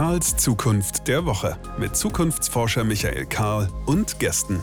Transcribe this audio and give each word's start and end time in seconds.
Karls 0.00 0.34
Zukunft 0.38 1.08
der 1.08 1.26
Woche 1.26 1.58
mit 1.78 1.94
Zukunftsforscher 1.94 2.84
Michael 2.84 3.26
Karl 3.26 3.68
und 3.84 4.18
Gästen. 4.18 4.58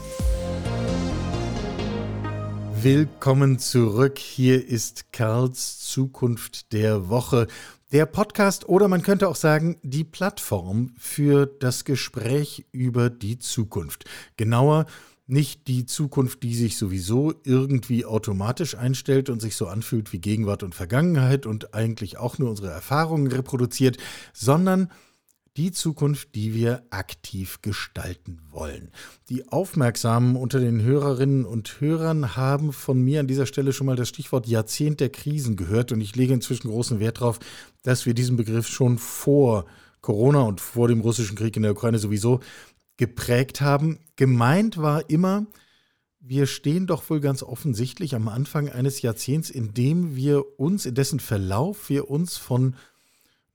Willkommen 2.82 3.60
zurück. 3.60 4.18
Hier 4.18 4.68
ist 4.68 5.14
Karls 5.14 5.78
Zukunft 5.92 6.74
der 6.74 7.10
Woche. 7.10 7.46
Der 7.92 8.08
Podcast 8.08 8.68
oder 8.68 8.88
man 8.88 9.04
könnte 9.04 9.28
auch 9.28 9.36
sagen, 9.36 9.78
die 9.84 10.04
Plattform 10.04 10.96
für 10.98 11.46
das 11.46 11.86
Gespräch 11.86 12.66
über 12.72 13.12
die 13.12 13.38
Zukunft. 13.38 14.06
Genauer 14.38 14.88
nicht 15.28 15.68
die 15.68 15.86
Zukunft, 15.86 16.42
die 16.42 16.56
sich 16.56 16.78
sowieso 16.78 17.34
irgendwie 17.44 18.06
automatisch 18.06 18.76
einstellt 18.76 19.30
und 19.30 19.42
sich 19.42 19.56
so 19.56 19.68
anfühlt 19.68 20.14
wie 20.14 20.20
Gegenwart 20.20 20.64
und 20.64 20.74
Vergangenheit 20.74 21.46
und 21.46 21.76
eigentlich 21.76 22.18
auch 22.18 22.40
nur 22.40 22.50
unsere 22.50 22.72
Erfahrungen 22.72 23.28
reproduziert, 23.28 23.98
sondern 24.34 24.86
die 24.86 25.07
Zukunft, 25.72 26.36
die 26.36 26.54
wir 26.54 26.84
aktiv 26.92 27.62
gestalten 27.62 28.40
wollen. 28.52 28.92
Die 29.30 29.48
Aufmerksamen 29.52 30.36
unter 30.36 30.60
den 30.60 30.82
Hörerinnen 30.82 31.46
und 31.46 31.82
Hörern 31.82 32.36
haben 32.36 32.72
von 32.74 33.02
mir 33.02 33.20
an 33.20 33.28
dieser 33.28 33.48
Stelle 33.48 33.74
schon 33.74 33.88
mal 33.88 33.96
das 33.96 34.10
Stichwort 34.10 34.48
Jahrzehnt 34.48 35.00
der 35.00 35.10
Krisen 35.10 35.56
gehört 35.56 35.92
und 35.92 36.00
ich 36.02 36.16
lege 36.16 36.34
inzwischen 36.34 36.70
großen 36.70 37.00
Wert 37.00 37.22
darauf, 37.22 37.40
dass 37.82 38.06
wir 38.06 38.14
diesen 38.14 38.38
Begriff 38.38 38.68
schon 38.68 38.98
vor 38.98 39.66
Corona 40.02 40.42
und 40.42 40.62
vor 40.62 40.88
dem 40.88 41.02
russischen 41.02 41.36
Krieg 41.36 41.56
in 41.58 41.64
der 41.64 41.72
Ukraine 41.72 42.00
sowieso 42.00 42.40
geprägt 42.98 43.60
haben. 43.60 44.00
Gemeint 44.16 44.78
war 44.78 45.10
immer, 45.10 45.48
wir 46.20 46.46
stehen 46.46 46.88
doch 46.88 47.10
wohl 47.10 47.20
ganz 47.20 47.42
offensichtlich 47.42 48.14
am 48.14 48.28
Anfang 48.28 48.70
eines 48.70 49.02
Jahrzehnts, 49.02 49.50
in 49.50 49.74
dem 49.74 50.16
wir 50.16 50.60
uns, 50.60 50.86
in 50.86 50.94
dessen 50.94 51.20
Verlauf 51.20 51.90
wir 51.90 52.10
uns 52.10 52.38
von 52.38 52.76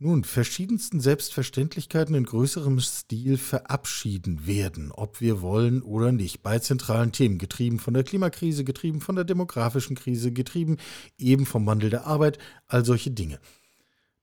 nun 0.03 0.25
verschiedensten 0.25 1.00
Selbstverständlichkeiten 1.00 2.17
in 2.17 2.25
größerem 2.25 2.81
Stil 2.81 3.39
verabschieden 3.39 4.47
werden, 4.47 4.91
ob 4.91 5.20
wir 5.20 5.41
wollen 5.42 5.81
oder 5.81 6.11
nicht, 6.11 6.42
bei 6.42 6.59
zentralen 6.59 7.12
Themen, 7.12 7.39
getrieben 7.39 7.78
von 7.78 7.94
der 7.94 8.03
Klimakrise, 8.03 8.64
getrieben 8.64 9.00
von 9.00 9.14
der 9.14 9.25
demografischen 9.25 9.94
Krise, 9.94 10.33
getrieben 10.33 10.78
eben 11.19 11.47
vom 11.47 11.67
Wandel 11.67 11.89
der 11.89 12.06
Arbeit, 12.06 12.39
all 12.67 12.84
solche 12.84 13.12
Dinge. 13.12 13.39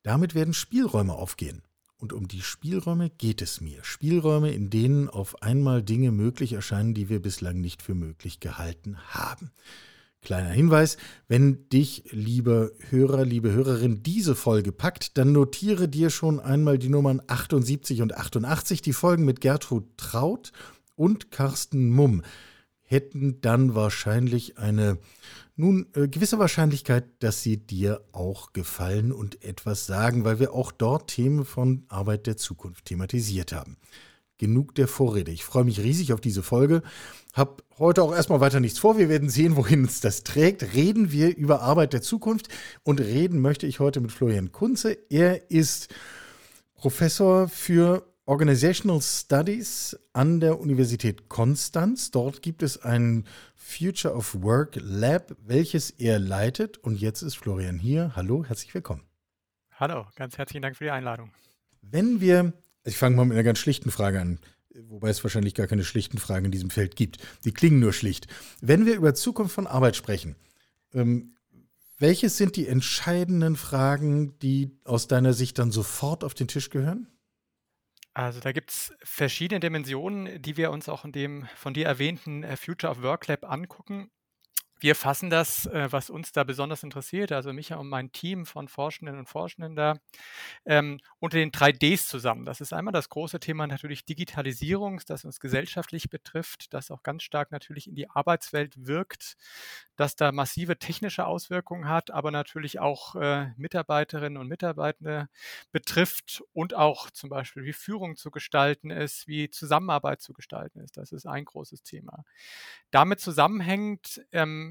Damit 0.03 0.35
werden 0.35 0.53
Spielräume 0.53 1.13
aufgehen. 1.13 1.61
Und 1.97 2.13
um 2.13 2.27
die 2.27 2.41
Spielräume 2.41 3.09
geht 3.09 3.41
es 3.41 3.61
mir. 3.61 3.83
Spielräume, 3.83 4.51
in 4.51 4.69
denen 4.69 5.09
auf 5.09 5.41
einmal 5.41 5.81
Dinge 5.81 6.11
möglich 6.11 6.53
erscheinen, 6.53 6.93
die 6.93 7.09
wir 7.09 7.21
bislang 7.21 7.61
nicht 7.61 7.81
für 7.81 7.95
möglich 7.95 8.39
gehalten 8.39 8.97
haben. 9.07 9.51
Kleiner 10.21 10.49
Hinweis, 10.49 10.97
wenn 11.27 11.69
dich, 11.69 12.03
lieber 12.11 12.71
Hörer, 12.89 13.23
liebe 13.23 13.51
Hörerin, 13.51 14.03
diese 14.03 14.35
Folge 14.35 14.71
packt, 14.71 15.17
dann 15.17 15.31
notiere 15.31 15.87
dir 15.87 16.09
schon 16.09 16.39
einmal 16.39 16.77
die 16.77 16.89
Nummern 16.89 17.21
78 17.27 18.01
und 18.01 18.15
88, 18.17 18.81
die 18.81 18.93
Folgen 18.93 19.23
mit 19.23 19.39
Gertrud 19.39 19.85
Traut 19.97 20.51
und 20.95 21.31
Carsten 21.31 21.89
Mumm 21.89 22.23
hätten 22.89 23.39
dann 23.41 23.75
wahrscheinlich 23.75 24.57
eine 24.57 24.97
nun 25.55 25.87
äh, 25.93 26.07
gewisse 26.07 26.39
Wahrscheinlichkeit, 26.39 27.05
dass 27.19 27.43
sie 27.43 27.57
dir 27.57 28.01
auch 28.13 28.53
gefallen 28.53 29.11
und 29.11 29.43
etwas 29.43 29.85
sagen, 29.85 30.23
weil 30.23 30.39
wir 30.39 30.53
auch 30.53 30.71
dort 30.71 31.11
Themen 31.11 31.45
von 31.45 31.83
Arbeit 31.87 32.27
der 32.27 32.37
Zukunft 32.37 32.85
thematisiert 32.85 33.51
haben. 33.51 33.77
Genug 34.39 34.73
der 34.73 34.87
Vorrede. 34.87 35.31
Ich 35.31 35.45
freue 35.45 35.65
mich 35.65 35.81
riesig 35.81 36.13
auf 36.13 36.21
diese 36.21 36.41
Folge. 36.41 36.81
Hab 37.33 37.61
heute 37.77 38.01
auch 38.01 38.15
erstmal 38.15 38.39
weiter 38.39 38.59
nichts 38.59 38.79
vor. 38.79 38.97
Wir 38.97 39.09
werden 39.09 39.29
sehen, 39.29 39.55
wohin 39.55 39.81
uns 39.81 39.99
das 39.99 40.23
trägt. 40.23 40.73
Reden 40.73 41.11
wir 41.11 41.35
über 41.37 41.61
Arbeit 41.61 41.93
der 41.93 42.01
Zukunft 42.01 42.47
und 42.83 42.99
reden 42.99 43.39
möchte 43.41 43.67
ich 43.67 43.79
heute 43.79 43.99
mit 43.99 44.11
Florian 44.11 44.51
Kunze. 44.51 44.97
Er 45.09 45.51
ist 45.51 45.93
Professor 46.73 47.47
für 47.47 48.07
Organizational 48.25 49.01
Studies 49.01 49.99
an 50.13 50.39
der 50.39 50.59
Universität 50.59 51.29
Konstanz. 51.29 52.11
Dort 52.11 52.41
gibt 52.41 52.63
es 52.63 52.81
ein 52.81 53.25
Future 53.55 54.13
of 54.13 54.41
Work 54.41 54.77
Lab, 54.81 55.35
welches 55.45 55.89
er 55.89 56.17
leitet. 56.17 56.77
Und 56.77 57.01
jetzt 57.01 57.23
ist 57.23 57.35
Florian 57.35 57.77
hier. 57.77 58.15
Hallo, 58.15 58.45
herzlich 58.45 58.73
willkommen. 58.73 59.03
Hallo, 59.71 60.05
ganz 60.15 60.37
herzlichen 60.37 60.61
Dank 60.61 60.77
für 60.77 60.85
die 60.85 60.91
Einladung. 60.91 61.31
Wenn 61.81 62.21
wir, 62.21 62.53
ich 62.83 62.97
fange 62.97 63.15
mal 63.15 63.25
mit 63.25 63.35
einer 63.35 63.43
ganz 63.43 63.59
schlichten 63.59 63.91
Frage 63.91 64.21
an, 64.21 64.39
wobei 64.87 65.09
es 65.09 65.23
wahrscheinlich 65.23 65.55
gar 65.55 65.67
keine 65.67 65.83
schlichten 65.83 66.17
Fragen 66.17 66.45
in 66.45 66.51
diesem 66.51 66.69
Feld 66.69 66.95
gibt. 66.95 67.17
Die 67.45 67.51
klingen 67.51 67.79
nur 67.79 67.93
schlicht. 67.93 68.27
Wenn 68.61 68.85
wir 68.85 68.95
über 68.95 69.13
Zukunft 69.13 69.53
von 69.53 69.67
Arbeit 69.67 69.95
sprechen, 69.95 70.35
ähm, 70.93 71.35
welches 71.97 72.37
sind 72.37 72.55
die 72.55 72.67
entscheidenden 72.67 73.57
Fragen, 73.57 74.39
die 74.39 74.71
aus 74.85 75.07
deiner 75.07 75.33
Sicht 75.33 75.59
dann 75.59 75.71
sofort 75.71 76.23
auf 76.23 76.33
den 76.33 76.47
Tisch 76.47 76.69
gehören? 76.69 77.07
Also 78.13 78.39
da 78.39 78.51
gibt 78.51 78.71
es 78.71 78.93
verschiedene 79.03 79.59
Dimensionen, 79.59 80.41
die 80.41 80.57
wir 80.57 80.71
uns 80.71 80.89
auch 80.89 81.05
in 81.05 81.11
dem 81.11 81.47
von 81.55 81.73
dir 81.73 81.85
erwähnten 81.85 82.43
äh, 82.43 82.57
Future 82.57 82.91
of 82.91 83.01
Work 83.01 83.27
Lab 83.27 83.49
angucken. 83.49 84.09
Wir 84.79 84.95
fassen 84.95 85.29
das, 85.29 85.65
äh, 85.65 85.91
was 85.91 86.09
uns 86.09 86.31
da 86.31 86.43
besonders 86.43 86.83
interessiert, 86.83 87.31
also 87.31 87.51
mich 87.51 87.73
und 87.73 87.89
mein 87.89 88.11
Team 88.11 88.45
von 88.45 88.67
Forschenden 88.67 89.17
und 89.19 89.27
Forschenden 89.27 89.75
da, 89.75 89.97
ähm, 90.65 90.99
unter 91.19 91.37
den 91.37 91.51
drei 91.51 91.71
Ds 91.71 92.07
zusammen. 92.07 92.45
Das 92.45 92.61
ist 92.61 92.73
einmal 92.73 92.93
das 92.93 93.09
große 93.09 93.39
Thema 93.39 93.67
natürlich 93.67 94.05
Digitalisierung, 94.05 95.01
das 95.07 95.25
uns 95.25 95.39
gesellschaftlich 95.39 96.09
betrifft, 96.09 96.73
das 96.73 96.91
auch 96.91 97.03
ganz 97.03 97.23
stark 97.23 97.51
natürlich 97.51 97.87
in 97.87 97.95
die 97.95 98.09
Arbeitswelt 98.09 98.87
wirkt, 98.87 99.35
das 99.97 100.15
da 100.15 100.31
massive 100.31 100.79
technische 100.79 101.25
Auswirkungen 101.25 101.89
hat, 101.89 102.11
aber 102.11 102.31
natürlich 102.31 102.79
auch 102.79 103.15
äh, 103.15 103.47
Mitarbeiterinnen 103.57 104.37
und 104.37 104.47
Mitarbeitende 104.47 105.27
betrifft 105.71 106.41
und 106.53 106.73
auch 106.73 107.11
zum 107.11 107.29
Beispiel, 107.29 107.65
wie 107.65 107.73
Führung 107.73 108.15
zu 108.15 108.31
gestalten 108.31 108.91
ist, 108.91 109.27
wie 109.27 109.49
Zusammenarbeit 109.49 110.21
zu 110.21 110.31
gestalten 110.33 110.79
ist. 110.79 110.95
Das 110.95 111.11
ist 111.11 111.25
ein 111.25 111.43
großes 111.43 111.83
Thema. 111.83 112.23
Damit 112.91 113.19
zusammenhängt, 113.19 114.21
ähm, 114.31 114.68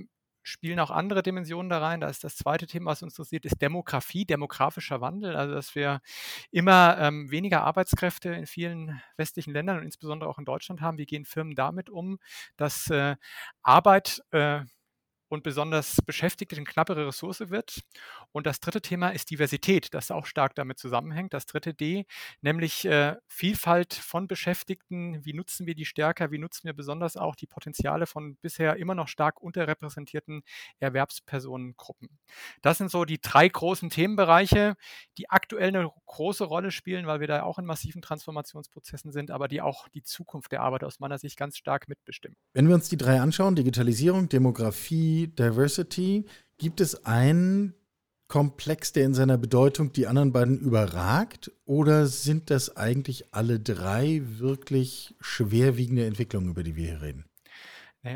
spielen 0.48 0.80
auch 0.80 0.90
andere 0.90 1.22
Dimensionen 1.22 1.70
da 1.70 1.78
rein. 1.78 2.00
Da 2.00 2.08
ist 2.08 2.24
das 2.24 2.36
zweite 2.36 2.66
Thema, 2.66 2.90
was 2.90 3.02
uns 3.02 3.14
interessiert, 3.14 3.44
ist 3.44 3.60
Demografie, 3.60 4.24
demografischer 4.24 5.00
Wandel. 5.00 5.36
Also 5.36 5.54
dass 5.54 5.74
wir 5.74 6.00
immer 6.50 6.96
ähm, 6.98 7.30
weniger 7.30 7.62
Arbeitskräfte 7.64 8.30
in 8.30 8.46
vielen 8.46 9.00
westlichen 9.16 9.52
Ländern 9.52 9.78
und 9.78 9.84
insbesondere 9.84 10.28
auch 10.30 10.38
in 10.38 10.44
Deutschland 10.44 10.80
haben. 10.80 10.98
Wie 10.98 11.06
gehen 11.06 11.24
Firmen 11.24 11.54
damit 11.54 11.90
um, 11.90 12.18
dass 12.56 12.90
äh, 12.90 13.16
Arbeit 13.62 14.22
äh, 14.30 14.60
und 15.28 15.42
besonders 15.42 15.96
Beschäftigte 16.06 16.56
eine 16.56 16.64
knappere 16.64 17.06
Ressource 17.06 17.50
wird. 17.50 17.82
Und 18.32 18.46
das 18.46 18.60
dritte 18.60 18.80
Thema 18.80 19.10
ist 19.10 19.30
Diversität, 19.30 19.92
das 19.94 20.10
auch 20.10 20.26
stark 20.26 20.54
damit 20.54 20.78
zusammenhängt. 20.78 21.34
Das 21.34 21.46
dritte 21.46 21.74
D, 21.74 22.06
nämlich 22.40 22.84
äh, 22.84 23.16
Vielfalt 23.26 23.94
von 23.94 24.26
Beschäftigten. 24.26 25.24
Wie 25.24 25.34
nutzen 25.34 25.66
wir 25.66 25.74
die 25.74 25.84
stärker? 25.84 26.30
Wie 26.30 26.38
nutzen 26.38 26.64
wir 26.64 26.72
besonders 26.72 27.16
auch 27.16 27.36
die 27.36 27.46
Potenziale 27.46 28.06
von 28.06 28.36
bisher 28.36 28.76
immer 28.76 28.94
noch 28.94 29.08
stark 29.08 29.40
unterrepräsentierten 29.40 30.42
Erwerbspersonengruppen? 30.80 32.08
Das 32.62 32.78
sind 32.78 32.90
so 32.90 33.04
die 33.04 33.20
drei 33.20 33.48
großen 33.48 33.90
Themenbereiche, 33.90 34.76
die 35.18 35.30
aktuell 35.30 35.68
eine 35.68 35.90
große 36.06 36.44
Rolle 36.44 36.70
spielen, 36.70 37.06
weil 37.06 37.20
wir 37.20 37.26
da 37.26 37.42
auch 37.42 37.58
in 37.58 37.66
massiven 37.66 38.02
Transformationsprozessen 38.02 39.12
sind, 39.12 39.30
aber 39.30 39.48
die 39.48 39.60
auch 39.60 39.88
die 39.88 40.02
Zukunft 40.02 40.52
der 40.52 40.62
Arbeit 40.62 40.84
aus 40.84 41.00
meiner 41.00 41.18
Sicht 41.18 41.36
ganz 41.36 41.56
stark 41.56 41.88
mitbestimmen. 41.88 42.36
Wenn 42.54 42.68
wir 42.68 42.74
uns 42.74 42.88
die 42.88 42.96
drei 42.96 43.20
anschauen, 43.20 43.56
Digitalisierung, 43.56 44.28
Demografie, 44.28 45.17
Diversity. 45.26 46.26
Gibt 46.58 46.80
es 46.80 47.04
einen 47.04 47.74
Komplex, 48.28 48.92
der 48.92 49.04
in 49.04 49.14
seiner 49.14 49.38
Bedeutung 49.38 49.92
die 49.92 50.06
anderen 50.06 50.32
beiden 50.32 50.58
überragt? 50.58 51.50
Oder 51.64 52.06
sind 52.06 52.50
das 52.50 52.76
eigentlich 52.76 53.34
alle 53.34 53.58
drei 53.58 54.22
wirklich 54.22 55.16
schwerwiegende 55.20 56.06
Entwicklungen, 56.06 56.50
über 56.50 56.62
die 56.62 56.76
wir 56.76 56.86
hier 56.86 57.02
reden? 57.02 57.24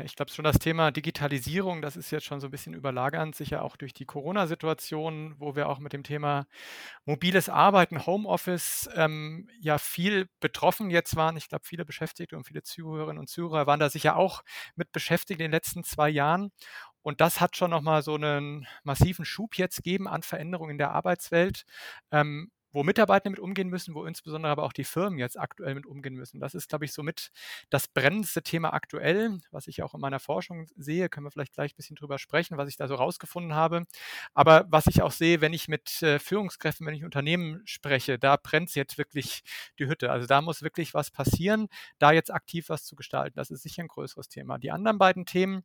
Ich 0.05 0.15
glaube 0.15 0.31
schon, 0.31 0.45
das 0.45 0.59
Thema 0.59 0.91
Digitalisierung, 0.91 1.81
das 1.81 1.97
ist 1.97 2.09
jetzt 2.09 2.25
schon 2.25 2.39
so 2.39 2.47
ein 2.47 2.51
bisschen 2.51 2.73
überlagernd, 2.73 3.35
sicher 3.35 3.63
auch 3.63 3.75
durch 3.75 3.93
die 3.93 4.05
Corona-Situation, 4.05 5.35
wo 5.39 5.57
wir 5.57 5.67
auch 5.67 5.79
mit 5.79 5.91
dem 5.91 6.03
Thema 6.03 6.47
mobiles 7.05 7.49
Arbeiten, 7.49 8.05
Homeoffice 8.05 8.89
ähm, 8.95 9.49
ja 9.59 9.77
viel 9.77 10.27
betroffen 10.39 10.89
jetzt 10.89 11.17
waren. 11.17 11.35
Ich 11.35 11.49
glaube, 11.49 11.65
viele 11.65 11.83
Beschäftigte 11.83 12.37
und 12.37 12.45
viele 12.45 12.63
Zuhörerinnen 12.63 13.19
und 13.19 13.27
Zuhörer 13.27 13.67
waren 13.67 13.81
da 13.81 13.89
sicher 13.89 14.15
auch 14.15 14.43
mit 14.75 14.91
beschäftigt 14.93 15.41
in 15.41 15.45
den 15.45 15.51
letzten 15.51 15.83
zwei 15.83 16.09
Jahren. 16.09 16.51
Und 17.03 17.21
das 17.21 17.41
hat 17.41 17.55
schon 17.57 17.71
nochmal 17.71 18.01
so 18.01 18.15
einen 18.15 18.67
massiven 18.83 19.25
Schub 19.25 19.57
jetzt 19.57 19.77
gegeben 19.77 20.07
an 20.07 20.23
Veränderungen 20.23 20.71
in 20.71 20.77
der 20.77 20.91
Arbeitswelt. 20.91 21.65
Ähm, 22.11 22.51
wo 22.73 22.83
Mitarbeiter 22.83 23.29
mit 23.29 23.39
umgehen 23.39 23.69
müssen, 23.69 23.93
wo 23.93 24.05
insbesondere 24.05 24.51
aber 24.51 24.63
auch 24.63 24.73
die 24.73 24.83
Firmen 24.83 25.19
jetzt 25.19 25.39
aktuell 25.39 25.75
mit 25.75 25.85
umgehen 25.85 26.15
müssen. 26.15 26.39
Das 26.39 26.55
ist, 26.55 26.69
glaube 26.69 26.85
ich, 26.85 26.91
somit 26.91 27.31
das 27.69 27.87
brennendste 27.87 28.41
Thema 28.41 28.73
aktuell, 28.73 29.39
was 29.51 29.67
ich 29.67 29.83
auch 29.83 29.93
in 29.93 30.01
meiner 30.01 30.19
Forschung 30.19 30.67
sehe. 30.75 31.07
Können 31.07 31.27
wir 31.27 31.31
vielleicht 31.31 31.53
gleich 31.53 31.73
ein 31.73 31.75
bisschen 31.77 31.95
drüber 31.95 32.17
sprechen, 32.17 32.57
was 32.57 32.67
ich 32.67 32.75
da 32.75 32.87
so 32.87 32.95
rausgefunden 32.95 33.53
habe. 33.53 33.85
Aber 34.33 34.65
was 34.69 34.87
ich 34.87 35.01
auch 35.03 35.11
sehe, 35.11 35.39
wenn 35.39 35.53
ich 35.53 35.67
mit 35.67 36.01
äh, 36.01 36.17
Führungskräften, 36.19 36.85
wenn 36.87 36.95
ich 36.95 37.05
Unternehmen 37.05 37.61
spreche, 37.65 38.17
da 38.17 38.37
brennt 38.37 38.73
jetzt 38.73 38.97
wirklich 38.97 39.43
die 39.77 39.85
Hütte. 39.87 40.11
Also 40.11 40.25
da 40.25 40.41
muss 40.41 40.63
wirklich 40.63 40.93
was 40.95 41.11
passieren, 41.11 41.67
da 41.99 42.11
jetzt 42.11 42.33
aktiv 42.33 42.69
was 42.69 42.85
zu 42.85 42.95
gestalten. 42.95 43.35
Das 43.35 43.51
ist 43.51 43.61
sicher 43.61 43.83
ein 43.83 43.87
größeres 43.87 44.29
Thema. 44.29 44.57
Die 44.57 44.71
anderen 44.71 44.97
beiden 44.97 45.25
Themen, 45.27 45.63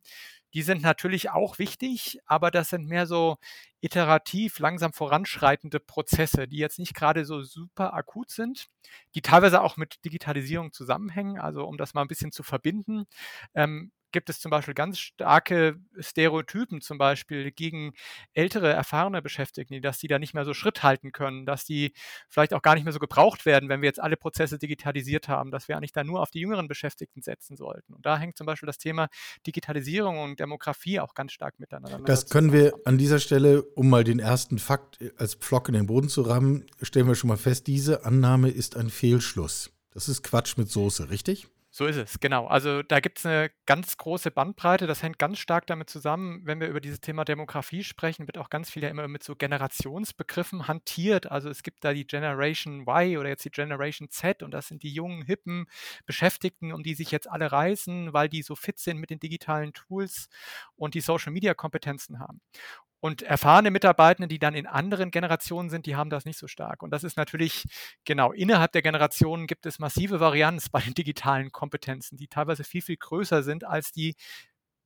Die 0.53 0.61
sind 0.61 0.81
natürlich 0.81 1.29
auch 1.29 1.59
wichtig, 1.59 2.19
aber 2.25 2.51
das 2.51 2.69
sind 2.69 2.87
mehr 2.87 3.05
so 3.05 3.37
iterativ, 3.81 4.59
langsam 4.59 4.93
voranschreitende 4.93 5.79
Prozesse, 5.79 6.47
die 6.47 6.57
jetzt 6.57 6.79
nicht 6.79 6.93
gerade 6.95 7.25
so 7.25 7.41
super 7.41 7.93
akut 7.93 8.29
sind, 8.29 8.67
die 9.15 9.21
teilweise 9.21 9.61
auch 9.61 9.77
mit 9.77 10.03
Digitalisierung 10.05 10.71
zusammenhängen. 10.71 11.39
Also 11.39 11.65
um 11.65 11.77
das 11.77 11.93
mal 11.93 12.01
ein 12.01 12.07
bisschen 12.07 12.31
zu 12.31 12.43
verbinden. 12.43 13.05
Ähm, 13.53 13.91
gibt 14.11 14.29
es 14.29 14.39
zum 14.39 14.49
Beispiel 14.49 14.73
ganz 14.73 14.99
starke 14.99 15.77
Stereotypen, 15.99 16.81
zum 16.81 16.97
Beispiel 16.97 17.51
gegen 17.51 17.93
ältere, 18.33 18.71
erfahrene 18.71 19.21
Beschäftigte, 19.21 19.81
dass 19.81 19.99
die 19.99 20.07
da 20.07 20.19
nicht 20.19 20.33
mehr 20.33 20.45
so 20.45 20.53
Schritt 20.53 20.83
halten 20.83 21.11
können, 21.11 21.45
dass 21.45 21.65
die 21.65 21.93
vielleicht 22.27 22.53
auch 22.53 22.61
gar 22.61 22.75
nicht 22.75 22.83
mehr 22.83 22.93
so 22.93 22.99
gebraucht 22.99 23.45
werden, 23.45 23.69
wenn 23.69 23.81
wir 23.81 23.87
jetzt 23.87 24.01
alle 24.01 24.17
Prozesse 24.17 24.57
digitalisiert 24.57 25.27
haben, 25.27 25.51
dass 25.51 25.67
wir 25.67 25.77
eigentlich 25.77 25.91
da 25.91 26.03
nur 26.03 26.21
auf 26.21 26.31
die 26.31 26.39
jüngeren 26.39 26.67
Beschäftigten 26.67 27.21
setzen 27.21 27.55
sollten. 27.55 27.93
Und 27.93 28.05
da 28.05 28.17
hängt 28.17 28.37
zum 28.37 28.45
Beispiel 28.45 28.67
das 28.67 28.77
Thema 28.77 29.09
Digitalisierung 29.45 30.19
und 30.19 30.39
Demografie 30.39 30.99
auch 30.99 31.13
ganz 31.13 31.31
stark 31.31 31.59
miteinander. 31.59 31.99
Das 32.05 32.29
können 32.29 32.53
wir 32.53 32.73
an 32.85 32.97
dieser 32.97 33.19
Stelle, 33.19 33.63
um 33.63 33.89
mal 33.89 34.03
den 34.03 34.19
ersten 34.19 34.59
Fakt 34.59 34.99
als 35.17 35.35
Pflock 35.35 35.67
in 35.69 35.73
den 35.73 35.87
Boden 35.87 36.09
zu 36.09 36.21
rammen, 36.21 36.65
stellen 36.81 37.07
wir 37.07 37.15
schon 37.15 37.27
mal 37.27 37.37
fest, 37.37 37.67
diese 37.67 38.05
Annahme 38.05 38.49
ist 38.49 38.75
ein 38.75 38.89
Fehlschluss. 38.89 39.71
Das 39.91 40.07
ist 40.07 40.23
Quatsch 40.23 40.57
mit 40.57 40.69
Soße, 40.69 41.09
richtig? 41.09 41.47
So 41.79 41.85
ist 41.85 41.95
es, 41.95 42.19
genau. 42.19 42.45
Also 42.45 42.83
da 42.83 42.99
gibt 42.99 43.19
es 43.19 43.25
eine 43.25 43.51
ganz 43.65 43.95
große 43.95 44.31
Bandbreite. 44.31 44.85
Das 44.85 45.01
hängt 45.01 45.17
ganz 45.17 45.39
stark 45.39 45.65
damit 45.65 45.89
zusammen, 45.89 46.41
wenn 46.43 46.59
wir 46.59 46.67
über 46.67 46.81
dieses 46.81 46.99
Thema 46.99 47.23
Demografie 47.23 47.85
sprechen, 47.85 48.27
wird 48.27 48.37
auch 48.37 48.49
ganz 48.49 48.69
viel 48.69 48.83
ja 48.83 48.89
immer 48.89 49.07
mit 49.07 49.23
so 49.23 49.33
Generationsbegriffen 49.37 50.67
hantiert. 50.67 51.31
Also 51.31 51.49
es 51.49 51.63
gibt 51.63 51.85
da 51.85 51.93
die 51.93 52.05
Generation 52.05 52.81
Y 52.81 53.17
oder 53.17 53.29
jetzt 53.29 53.45
die 53.45 53.49
Generation 53.49 54.09
Z 54.09 54.43
und 54.43 54.51
das 54.51 54.67
sind 54.67 54.83
die 54.83 54.91
jungen, 54.91 55.21
hippen 55.21 55.67
Beschäftigten, 56.05 56.73
um 56.73 56.83
die 56.83 56.95
sich 56.95 57.11
jetzt 57.11 57.29
alle 57.29 57.49
reißen, 57.49 58.11
weil 58.11 58.27
die 58.27 58.41
so 58.41 58.55
fit 58.55 58.77
sind 58.77 58.97
mit 58.97 59.09
den 59.09 59.21
digitalen 59.21 59.71
Tools 59.71 60.27
und 60.75 60.95
die 60.95 61.01
Social-Media-Kompetenzen 61.01 62.19
haben. 62.19 62.41
Und 63.01 63.21
erfahrene 63.21 63.71
Mitarbeitende, 63.71 64.27
die 64.27 64.39
dann 64.39 64.55
in 64.55 64.67
anderen 64.67 65.11
Generationen 65.11 65.69
sind, 65.69 65.85
die 65.85 65.95
haben 65.95 66.09
das 66.09 66.25
nicht 66.25 66.37
so 66.37 66.47
stark. 66.47 66.83
Und 66.83 66.91
das 66.91 67.03
ist 67.03 67.15
natürlich, 67.17 67.63
genau, 68.03 68.31
innerhalb 68.33 68.73
der 68.73 68.81
Generationen 68.81 69.47
gibt 69.47 69.65
es 69.65 69.79
massive 69.79 70.19
Varianz 70.19 70.69
bei 70.69 70.81
den 70.81 70.93
digitalen 70.93 71.51
Kompetenzen, 71.51 72.17
die 72.17 72.27
teilweise 72.27 72.63
viel, 72.63 72.81
viel 72.81 72.97
größer 72.97 73.43
sind 73.43 73.63
als 73.63 73.91
die 73.91 74.15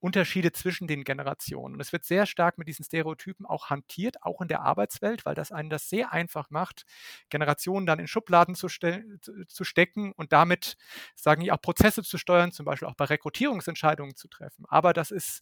Unterschiede 0.03 0.51
zwischen 0.51 0.85
den 0.85 1.05
Generationen. 1.05 1.75
Und 1.75 1.79
es 1.79 1.93
wird 1.93 2.03
sehr 2.03 2.25
stark 2.25 2.57
mit 2.57 2.67
diesen 2.67 2.83
Stereotypen 2.83 3.45
auch 3.45 3.69
hantiert, 3.69 4.21
auch 4.21 4.41
in 4.41 4.49
der 4.49 4.61
Arbeitswelt, 4.61 5.25
weil 5.25 5.33
das 5.33 5.53
einen 5.53 5.69
das 5.69 5.87
sehr 5.87 6.11
einfach 6.11 6.49
macht, 6.49 6.83
Generationen 7.29 7.85
dann 7.85 7.99
in 7.99 8.07
Schubladen 8.07 8.53
zu, 8.53 8.67
zu 8.67 9.63
stecken 9.63 10.11
und 10.11 10.33
damit, 10.33 10.75
sagen 11.15 11.41
die, 11.41 11.53
auch 11.53 11.61
Prozesse 11.61 12.03
zu 12.03 12.17
steuern, 12.17 12.51
zum 12.51 12.65
Beispiel 12.65 12.89
auch 12.89 12.95
bei 12.95 13.05
Rekrutierungsentscheidungen 13.05 14.17
zu 14.17 14.27
treffen. 14.27 14.65
Aber 14.67 14.91
das 14.91 15.09
ist 15.09 15.41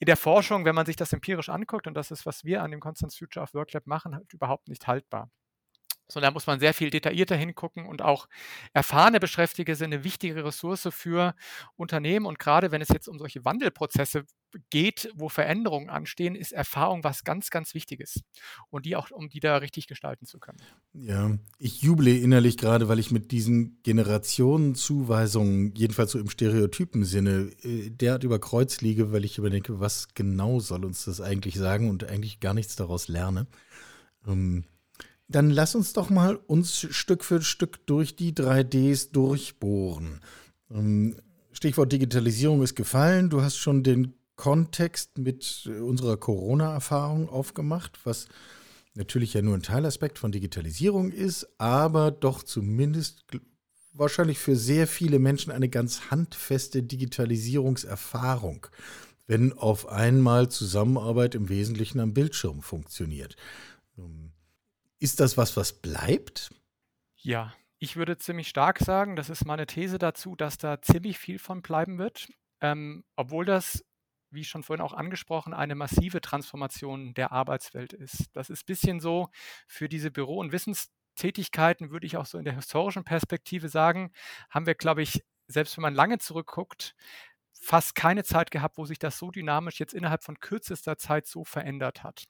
in 0.00 0.06
der 0.06 0.16
Forschung, 0.16 0.64
wenn 0.64 0.74
man 0.74 0.86
sich 0.86 0.96
das 0.96 1.12
empirisch 1.12 1.50
anguckt, 1.50 1.86
und 1.86 1.94
das 1.94 2.10
ist, 2.10 2.24
was 2.24 2.42
wir 2.42 2.62
an 2.62 2.70
dem 2.70 2.80
Constance 2.80 3.18
Future 3.18 3.42
of 3.44 3.52
Work 3.52 3.74
Lab 3.74 3.86
machen, 3.86 4.14
halt 4.14 4.32
überhaupt 4.32 4.68
nicht 4.68 4.86
haltbar. 4.86 5.30
So, 6.10 6.20
da 6.20 6.30
muss 6.30 6.46
man 6.46 6.60
sehr 6.60 6.74
viel 6.74 6.90
detaillierter 6.90 7.36
hingucken 7.36 7.86
und 7.86 8.02
auch 8.02 8.28
erfahrene 8.72 9.20
Beschäftigte 9.20 9.74
sind 9.74 9.92
eine 9.92 10.04
wichtige 10.04 10.44
Ressource 10.44 10.88
für 10.90 11.34
Unternehmen. 11.76 12.26
Und 12.26 12.38
gerade 12.38 12.72
wenn 12.72 12.82
es 12.82 12.88
jetzt 12.88 13.08
um 13.08 13.18
solche 13.18 13.44
Wandelprozesse 13.44 14.24
geht, 14.70 15.10
wo 15.14 15.28
Veränderungen 15.28 15.88
anstehen, 15.88 16.34
ist 16.34 16.52
Erfahrung 16.52 17.04
was 17.04 17.22
ganz, 17.24 17.50
ganz 17.50 17.74
Wichtiges. 17.74 18.22
Und 18.70 18.86
die 18.86 18.96
auch, 18.96 19.10
um 19.10 19.28
die 19.28 19.40
da 19.40 19.56
richtig 19.58 19.86
gestalten 19.86 20.26
zu 20.26 20.38
können. 20.40 20.58
Ja, 20.92 21.38
ich 21.58 21.82
juble 21.82 22.16
innerlich 22.16 22.56
gerade, 22.56 22.88
weil 22.88 22.98
ich 22.98 23.10
mit 23.10 23.30
diesen 23.30 23.80
Generationenzuweisungen, 23.82 25.74
jedenfalls 25.76 26.12
so 26.12 26.18
im 26.18 26.28
Stereotypen-Sinne, 26.28 27.52
äh, 27.62 27.90
derart 27.90 28.24
über 28.24 28.38
Kreuz 28.38 28.80
liege, 28.80 29.12
weil 29.12 29.24
ich 29.24 29.38
überdenke, 29.38 29.78
was 29.80 30.08
genau 30.14 30.58
soll 30.60 30.84
uns 30.84 31.04
das 31.04 31.20
eigentlich 31.20 31.54
sagen 31.54 31.88
und 31.88 32.04
eigentlich 32.04 32.40
gar 32.40 32.54
nichts 32.54 32.74
daraus 32.74 33.06
lerne. 33.08 33.46
Ähm, 34.26 34.64
dann 35.30 35.50
lass 35.50 35.74
uns 35.74 35.92
doch 35.92 36.10
mal 36.10 36.34
uns 36.34 36.86
Stück 36.90 37.24
für 37.24 37.40
Stück 37.40 37.86
durch 37.86 38.16
die 38.16 38.32
3Ds 38.32 39.12
durchbohren. 39.12 40.20
Ähm, 40.70 41.16
Stichwort 41.52 41.92
Digitalisierung 41.92 42.62
ist 42.62 42.74
gefallen. 42.74 43.30
Du 43.30 43.42
hast 43.42 43.56
schon 43.56 43.82
den 43.84 44.14
Kontext 44.34 45.18
mit 45.18 45.68
unserer 45.80 46.16
Corona-Erfahrung 46.16 47.28
aufgemacht, 47.28 48.00
was 48.04 48.26
natürlich 48.94 49.34
ja 49.34 49.42
nur 49.42 49.54
ein 49.54 49.62
Teilaspekt 49.62 50.18
von 50.18 50.32
Digitalisierung 50.32 51.12
ist, 51.12 51.46
aber 51.58 52.10
doch 52.10 52.42
zumindest 52.42 53.24
wahrscheinlich 53.92 54.38
für 54.38 54.56
sehr 54.56 54.86
viele 54.86 55.18
Menschen 55.18 55.52
eine 55.52 55.68
ganz 55.68 56.10
handfeste 56.10 56.82
Digitalisierungserfahrung, 56.82 58.66
wenn 59.26 59.52
auf 59.52 59.88
einmal 59.88 60.48
Zusammenarbeit 60.48 61.34
im 61.36 61.48
Wesentlichen 61.48 62.00
am 62.00 62.14
Bildschirm 62.14 62.62
funktioniert. 62.62 63.36
Ist 65.00 65.18
das 65.18 65.38
was, 65.38 65.56
was 65.56 65.72
bleibt? 65.72 66.50
Ja, 67.16 67.54
ich 67.78 67.96
würde 67.96 68.18
ziemlich 68.18 68.48
stark 68.48 68.78
sagen, 68.78 69.16
das 69.16 69.30
ist 69.30 69.46
meine 69.46 69.66
These 69.66 69.98
dazu, 69.98 70.36
dass 70.36 70.58
da 70.58 70.82
ziemlich 70.82 71.18
viel 71.18 71.38
von 71.38 71.62
bleiben 71.62 71.98
wird, 71.98 72.28
ähm, 72.60 73.04
obwohl 73.16 73.46
das, 73.46 73.82
wie 74.30 74.44
schon 74.44 74.62
vorhin 74.62 74.84
auch 74.84 74.92
angesprochen, 74.92 75.54
eine 75.54 75.74
massive 75.74 76.20
Transformation 76.20 77.14
der 77.14 77.32
Arbeitswelt 77.32 77.94
ist. 77.94 78.28
Das 78.34 78.50
ist 78.50 78.62
ein 78.62 78.66
bisschen 78.66 79.00
so 79.00 79.30
für 79.66 79.88
diese 79.88 80.10
Büro- 80.10 80.38
und 80.38 80.52
Wissenstätigkeiten, 80.52 81.90
würde 81.90 82.06
ich 82.06 82.18
auch 82.18 82.26
so 82.26 82.36
in 82.36 82.44
der 82.44 82.54
historischen 82.54 83.04
Perspektive 83.04 83.70
sagen, 83.70 84.12
haben 84.50 84.66
wir, 84.66 84.74
glaube 84.74 85.00
ich, 85.00 85.24
selbst 85.46 85.76
wenn 85.78 85.82
man 85.82 85.94
lange 85.94 86.18
zurückguckt, 86.18 86.94
fast 87.52 87.94
keine 87.94 88.24
Zeit 88.24 88.50
gehabt, 88.50 88.78
wo 88.78 88.84
sich 88.84 88.98
das 88.98 89.18
so 89.18 89.30
dynamisch 89.30 89.80
jetzt 89.80 89.94
innerhalb 89.94 90.22
von 90.24 90.38
kürzester 90.40 90.96
Zeit 90.98 91.26
so 91.26 91.44
verändert 91.44 92.02
hat. 92.02 92.24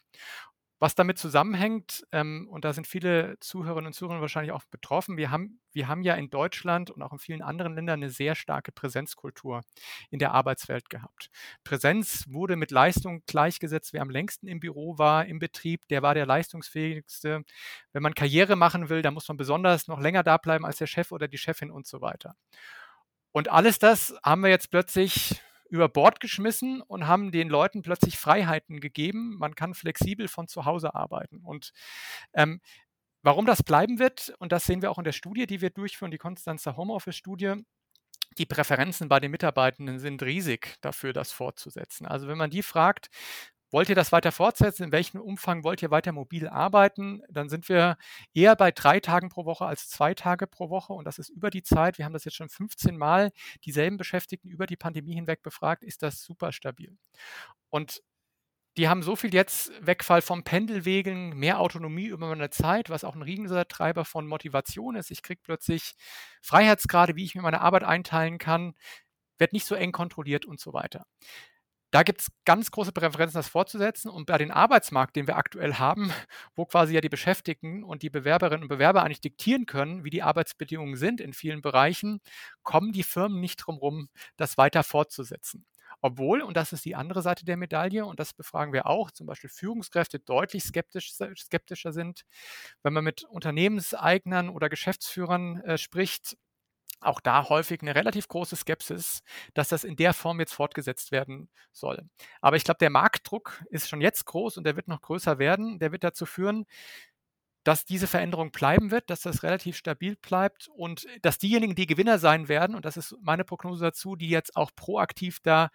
Was 0.83 0.95
damit 0.95 1.19
zusammenhängt, 1.19 2.07
ähm, 2.11 2.49
und 2.51 2.65
da 2.65 2.73
sind 2.73 2.87
viele 2.87 3.39
Zuhörerinnen 3.41 3.89
und 3.89 3.93
Zuhörer 3.93 4.23
wahrscheinlich 4.23 4.53
auch 4.53 4.65
betroffen, 4.65 5.19
wir 5.19 5.31
haben, 5.31 5.61
wir 5.73 5.89
haben 5.89 6.03
ja 6.03 6.15
in 6.15 6.31
Deutschland 6.31 6.91
und 6.91 7.03
auch 7.03 7.13
in 7.13 7.19
vielen 7.19 7.43
anderen 7.43 7.75
Ländern 7.75 8.01
eine 8.01 8.09
sehr 8.09 8.35
starke 8.35 8.73
Präsenzkultur 8.73 9.61
in 10.09 10.19
der 10.19 10.33
Arbeitswelt 10.33 10.89
gehabt. 10.89 11.29
Präsenz 11.65 12.25
wurde 12.31 12.57
mit 12.57 12.71
Leistung 12.71 13.23
gleichgesetzt. 13.27 13.93
Wer 13.93 14.01
am 14.01 14.09
längsten 14.09 14.49
im 14.49 14.59
Büro 14.59 14.97
war, 14.97 15.27
im 15.27 15.39
Betrieb, 15.39 15.87
der 15.89 16.01
war 16.01 16.15
der 16.15 16.25
leistungsfähigste. 16.25 17.45
Wenn 17.93 18.03
man 18.03 18.15
Karriere 18.15 18.57
machen 18.57 18.89
will, 18.89 19.03
dann 19.03 19.13
muss 19.13 19.29
man 19.29 19.37
besonders 19.37 19.87
noch 19.87 20.01
länger 20.01 20.23
da 20.23 20.39
bleiben 20.39 20.65
als 20.65 20.79
der 20.79 20.87
Chef 20.87 21.13
oder 21.13 21.29
die 21.29 21.39
Chefin 21.39 21.71
und 21.71 21.87
so 21.87 22.01
weiter. 22.01 22.37
Und 23.33 23.51
alles 23.51 23.79
das 23.79 24.15
haben 24.25 24.43
wir 24.43 24.51
jetzt 24.51 24.71
plötzlich 24.71 25.43
über 25.71 25.89
Bord 25.89 26.21
geschmissen 26.21 26.83
und 26.83 27.07
haben 27.07 27.31
den 27.33 27.49
Leuten 27.49 27.83
plötzlich 27.83 28.19
Freiheiten 28.19 28.81
gegeben. 28.81 29.37
Man 29.39 29.55
kann 29.55 29.75
flexibel 29.75 30.29
von 30.29 30.49
zu 30.49 30.65
Hause 30.65 30.95
arbeiten. 30.95 31.41
Und 31.43 31.73
ähm, 32.35 32.61
warum 33.23 33.47
das 33.47 33.63
bleiben 33.63 33.99
wird, 33.99 34.35
und 34.39 34.53
das 34.53 34.65
sehen 34.65 34.83
wir 34.83 34.91
auch 34.91 34.99
in 34.99 35.05
der 35.05 35.13
Studie, 35.13 35.47
die 35.47 35.61
wir 35.61 35.71
durchführen, 35.71 36.11
die 36.11 36.19
Konstanzer 36.19 36.77
Homeoffice-Studie, 36.77 37.65
die 38.39 38.47
Präferenzen 38.47 39.09
bei 39.09 39.21
den 39.21 39.31
Mitarbeitenden 39.31 39.99
sind 39.99 40.23
riesig 40.23 40.77
dafür, 40.81 41.13
das 41.13 41.33
fortzusetzen. 41.33 42.07
Also 42.07 42.29
wenn 42.29 42.39
man 42.39 42.51
die 42.51 42.63
fragt, 42.63 43.09
Wollt 43.71 43.89
ihr 43.89 43.95
das 43.95 44.13
weiter 44.13 44.33
fortsetzen? 44.33 44.85
In 44.85 44.93
welchem 44.93 45.21
Umfang 45.21 45.63
wollt 45.65 45.83
ihr 45.83 45.91
weiter 45.91 46.13
mobil 46.13 46.49
arbeiten? 46.49 47.23
Dann 47.29 47.49
sind 47.49 47.69
wir 47.69 47.97
eher 48.35 48.57
bei 48.57 48.73
drei 48.73 49.01
Tagen 49.01 49.29
pro 49.29 49.45
Woche 49.45 49.65
als 49.65 49.89
zwei 49.89 50.15
Tage 50.15 50.47
pro 50.47 50.71
Woche. 50.71 50.93
Und 50.93 51.05
das 51.05 51.19
ist 51.19 51.29
über 51.29 51.51
die 51.51 51.63
Zeit. 51.63 51.99
Wir 51.99 52.05
haben 52.05 52.13
das 52.13 52.25
jetzt 52.25 52.37
schon 52.37 52.49
15 52.49 52.97
Mal 52.97 53.31
dieselben 53.65 53.97
Beschäftigten 53.97 54.49
über 54.49 54.67
die 54.67 54.77
Pandemie 54.77 55.15
hinweg 55.15 55.43
befragt. 55.43 55.85
Ist 55.85 56.03
das 56.03 56.23
super 56.23 56.53
stabil? 56.53 56.97
Und 57.69 58.03
die 58.77 58.89
haben 58.89 59.03
so 59.03 59.17
viel 59.17 59.35
jetzt 59.35 59.73
Wegfall 59.85 60.23
vom 60.23 60.45
Pendelwegen, 60.45 61.37
mehr 61.37 61.59
Autonomie 61.61 62.07
über 62.07 62.29
meine 62.29 62.51
Zeit, 62.51 62.89
was 62.89 63.05
auch 63.05 63.15
ein 63.15 63.23
riesiger 63.23 63.67
Treiber 63.67 64.05
von 64.05 64.27
Motivation 64.27 64.97
ist. 64.97 65.11
Ich 65.11 65.23
kriege 65.23 65.41
plötzlich 65.43 65.95
Freiheitsgrade, 66.41 67.17
wie 67.17 67.25
ich 67.25 67.35
mir 67.35 67.43
meine 67.43 67.61
Arbeit 67.61 67.85
einteilen 67.85 68.39
kann, 68.39 68.75
wird 69.39 69.53
nicht 69.53 69.67
so 69.67 69.75
eng 69.75 69.93
kontrolliert 69.93 70.47
und 70.47 70.61
so 70.61 70.73
weiter. 70.73 71.05
Da 71.93 72.05
gibt 72.05 72.21
es 72.21 72.29
ganz 72.45 72.71
große 72.71 72.93
Präferenzen, 72.93 73.39
das 73.39 73.49
fortzusetzen. 73.49 74.11
Und 74.11 74.27
bei 74.27 74.39
dem 74.39 74.51
Arbeitsmarkt, 74.51 75.17
den 75.17 75.27
wir 75.27 75.37
aktuell 75.37 75.75
haben, 75.75 76.13
wo 76.55 76.65
quasi 76.65 76.95
ja 76.95 77.01
die 77.01 77.09
Beschäftigten 77.09 77.83
und 77.83 78.03
die 78.03 78.11
Bewerberinnen 78.11 78.63
und 78.63 78.69
Bewerber 78.69 79.03
eigentlich 79.03 79.21
diktieren 79.21 79.67
können, 79.67 80.05
wie 80.05 80.11
die 80.11 80.23
Arbeitsbedingungen 80.23 80.97
sind 80.97 81.21
in 81.21 81.33
vielen 81.33 81.63
Bereichen, 81.63 82.21
kommen 82.63 82.93
die 82.93 83.03
Firmen 83.03 83.41
nicht 83.41 83.57
drum 83.57 83.77
herum, 83.77 84.09
das 84.37 84.57
weiter 84.57 84.83
fortzusetzen. 84.85 85.67
Obwohl, 86.03 86.41
und 86.43 86.57
das 86.57 86.73
ist 86.73 86.85
die 86.85 86.95
andere 86.95 87.23
Seite 87.23 87.45
der 87.45 87.57
Medaille, 87.57 88.07
und 88.07 88.21
das 88.21 88.33
befragen 88.33 88.73
wir 88.73 88.87
auch, 88.87 89.11
zum 89.11 89.27
Beispiel 89.27 89.51
Führungskräfte 89.51 90.19
deutlich 90.19 90.65
skeptisch, 90.65 91.13
skeptischer 91.37 91.93
sind, 91.93 92.23
wenn 92.83 92.93
man 92.93 93.05
mit 93.05 93.25
Unternehmenseignern 93.25 94.49
oder 94.49 94.69
Geschäftsführern 94.69 95.61
äh, 95.63 95.79
spricht, 95.79 96.37
auch 97.01 97.21
da 97.21 97.49
häufig 97.49 97.83
eine 97.83 97.95
relativ 97.95 98.29
große 98.29 98.57
Skepsis, 98.57 99.23
dass 99.55 99.69
das 99.69 99.85
in 99.85 99.97
der 99.97 100.15
Form 100.15 100.41
jetzt 100.41 100.55
fortgesetzt 100.55 101.13
werden 101.13 101.49
soll. 101.73 102.03
Aber 102.41 102.57
ich 102.57 102.65
glaube, 102.65 102.79
der 102.79 102.91
Marktdruck 102.91 103.63
ist 103.71 103.89
schon 103.89 104.01
jetzt 104.01 104.27
groß 104.27 104.57
und 104.59 104.65
der 104.65 104.77
wird 104.77 104.89
noch 104.89 105.01
größer 105.01 105.39
werden. 105.39 105.79
Der 105.79 105.93
wird 105.93 106.05
dazu 106.05 106.27
führen, 106.27 106.67
dass 107.65 107.85
diese 107.85 108.07
Veränderung 108.07 108.53
bleiben 108.53 108.91
wird, 108.91 109.11
dass 109.11 109.21
das 109.21 109.43
relativ 109.43 109.77
stabil 109.77 110.17
bleibt 110.17 110.69
und 110.69 111.07
dass 111.23 111.39
diejenigen, 111.39 111.75
die 111.75 111.87
Gewinner 111.87 112.19
sein 112.19 112.49
werden, 112.49 112.75
und 112.75 112.87
das 112.87 112.97
ist 112.97 113.15
meine 113.21 113.45
Prognose 113.45 113.85
dazu, 113.85 114.17
die 114.17 114.31
jetzt 114.31 114.57
auch 114.57 114.71
proaktiv 114.75 115.41
da 115.43 115.71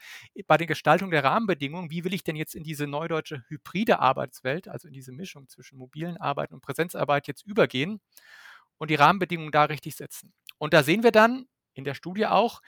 bei 0.47 0.57
der 0.57 0.67
Gestaltung 0.67 1.11
der 1.11 1.23
Rahmenbedingungen, 1.23 1.91
wie 1.91 2.03
will 2.03 2.13
ich 2.13 2.23
denn 2.23 2.35
jetzt 2.35 2.55
in 2.55 2.63
diese 2.63 2.87
neudeutsche 2.87 3.43
hybride 3.49 3.99
Arbeitswelt, 3.99 4.67
also 4.67 4.87
in 4.87 4.93
diese 4.93 5.11
Mischung 5.11 5.47
zwischen 5.47 5.77
mobilen 5.77 6.17
Arbeiten 6.17 6.55
und 6.55 6.61
Präsenzarbeit 6.61 7.27
jetzt 7.27 7.45
übergehen 7.45 8.01
und 8.77 8.91
die 8.91 8.95
Rahmenbedingungen 8.95 9.51
da 9.51 9.65
richtig 9.65 9.95
setzen. 9.95 10.33
Und 10.57 10.73
da 10.73 10.83
sehen 10.83 11.03
wir 11.03 11.11
dann 11.11 11.47
in 11.73 11.83
der 11.83 11.93
Studie 11.93 12.27
auch, 12.27 12.61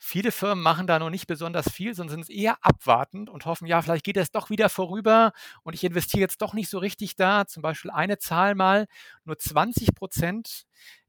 Viele 0.00 0.30
Firmen 0.30 0.62
machen 0.62 0.86
da 0.86 1.00
noch 1.00 1.10
nicht 1.10 1.26
besonders 1.26 1.68
viel, 1.72 1.92
sondern 1.92 2.22
sind 2.22 2.30
eher 2.30 2.56
abwartend 2.64 3.28
und 3.28 3.46
hoffen, 3.46 3.66
ja, 3.66 3.82
vielleicht 3.82 4.04
geht 4.04 4.16
es 4.16 4.30
doch 4.30 4.48
wieder 4.48 4.68
vorüber 4.68 5.32
und 5.64 5.74
ich 5.74 5.82
investiere 5.82 6.20
jetzt 6.20 6.40
doch 6.40 6.54
nicht 6.54 6.70
so 6.70 6.78
richtig 6.78 7.16
da. 7.16 7.46
Zum 7.46 7.62
Beispiel 7.62 7.90
eine 7.90 8.18
Zahl 8.18 8.54
mal, 8.54 8.86
nur 9.24 9.38
20 9.38 9.94
Prozent 9.96 10.66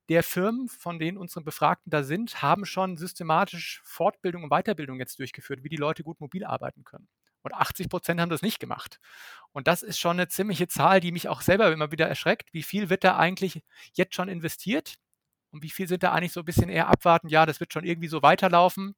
der 0.10 0.24
Firmen, 0.24 0.70
von 0.70 0.98
denen 0.98 1.20
unsere 1.20 1.44
Befragten 1.44 1.92
da 1.92 2.02
sind, 2.04 2.42
haben 2.42 2.66
schon 2.66 2.98
systematisch 2.98 3.80
Fortbildung 3.84 4.44
und 4.44 4.50
Weiterbildung 4.50 4.98
jetzt 5.00 5.20
durchgeführt, 5.20 5.64
wie 5.64 5.70
die 5.70 5.76
Leute 5.78 6.04
gut 6.04 6.20
mobil 6.20 6.44
arbeiten 6.44 6.84
können. 6.84 7.08
Und 7.42 7.54
80 7.54 7.90
Prozent 7.90 8.20
haben 8.20 8.30
das 8.30 8.42
nicht 8.42 8.60
gemacht. 8.60 9.00
Und 9.52 9.68
das 9.68 9.82
ist 9.82 10.00
schon 10.00 10.18
eine 10.18 10.28
ziemliche 10.28 10.68
Zahl, 10.68 11.00
die 11.00 11.12
mich 11.12 11.28
auch 11.28 11.42
selber 11.42 11.72
immer 11.72 11.92
wieder 11.92 12.08
erschreckt. 12.08 12.54
Wie 12.54 12.64
viel 12.64 12.90
wird 12.90 13.04
da 13.04 13.18
eigentlich 13.18 13.64
jetzt 13.94 14.16
schon 14.16 14.30
investiert? 14.30 14.98
Und 15.52 15.64
wie 15.64 15.70
viel 15.70 15.88
sind 15.88 16.04
da 16.04 16.12
eigentlich 16.12 16.34
so 16.34 16.42
ein 16.42 16.46
bisschen 16.46 16.70
eher 16.70 16.88
abwarten? 16.88 17.28
Ja, 17.28 17.46
das 17.46 17.60
wird 17.60 17.74
schon 17.74 17.84
irgendwie 17.84 18.08
so 18.08 18.22
weiterlaufen. 18.22 18.96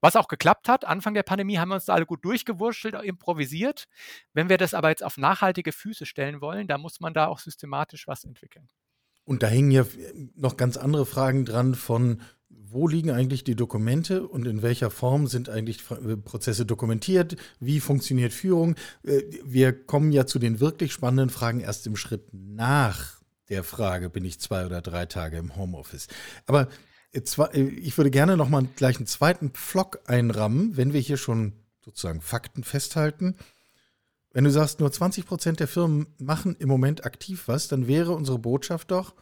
Was 0.00 0.16
auch 0.16 0.28
geklappt 0.28 0.68
hat, 0.68 0.86
Anfang 0.86 1.12
der 1.12 1.22
Pandemie 1.22 1.58
haben 1.58 1.68
wir 1.68 1.74
uns 1.74 1.84
da 1.84 1.94
alle 1.94 2.06
gut 2.06 2.24
durchgewurschtelt, 2.24 2.94
improvisiert. 3.02 3.86
Wenn 4.32 4.48
wir 4.48 4.56
das 4.56 4.72
aber 4.72 4.88
jetzt 4.88 5.04
auf 5.04 5.18
nachhaltige 5.18 5.72
Füße 5.72 6.06
stellen 6.06 6.40
wollen, 6.40 6.68
dann 6.68 6.80
muss 6.80 7.00
man 7.00 7.12
da 7.12 7.26
auch 7.26 7.38
systematisch 7.38 8.06
was 8.08 8.24
entwickeln. 8.24 8.68
Und 9.24 9.42
da 9.42 9.48
hängen 9.48 9.70
ja 9.70 9.84
noch 10.34 10.56
ganz 10.56 10.78
andere 10.78 11.04
Fragen 11.04 11.44
dran 11.44 11.74
von, 11.74 12.22
wo 12.72 12.86
liegen 12.86 13.10
eigentlich 13.10 13.44
die 13.44 13.56
Dokumente 13.56 14.26
und 14.26 14.46
in 14.46 14.62
welcher 14.62 14.90
Form 14.90 15.26
sind 15.26 15.48
eigentlich 15.48 15.82
äh, 15.90 16.16
Prozesse 16.16 16.64
dokumentiert? 16.64 17.36
Wie 17.58 17.80
funktioniert 17.80 18.32
Führung? 18.32 18.76
Äh, 19.02 19.22
wir 19.44 19.72
kommen 19.72 20.12
ja 20.12 20.26
zu 20.26 20.38
den 20.38 20.60
wirklich 20.60 20.92
spannenden 20.92 21.30
Fragen 21.30 21.60
erst 21.60 21.86
im 21.86 21.96
Schritt 21.96 22.28
nach 22.32 23.20
der 23.48 23.64
Frage, 23.64 24.08
bin 24.08 24.24
ich 24.24 24.40
zwei 24.40 24.64
oder 24.64 24.80
drei 24.80 25.06
Tage 25.06 25.36
im 25.36 25.56
Homeoffice. 25.56 26.06
Aber 26.46 26.68
äh, 27.12 27.60
ich 27.60 27.96
würde 27.98 28.10
gerne 28.10 28.36
noch 28.36 28.48
mal 28.48 28.66
gleich 28.76 28.96
einen 28.96 29.06
zweiten 29.06 29.50
Pflock 29.50 30.00
einrammen, 30.06 30.76
wenn 30.76 30.92
wir 30.92 31.00
hier 31.00 31.16
schon 31.16 31.52
sozusagen 31.84 32.20
Fakten 32.20 32.62
festhalten. 32.62 33.34
Wenn 34.32 34.44
du 34.44 34.50
sagst, 34.50 34.78
nur 34.78 34.92
20 34.92 35.26
Prozent 35.26 35.60
der 35.60 35.66
Firmen 35.66 36.06
machen 36.18 36.54
im 36.58 36.68
Moment 36.68 37.04
aktiv 37.04 37.44
was, 37.46 37.66
dann 37.66 37.88
wäre 37.88 38.12
unsere 38.12 38.38
Botschaft 38.38 38.92
doch, 38.92 39.14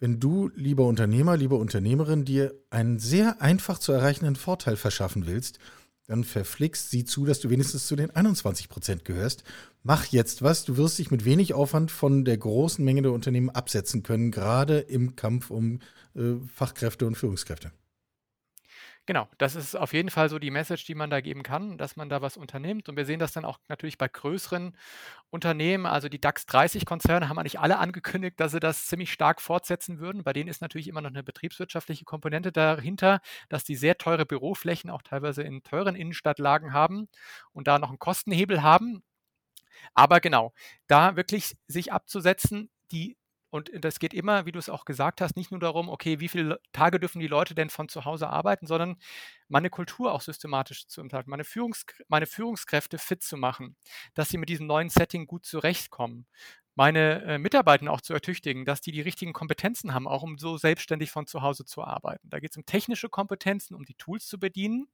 wenn 0.00 0.18
du, 0.18 0.50
lieber 0.54 0.86
Unternehmer, 0.86 1.36
lieber 1.36 1.58
Unternehmerin, 1.58 2.24
dir 2.24 2.54
einen 2.70 2.98
sehr 2.98 3.40
einfach 3.40 3.78
zu 3.78 3.92
erreichenden 3.92 4.34
Vorteil 4.34 4.76
verschaffen 4.76 5.26
willst, 5.26 5.58
dann 6.06 6.24
verflixt 6.24 6.90
sie 6.90 7.04
zu, 7.04 7.24
dass 7.24 7.38
du 7.38 7.50
wenigstens 7.50 7.86
zu 7.86 7.94
den 7.94 8.10
21 8.10 8.68
Prozent 8.68 9.04
gehörst. 9.04 9.44
Mach 9.84 10.06
jetzt 10.06 10.42
was. 10.42 10.64
Du 10.64 10.76
wirst 10.76 10.98
dich 10.98 11.12
mit 11.12 11.24
wenig 11.24 11.54
Aufwand 11.54 11.92
von 11.92 12.24
der 12.24 12.36
großen 12.36 12.84
Menge 12.84 13.02
der 13.02 13.12
Unternehmen 13.12 13.50
absetzen 13.50 14.02
können, 14.02 14.32
gerade 14.32 14.80
im 14.80 15.14
Kampf 15.14 15.50
um 15.50 15.78
äh, 16.16 16.34
Fachkräfte 16.52 17.06
und 17.06 17.16
Führungskräfte. 17.16 17.70
Genau, 19.10 19.26
das 19.38 19.56
ist 19.56 19.74
auf 19.74 19.92
jeden 19.92 20.08
Fall 20.08 20.28
so 20.28 20.38
die 20.38 20.52
Message, 20.52 20.84
die 20.84 20.94
man 20.94 21.10
da 21.10 21.20
geben 21.20 21.42
kann, 21.42 21.76
dass 21.78 21.96
man 21.96 22.08
da 22.08 22.22
was 22.22 22.36
unternimmt. 22.36 22.88
Und 22.88 22.94
wir 22.96 23.04
sehen 23.04 23.18
das 23.18 23.32
dann 23.32 23.44
auch 23.44 23.58
natürlich 23.66 23.98
bei 23.98 24.06
größeren 24.06 24.76
Unternehmen. 25.30 25.84
Also 25.84 26.08
die 26.08 26.20
DAX 26.20 26.46
30-Konzerne 26.46 27.28
haben 27.28 27.36
eigentlich 27.36 27.58
alle 27.58 27.78
angekündigt, 27.78 28.38
dass 28.38 28.52
sie 28.52 28.60
das 28.60 28.86
ziemlich 28.86 29.12
stark 29.12 29.40
fortsetzen 29.40 29.98
würden. 29.98 30.22
Bei 30.22 30.32
denen 30.32 30.48
ist 30.48 30.60
natürlich 30.60 30.86
immer 30.86 31.00
noch 31.00 31.10
eine 31.10 31.24
betriebswirtschaftliche 31.24 32.04
Komponente 32.04 32.52
dahinter, 32.52 33.20
dass 33.48 33.64
die 33.64 33.74
sehr 33.74 33.98
teure 33.98 34.26
Büroflächen 34.26 34.90
auch 34.90 35.02
teilweise 35.02 35.42
in 35.42 35.64
teuren 35.64 35.96
Innenstadtlagen 35.96 36.72
haben 36.72 37.08
und 37.52 37.66
da 37.66 37.80
noch 37.80 37.88
einen 37.88 37.98
Kostenhebel 37.98 38.62
haben. 38.62 39.02
Aber 39.94 40.20
genau, 40.20 40.52
da 40.86 41.16
wirklich 41.16 41.56
sich 41.66 41.92
abzusetzen, 41.92 42.70
die 42.92 43.16
und 43.50 43.70
das 43.80 43.98
geht 43.98 44.14
immer, 44.14 44.46
wie 44.46 44.52
du 44.52 44.58
es 44.58 44.68
auch 44.68 44.84
gesagt 44.84 45.20
hast, 45.20 45.36
nicht 45.36 45.50
nur 45.50 45.60
darum, 45.60 45.88
okay, 45.88 46.20
wie 46.20 46.28
viele 46.28 46.60
Tage 46.72 47.00
dürfen 47.00 47.20
die 47.20 47.26
Leute 47.26 47.54
denn 47.54 47.70
von 47.70 47.88
zu 47.88 48.04
Hause 48.04 48.28
arbeiten, 48.30 48.66
sondern 48.66 48.96
meine 49.48 49.70
Kultur 49.70 50.12
auch 50.12 50.20
systematisch 50.20 50.86
zu 50.86 51.00
implantieren, 51.00 51.30
meine, 51.30 51.44
Führungs 51.44 51.84
meine 52.08 52.26
Führungskräfte 52.26 52.98
fit 52.98 53.22
zu 53.22 53.36
machen, 53.36 53.76
dass 54.14 54.28
sie 54.28 54.38
mit 54.38 54.48
diesem 54.48 54.66
neuen 54.66 54.88
Setting 54.88 55.26
gut 55.26 55.44
zurechtkommen, 55.46 56.26
meine 56.76 57.22
äh, 57.24 57.38
Mitarbeiter 57.38 57.90
auch 57.92 58.00
zu 58.00 58.14
ertüchtigen, 58.14 58.64
dass 58.64 58.80
die 58.80 58.92
die 58.92 59.00
richtigen 59.00 59.32
Kompetenzen 59.32 59.92
haben, 59.94 60.06
auch 60.08 60.22
um 60.22 60.38
so 60.38 60.56
selbstständig 60.56 61.10
von 61.10 61.26
zu 61.26 61.42
Hause 61.42 61.64
zu 61.64 61.82
arbeiten. 61.82 62.28
Da 62.30 62.38
geht 62.40 62.52
es 62.52 62.56
um 62.56 62.64
technische 62.66 63.08
Kompetenzen, 63.08 63.74
um 63.74 63.84
die 63.84 63.94
Tools 63.94 64.26
zu 64.26 64.38
bedienen, 64.38 64.88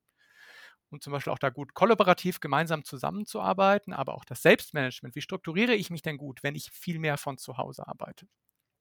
um 0.90 1.00
zum 1.00 1.12
Beispiel 1.12 1.32
auch 1.32 1.38
da 1.38 1.50
gut 1.50 1.74
kollaborativ 1.74 2.40
gemeinsam 2.40 2.84
zusammenzuarbeiten, 2.84 3.92
aber 3.92 4.14
auch 4.14 4.24
das 4.24 4.42
Selbstmanagement. 4.42 5.14
Wie 5.14 5.22
strukturiere 5.22 5.74
ich 5.74 5.90
mich 5.90 6.02
denn 6.02 6.16
gut, 6.18 6.42
wenn 6.42 6.54
ich 6.54 6.70
viel 6.72 6.98
mehr 6.98 7.18
von 7.18 7.38
zu 7.38 7.56
Hause 7.58 7.86
arbeite? 7.88 8.26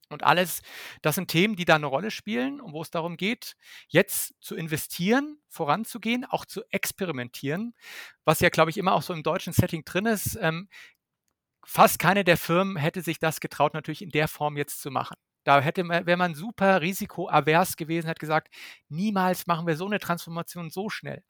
Und 0.08 0.22
alles, 0.22 0.62
das 1.02 1.16
sind 1.16 1.28
Themen, 1.28 1.56
die 1.56 1.64
da 1.64 1.74
eine 1.74 1.86
Rolle 1.86 2.10
spielen 2.10 2.60
und 2.60 2.72
wo 2.72 2.82
es 2.82 2.90
darum 2.90 3.16
geht, 3.16 3.56
jetzt 3.88 4.34
zu 4.40 4.54
investieren, 4.54 5.40
voranzugehen, 5.48 6.24
auch 6.24 6.44
zu 6.44 6.62
experimentieren, 6.70 7.74
was 8.24 8.40
ja, 8.40 8.48
glaube 8.48 8.70
ich, 8.70 8.78
immer 8.78 8.94
auch 8.94 9.02
so 9.02 9.12
im 9.12 9.24
deutschen 9.24 9.52
Setting 9.52 9.84
drin 9.84 10.06
ist. 10.06 10.38
Ähm, 10.40 10.68
fast 11.64 11.98
keine 11.98 12.24
der 12.24 12.36
Firmen 12.36 12.76
hätte 12.76 13.02
sich 13.02 13.18
das 13.18 13.40
getraut, 13.40 13.74
natürlich 13.74 14.02
in 14.02 14.10
der 14.10 14.28
Form 14.28 14.56
jetzt 14.56 14.80
zu 14.80 14.90
machen. 14.90 15.16
Da 15.44 15.60
hätte 15.60 15.84
man, 15.84 16.06
wäre 16.06 16.16
man 16.16 16.34
super 16.34 16.80
risikoavers 16.80 17.76
gewesen, 17.76 18.08
hat 18.08 18.18
gesagt, 18.18 18.52
niemals 18.88 19.46
machen 19.46 19.66
wir 19.66 19.76
so 19.76 19.86
eine 19.86 20.00
Transformation 20.00 20.70
so 20.70 20.88
schnell. 20.90 21.22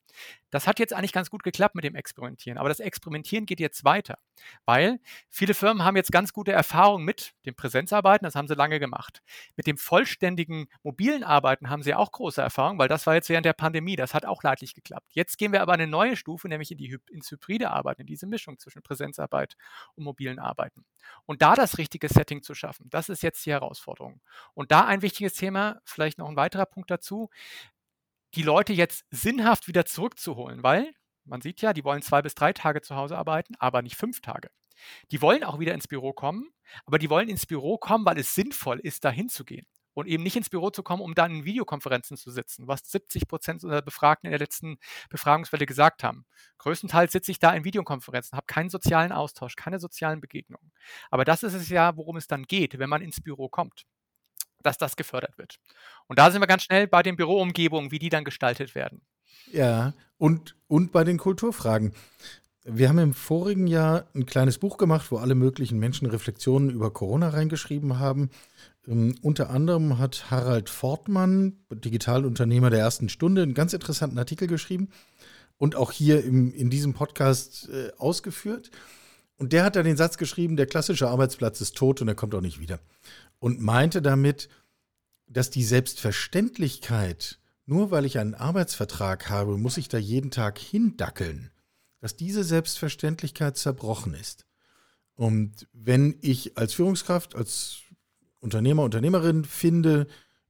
Das 0.50 0.66
hat 0.66 0.78
jetzt 0.78 0.92
eigentlich 0.92 1.12
ganz 1.12 1.30
gut 1.30 1.42
geklappt 1.42 1.74
mit 1.74 1.84
dem 1.84 1.94
Experimentieren, 1.94 2.58
aber 2.58 2.68
das 2.68 2.80
Experimentieren 2.80 3.46
geht 3.46 3.60
jetzt 3.60 3.84
weiter, 3.84 4.18
weil 4.64 5.00
viele 5.28 5.54
Firmen 5.54 5.84
haben 5.84 5.96
jetzt 5.96 6.12
ganz 6.12 6.32
gute 6.32 6.52
Erfahrungen 6.52 7.04
mit 7.04 7.34
dem 7.44 7.54
Präsenzarbeiten, 7.54 8.24
das 8.24 8.34
haben 8.34 8.48
sie 8.48 8.54
lange 8.54 8.78
gemacht. 8.78 9.22
Mit 9.56 9.66
dem 9.66 9.76
vollständigen 9.76 10.68
mobilen 10.82 11.24
Arbeiten 11.24 11.68
haben 11.68 11.82
sie 11.82 11.94
auch 11.94 12.12
große 12.12 12.40
Erfahrungen, 12.40 12.78
weil 12.78 12.88
das 12.88 13.06
war 13.06 13.14
jetzt 13.14 13.28
während 13.28 13.44
der 13.44 13.52
Pandemie, 13.52 13.96
das 13.96 14.14
hat 14.14 14.24
auch 14.24 14.42
leidlich 14.42 14.74
geklappt. 14.74 15.08
Jetzt 15.12 15.36
gehen 15.36 15.52
wir 15.52 15.62
aber 15.62 15.72
eine 15.72 15.86
neue 15.86 16.16
Stufe, 16.16 16.48
nämlich 16.48 16.70
in 16.70 16.78
die 16.78 16.96
ins 17.10 17.30
hybride 17.30 17.70
Arbeiten, 17.70 18.02
in 18.02 18.06
diese 18.06 18.26
Mischung 18.26 18.58
zwischen 18.58 18.82
Präsenzarbeit 18.82 19.56
und 19.94 20.04
mobilen 20.04 20.38
Arbeiten. 20.38 20.84
Und 21.24 21.42
da 21.42 21.54
das 21.54 21.78
richtige 21.78 22.08
Setting 22.08 22.42
zu 22.42 22.54
schaffen, 22.54 22.88
das 22.90 23.08
ist 23.08 23.22
jetzt 23.22 23.44
die 23.46 23.52
Herausforderung. 23.52 24.20
Und 24.54 24.70
da 24.70 24.86
ein 24.86 25.02
wichtiges 25.02 25.34
Thema, 25.34 25.80
vielleicht 25.84 26.18
noch 26.18 26.28
ein 26.28 26.36
weiterer 26.36 26.66
Punkt 26.66 26.90
dazu, 26.90 27.30
die 28.34 28.42
Leute 28.42 28.72
jetzt 28.72 29.04
sinnhaft 29.10 29.68
wieder 29.68 29.86
zurückzuholen, 29.86 30.62
weil 30.62 30.92
man 31.24 31.40
sieht 31.40 31.60
ja, 31.60 31.72
die 31.72 31.84
wollen 31.84 32.02
zwei 32.02 32.22
bis 32.22 32.34
drei 32.34 32.52
Tage 32.52 32.82
zu 32.82 32.96
Hause 32.96 33.16
arbeiten, 33.16 33.54
aber 33.58 33.82
nicht 33.82 33.96
fünf 33.96 34.20
Tage. 34.20 34.50
Die 35.10 35.22
wollen 35.22 35.42
auch 35.42 35.58
wieder 35.58 35.74
ins 35.74 35.88
Büro 35.88 36.12
kommen, 36.12 36.50
aber 36.84 36.98
die 36.98 37.10
wollen 37.10 37.28
ins 37.28 37.46
Büro 37.46 37.78
kommen, 37.78 38.04
weil 38.04 38.18
es 38.18 38.34
sinnvoll 38.34 38.78
ist, 38.78 39.04
da 39.04 39.10
hinzugehen 39.10 39.66
und 39.96 40.06
eben 40.06 40.22
nicht 40.22 40.36
ins 40.36 40.50
Büro 40.50 40.68
zu 40.68 40.82
kommen, 40.82 41.00
um 41.00 41.14
dann 41.14 41.34
in 41.34 41.44
Videokonferenzen 41.46 42.18
zu 42.18 42.30
sitzen, 42.30 42.68
was 42.68 42.80
70 42.90 43.26
Prozent 43.26 43.64
unserer 43.64 43.80
Befragten 43.80 44.26
in 44.26 44.32
der 44.32 44.38
letzten 44.38 44.76
Befragungswelle 45.08 45.64
gesagt 45.64 46.04
haben. 46.04 46.26
Größtenteils 46.58 47.12
sitze 47.12 47.30
ich 47.30 47.38
da 47.38 47.54
in 47.54 47.64
Videokonferenzen, 47.64 48.36
habe 48.36 48.46
keinen 48.46 48.68
sozialen 48.68 49.10
Austausch, 49.10 49.56
keine 49.56 49.78
sozialen 49.78 50.20
Begegnungen. 50.20 50.70
Aber 51.10 51.24
das 51.24 51.42
ist 51.42 51.54
es 51.54 51.70
ja, 51.70 51.96
worum 51.96 52.16
es 52.18 52.26
dann 52.26 52.42
geht, 52.44 52.78
wenn 52.78 52.90
man 52.90 53.00
ins 53.00 53.22
Büro 53.22 53.48
kommt 53.48 53.86
dass 54.66 54.78
das 54.78 54.96
gefördert 54.96 55.38
wird. 55.38 55.58
Und 56.06 56.18
da 56.18 56.30
sind 56.30 56.42
wir 56.42 56.46
ganz 56.46 56.62
schnell 56.62 56.86
bei 56.86 57.02
den 57.02 57.16
Büroumgebungen, 57.16 57.90
wie 57.90 57.98
die 57.98 58.08
dann 58.08 58.24
gestaltet 58.24 58.74
werden. 58.74 59.00
Ja, 59.52 59.94
und, 60.18 60.56
und 60.66 60.92
bei 60.92 61.04
den 61.04 61.18
Kulturfragen. 61.18 61.92
Wir 62.64 62.88
haben 62.88 62.98
im 62.98 63.14
vorigen 63.14 63.68
Jahr 63.68 64.06
ein 64.14 64.26
kleines 64.26 64.58
Buch 64.58 64.76
gemacht, 64.76 65.12
wo 65.12 65.18
alle 65.18 65.36
möglichen 65.36 65.78
Menschen 65.78 66.08
Reflexionen 66.08 66.70
über 66.70 66.92
Corona 66.92 67.28
reingeschrieben 67.28 67.98
haben. 68.00 68.30
Um, 68.86 68.92
ähm, 68.92 69.14
unter 69.22 69.50
anderem 69.50 69.98
hat 69.98 70.30
Harald 70.30 70.68
Fortmann, 70.68 71.58
Digitalunternehmer 71.70 72.70
der 72.70 72.80
ersten 72.80 73.08
Stunde, 73.08 73.42
einen 73.42 73.54
ganz 73.54 73.72
interessanten 73.72 74.18
Artikel 74.18 74.48
geschrieben 74.48 74.90
und 75.58 75.76
auch 75.76 75.92
hier 75.92 76.24
im, 76.24 76.52
in 76.52 76.70
diesem 76.70 76.92
Podcast 76.92 77.68
äh, 77.68 77.92
ausgeführt. 77.98 78.70
Und 79.38 79.52
der 79.52 79.64
hat 79.64 79.76
dann 79.76 79.84
den 79.84 79.96
Satz 79.96 80.16
geschrieben, 80.16 80.56
der 80.56 80.66
klassische 80.66 81.08
Arbeitsplatz 81.08 81.60
ist 81.60 81.76
tot 81.76 82.00
und 82.00 82.08
er 82.08 82.14
kommt 82.14 82.34
auch 82.34 82.40
nicht 82.40 82.58
wieder 82.60 82.80
und 83.38 83.60
meinte 83.60 84.00
damit, 84.02 84.48
dass 85.28 85.50
die 85.50 85.64
Selbstverständlichkeit, 85.64 87.38
nur 87.66 87.90
weil 87.90 88.04
ich 88.04 88.18
einen 88.18 88.34
Arbeitsvertrag 88.34 89.28
habe, 89.28 89.58
muss 89.58 89.76
ich 89.76 89.88
da 89.88 89.98
jeden 89.98 90.30
Tag 90.30 90.58
hindackeln, 90.58 91.50
dass 92.00 92.16
diese 92.16 92.44
Selbstverständlichkeit 92.44 93.56
zerbrochen 93.56 94.14
ist. 94.14 94.46
Und 95.14 95.66
wenn 95.72 96.16
ich 96.20 96.56
als 96.56 96.74
Führungskraft, 96.74 97.34
als 97.34 97.78
Unternehmer, 98.40 98.84
Unternehmerin 98.84 99.44
finde, 99.44 100.06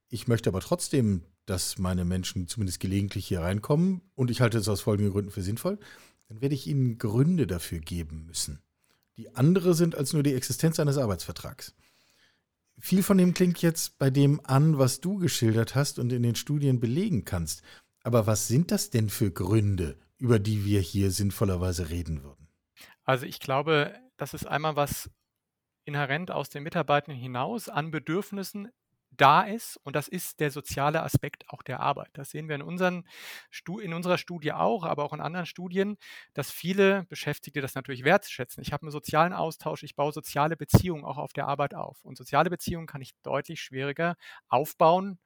ich 0.09 0.27
möchte 0.27 0.49
aber 0.49 0.59
trotzdem, 0.59 1.23
dass 1.45 1.77
meine 1.77 2.05
Menschen 2.05 2.47
zumindest 2.47 2.79
gelegentlich 2.79 3.25
hier 3.27 3.41
reinkommen 3.41 4.01
und 4.15 4.29
ich 4.29 4.41
halte 4.41 4.57
es 4.57 4.67
aus 4.67 4.81
folgenden 4.81 5.13
Gründen 5.13 5.31
für 5.31 5.41
sinnvoll, 5.41 5.79
dann 6.27 6.41
werde 6.41 6.55
ich 6.55 6.67
ihnen 6.67 6.97
Gründe 6.97 7.47
dafür 7.47 7.79
geben 7.79 8.25
müssen, 8.25 8.59
die 9.17 9.35
andere 9.35 9.73
sind 9.73 9.95
als 9.95 10.13
nur 10.13 10.23
die 10.23 10.35
Existenz 10.35 10.79
eines 10.79 10.97
Arbeitsvertrags. 10.97 11.73
viel 12.79 13.01
von 13.01 13.17
dem 13.17 13.33
klingt 13.33 13.61
jetzt 13.63 13.97
bei 13.97 14.11
dem 14.11 14.39
an, 14.45 14.77
was 14.77 15.01
du 15.01 15.17
geschildert 15.17 15.73
hast 15.73 15.97
und 15.97 16.13
in 16.13 16.21
den 16.21 16.35
Studien 16.35 16.79
belegen 16.79 17.25
kannst. 17.25 17.63
Aber 18.03 18.27
was 18.27 18.47
sind 18.47 18.69
das 18.69 18.91
denn 18.91 19.09
für 19.09 19.31
Gründe, 19.31 19.97
über 20.19 20.37
die 20.37 20.63
wir 20.63 20.79
hier 20.79 21.09
sinnvollerweise 21.09 21.89
reden 21.89 22.23
würden? 22.23 22.47
Also 23.03 23.25
ich 23.25 23.39
glaube, 23.39 23.99
das 24.17 24.35
ist 24.35 24.45
einmal 24.45 24.75
was 24.75 25.09
inhärent 25.85 26.29
aus 26.29 26.49
den 26.49 26.63
Mitarbeitern 26.63 27.15
hinaus 27.15 27.69
an 27.69 27.89
Bedürfnissen 27.89 28.69
da 29.17 29.41
ist 29.41 29.77
und 29.77 29.95
das 29.95 30.07
ist 30.07 30.39
der 30.39 30.51
soziale 30.51 31.03
Aspekt 31.03 31.49
auch 31.49 31.63
der 31.63 31.79
Arbeit. 31.79 32.09
Das 32.13 32.29
sehen 32.29 32.47
wir 32.47 32.55
in, 32.55 32.61
unseren 32.61 33.07
in 33.81 33.93
unserer 33.93 34.17
Studie 34.17 34.53
auch, 34.53 34.83
aber 34.83 35.03
auch 35.03 35.13
in 35.13 35.21
anderen 35.21 35.45
Studien, 35.45 35.97
dass 36.33 36.51
viele 36.51 37.05
Beschäftigte 37.05 37.61
das 37.61 37.75
natürlich 37.75 38.03
wertschätzen. 38.03 38.61
Ich 38.63 38.73
habe 38.73 38.83
einen 38.83 38.91
sozialen 38.91 39.33
Austausch, 39.33 39.83
ich 39.83 39.95
baue 39.95 40.13
soziale 40.13 40.55
Beziehungen 40.55 41.03
auch 41.03 41.17
auf 41.17 41.33
der 41.33 41.47
Arbeit 41.47 41.73
auf. 41.73 42.03
Und 42.05 42.17
soziale 42.17 42.49
Beziehungen 42.49 42.87
kann 42.87 43.01
ich 43.01 43.13
deutlich 43.23 43.61
schwieriger 43.61 44.15
aufbauen, 44.47 45.19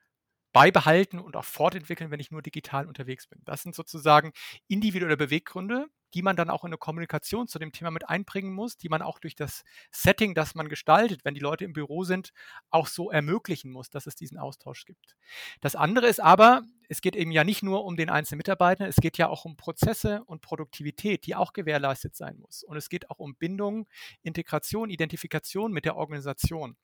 beibehalten 0.53 1.19
und 1.19 1.36
auch 1.36 1.45
fortentwickeln, 1.45 2.12
wenn 2.12 2.19
ich 2.19 2.31
nur 2.31 2.41
digital 2.41 2.88
unterwegs 2.88 3.27
bin. 3.27 3.41
Das 3.45 3.63
sind 3.63 3.75
sozusagen 3.75 4.33
individuelle 4.67 5.17
Beweggründe, 5.17 5.88
die 6.13 6.22
man 6.22 6.36
dann 6.36 6.50
auch 6.50 6.63
in 6.63 6.70
eine 6.70 6.77
Kommunikation 6.77 7.48
zu 7.48 7.60
dem 7.60 7.72
Thema 7.72 7.91
mit 7.91 8.08
einbringen 8.10 8.53
muss, 8.53 8.77
die 8.77 8.89
man 8.89 9.01
auch 9.01 9.20
durch 9.20 9.36
das 9.36 9.63
Setting, 9.91 10.34
das 10.34 10.56
man 10.56 10.70
gestaltet, 10.70 11.25
wenn 11.25 11.34
die 11.34 11.39
Leute 11.39 11.65
im 11.65 11.74
Büro 11.74 12.03
sind, 12.03 12.34
auch 12.70 12.88
so 12.88 13.12
ermöglichen 13.12 13.72
muss, 13.72 13.89
dass 13.89 14.08
es 14.08 14.15
diesen 14.15 14.38
Austausch 14.38 14.86
gibt. 14.86 15.15
Das 15.62 15.75
andere 15.75 16.08
ist 16.08 16.20
aber, 16.20 16.63
es 16.89 17.01
geht 17.01 17.15
eben 17.15 17.32
ja 17.32 17.44
nicht 17.44 17.63
nur 17.63 17.86
um 17.86 17.96
den 17.96 18.10
einzelnen 18.10 18.39
Mitarbeiter, 18.39 18.88
es 18.88 18.98
geht 18.98 19.18
ja 19.18 19.30
auch 19.30 19.46
um 19.46 19.56
Prozesse 19.56 20.24
und 20.25 20.41
Produktivität, 20.41 21.25
die 21.25 21.36
auch 21.36 21.53
gewährleistet 21.53 22.15
sein 22.15 22.38
muss. 22.39 22.63
Und 22.63 22.77
es 22.77 22.89
geht 22.89 23.10
auch 23.10 23.20
um 23.20 23.36
Bindung, 23.36 23.88
Integration, 24.24 24.89
Identifikation 24.89 25.72
mit 25.72 25.86
der 25.86 25.96
Organisation. 25.96 26.75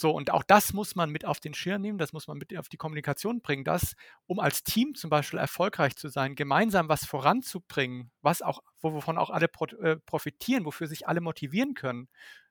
So, 0.00 0.12
und 0.12 0.30
auch 0.30 0.44
das 0.44 0.72
muss 0.72 0.94
man 0.94 1.10
mit 1.10 1.24
auf 1.24 1.40
den 1.40 1.54
Schirm 1.54 1.82
nehmen, 1.82 1.98
das 1.98 2.12
muss 2.12 2.28
man 2.28 2.38
mit 2.38 2.56
auf 2.56 2.68
die 2.68 2.76
Kommunikation 2.76 3.40
bringen, 3.40 3.64
dass, 3.64 3.96
um 4.28 4.38
als 4.38 4.62
Team 4.62 4.94
zum 4.94 5.10
Beispiel 5.10 5.40
erfolgreich 5.40 5.96
zu 5.96 6.08
sein, 6.08 6.36
gemeinsam 6.36 6.88
was 6.88 7.04
voranzubringen, 7.04 8.12
was 8.22 8.40
auch, 8.40 8.62
wovon 8.80 9.18
auch 9.18 9.30
alle 9.30 9.48
äh, 9.82 9.96
profitieren, 9.96 10.64
wofür 10.64 10.86
sich 10.86 11.08
alle 11.08 11.20
motivieren 11.20 11.74
können, 11.74 12.08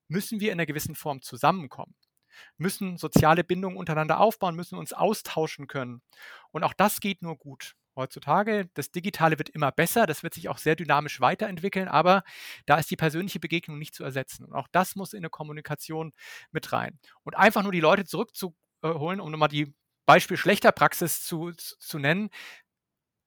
müssen 0.09 0.41
wir 0.41 0.51
in 0.51 0.59
einer 0.59 0.65
gewissen 0.65 0.93
Form 0.93 1.21
zusammenkommen 1.21 1.95
müssen 2.57 2.97
soziale 2.97 3.43
Bindungen 3.43 3.77
untereinander 3.77 4.19
aufbauen, 4.19 4.55
müssen 4.55 4.77
uns 4.77 4.93
austauschen 4.93 5.65
können. 5.65 6.03
Und 6.51 6.63
auch 6.63 6.73
das 6.73 6.99
geht 6.99 7.23
nur 7.23 7.35
gut 7.35 7.75
heutzutage. 7.97 8.69
Das 8.73 8.91
Digitale 8.91 9.37
wird 9.37 9.49
immer 9.49 9.71
besser, 9.71 10.05
das 10.05 10.23
wird 10.23 10.33
sich 10.33 10.49
auch 10.49 10.57
sehr 10.57 10.75
dynamisch 10.75 11.19
weiterentwickeln, 11.19 11.87
aber 11.87 12.23
da 12.65 12.77
ist 12.77 12.89
die 12.89 12.95
persönliche 12.95 13.39
Begegnung 13.39 13.77
nicht 13.77 13.93
zu 13.93 14.03
ersetzen. 14.03 14.45
Und 14.45 14.53
auch 14.53 14.67
das 14.71 14.95
muss 14.95 15.13
in 15.13 15.19
eine 15.19 15.29
Kommunikation 15.29 16.13
mit 16.51 16.71
rein. 16.71 16.99
Und 17.23 17.35
einfach 17.35 17.63
nur 17.63 17.71
die 17.71 17.81
Leute 17.81 18.05
zurückzuholen, 18.05 19.19
um 19.19 19.31
nochmal 19.31 19.49
die 19.49 19.73
Beispiel 20.05 20.37
schlechter 20.37 20.71
Praxis 20.71 21.23
zu, 21.23 21.51
zu 21.51 21.99
nennen, 21.99 22.29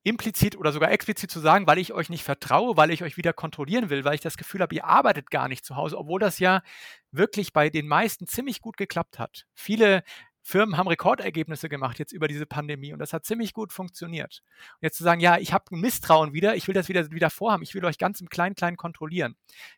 implizit 0.03 0.57
oder 0.57 0.71
sogar 0.71 0.91
explizit 0.91 1.29
zu 1.29 1.39
sagen, 1.39 1.67
weil 1.67 1.77
ich 1.77 1.93
euch 1.93 2.09
nicht 2.09 2.23
vertraue, 2.23 2.75
weil 2.75 2.89
ich 2.91 3.03
euch 3.03 3.17
wieder 3.17 3.33
kontrollieren 3.33 3.89
will, 3.89 4.03
weil 4.03 4.15
ich 4.15 4.21
das 4.21 4.37
Gefühl 4.37 4.61
habe, 4.61 4.73
ihr 4.73 4.85
arbeitet 4.85 5.29
gar 5.29 5.47
nicht 5.47 5.63
zu 5.63 5.75
Hause, 5.75 5.97
obwohl 5.97 6.19
das 6.19 6.39
ja 6.39 6.63
wirklich 7.11 7.53
bei 7.53 7.69
den 7.69 7.87
meisten 7.87 8.25
ziemlich 8.25 8.61
gut 8.61 8.77
geklappt 8.77 9.19
hat. 9.19 9.45
Viele 9.53 10.03
Firmen 10.43 10.77
haben 10.77 10.87
Rekordergebnisse 10.87 11.69
gemacht 11.69 11.99
jetzt 11.99 12.11
über 12.11 12.27
diese 12.27 12.45
Pandemie 12.45 12.93
und 12.93 12.99
das 12.99 13.13
hat 13.13 13.25
ziemlich 13.25 13.53
gut 13.53 13.71
funktioniert. 13.71 14.41
Und 14.75 14.83
jetzt 14.83 14.97
zu 14.97 15.03
sagen, 15.03 15.21
ja, 15.21 15.37
ich 15.37 15.53
habe 15.53 15.65
ein 15.71 15.79
Misstrauen 15.79 16.33
wieder, 16.33 16.55
ich 16.55 16.67
will 16.67 16.73
das 16.73 16.89
wieder, 16.89 17.11
wieder 17.11 17.29
vorhaben, 17.29 17.63
ich 17.63 17.75
will 17.75 17.85
euch 17.85 17.97
ganz 17.97 18.21
im 18.21 18.29
Klein-Klein 18.29 18.75
kontrollieren. 18.75 19.35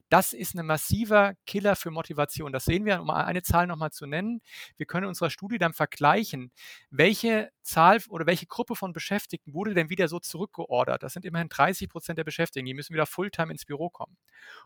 Das 0.10 0.32
ist 0.32 0.56
ein 0.56 0.66
massiver 0.66 1.34
Killer 1.46 1.76
für 1.76 1.92
Motivation. 1.92 2.54
Das 2.54 2.66
sehen 2.66 2.86
wir, 2.86 3.02
um 3.02 3.10
eine 3.10 3.42
Zahl 3.42 3.68
nochmal 3.68 3.92
zu 3.92 4.06
nennen. 4.06 4.42
Wir 4.78 4.86
können 4.86 5.04
in 5.04 5.10
unserer 5.10 5.30
Studie 5.30 5.58
dann 5.58 5.74
vergleichen, 5.74 6.52
welche 6.90 7.52
Zahl 7.62 8.00
oder 8.10 8.26
welche 8.26 8.46
Gruppe 8.46 8.76
von 8.76 8.94
Beschäftigten 8.94 9.54
wurde 9.54 9.74
denn 9.74 9.90
wieder 9.90 10.08
so 10.08 10.20
zurückgeordert. 10.20 11.04
Das 11.04 11.14
sind 11.14 11.26
immerhin 11.26 11.50
30 11.50 11.90
Prozent 11.90 12.18
der 12.18 12.24
Beschäftigten, 12.24 12.66
die 12.66 12.74
müssen 12.74 12.94
wieder 12.94 13.06
Fulltime 13.06 13.52
ins 13.52 13.66
Büro 13.66 13.90
kommen. 13.90 14.18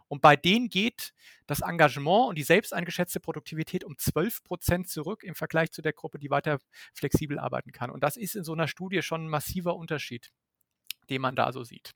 Und 0.08 0.22
bei 0.22 0.36
denen 0.36 0.70
geht 0.70 1.14
das 1.46 1.62
Engagement 1.62 2.30
und 2.30 2.38
die 2.38 2.44
selbst 2.44 2.74
eingeschätzte 2.74 3.20
Produktivität 3.20 3.84
um 3.84 3.98
12 3.98 4.44
Prozent 4.44 4.90
zurück 4.90 5.24
im 5.24 5.36
Vergleich 5.36 5.72
zu 5.72 5.82
der 5.82 5.87
Gruppe, 5.94 6.20
die 6.20 6.30
weiter 6.30 6.60
flexibel 6.94 7.40
arbeiten 7.40 7.72
kann. 7.72 7.90
Und 7.90 8.04
das 8.04 8.18
ist 8.18 8.36
in 8.36 8.44
so 8.44 8.54
einer 8.54 8.68
Studie 8.68 9.02
schon 9.02 9.26
ein 9.26 9.30
massiver 9.30 9.76
Unterschied, 9.76 10.32
den 11.10 11.22
man 11.22 11.36
da 11.36 11.52
so 11.52 11.64
sieht. 11.64 11.92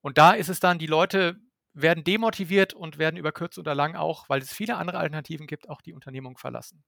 Und 0.00 0.18
da 0.18 0.32
ist 0.32 0.48
es 0.48 0.60
dann, 0.60 0.78
die 0.78 0.86
Leute 0.86 1.40
werden 1.72 2.04
demotiviert 2.04 2.72
und 2.72 2.98
werden 2.98 3.16
über 3.16 3.32
kurz 3.32 3.58
oder 3.58 3.74
lang 3.74 3.94
auch, 3.94 4.28
weil 4.28 4.40
es 4.40 4.52
viele 4.52 4.76
andere 4.76 4.98
Alternativen 4.98 5.46
gibt, 5.46 5.68
auch 5.68 5.82
die 5.82 5.92
Unternehmung 5.92 6.38
verlassen. 6.38 6.82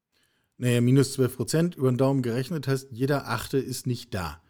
Naja, 0.56 0.80
minus 0.80 1.12
12 1.12 1.36
Prozent 1.36 1.74
über 1.76 1.90
den 1.90 1.98
Daumen 1.98 2.22
gerechnet 2.22 2.66
heißt, 2.66 2.88
jeder 2.90 3.28
Achte 3.28 3.58
ist 3.58 3.86
nicht 3.86 4.14
da. 4.14 4.42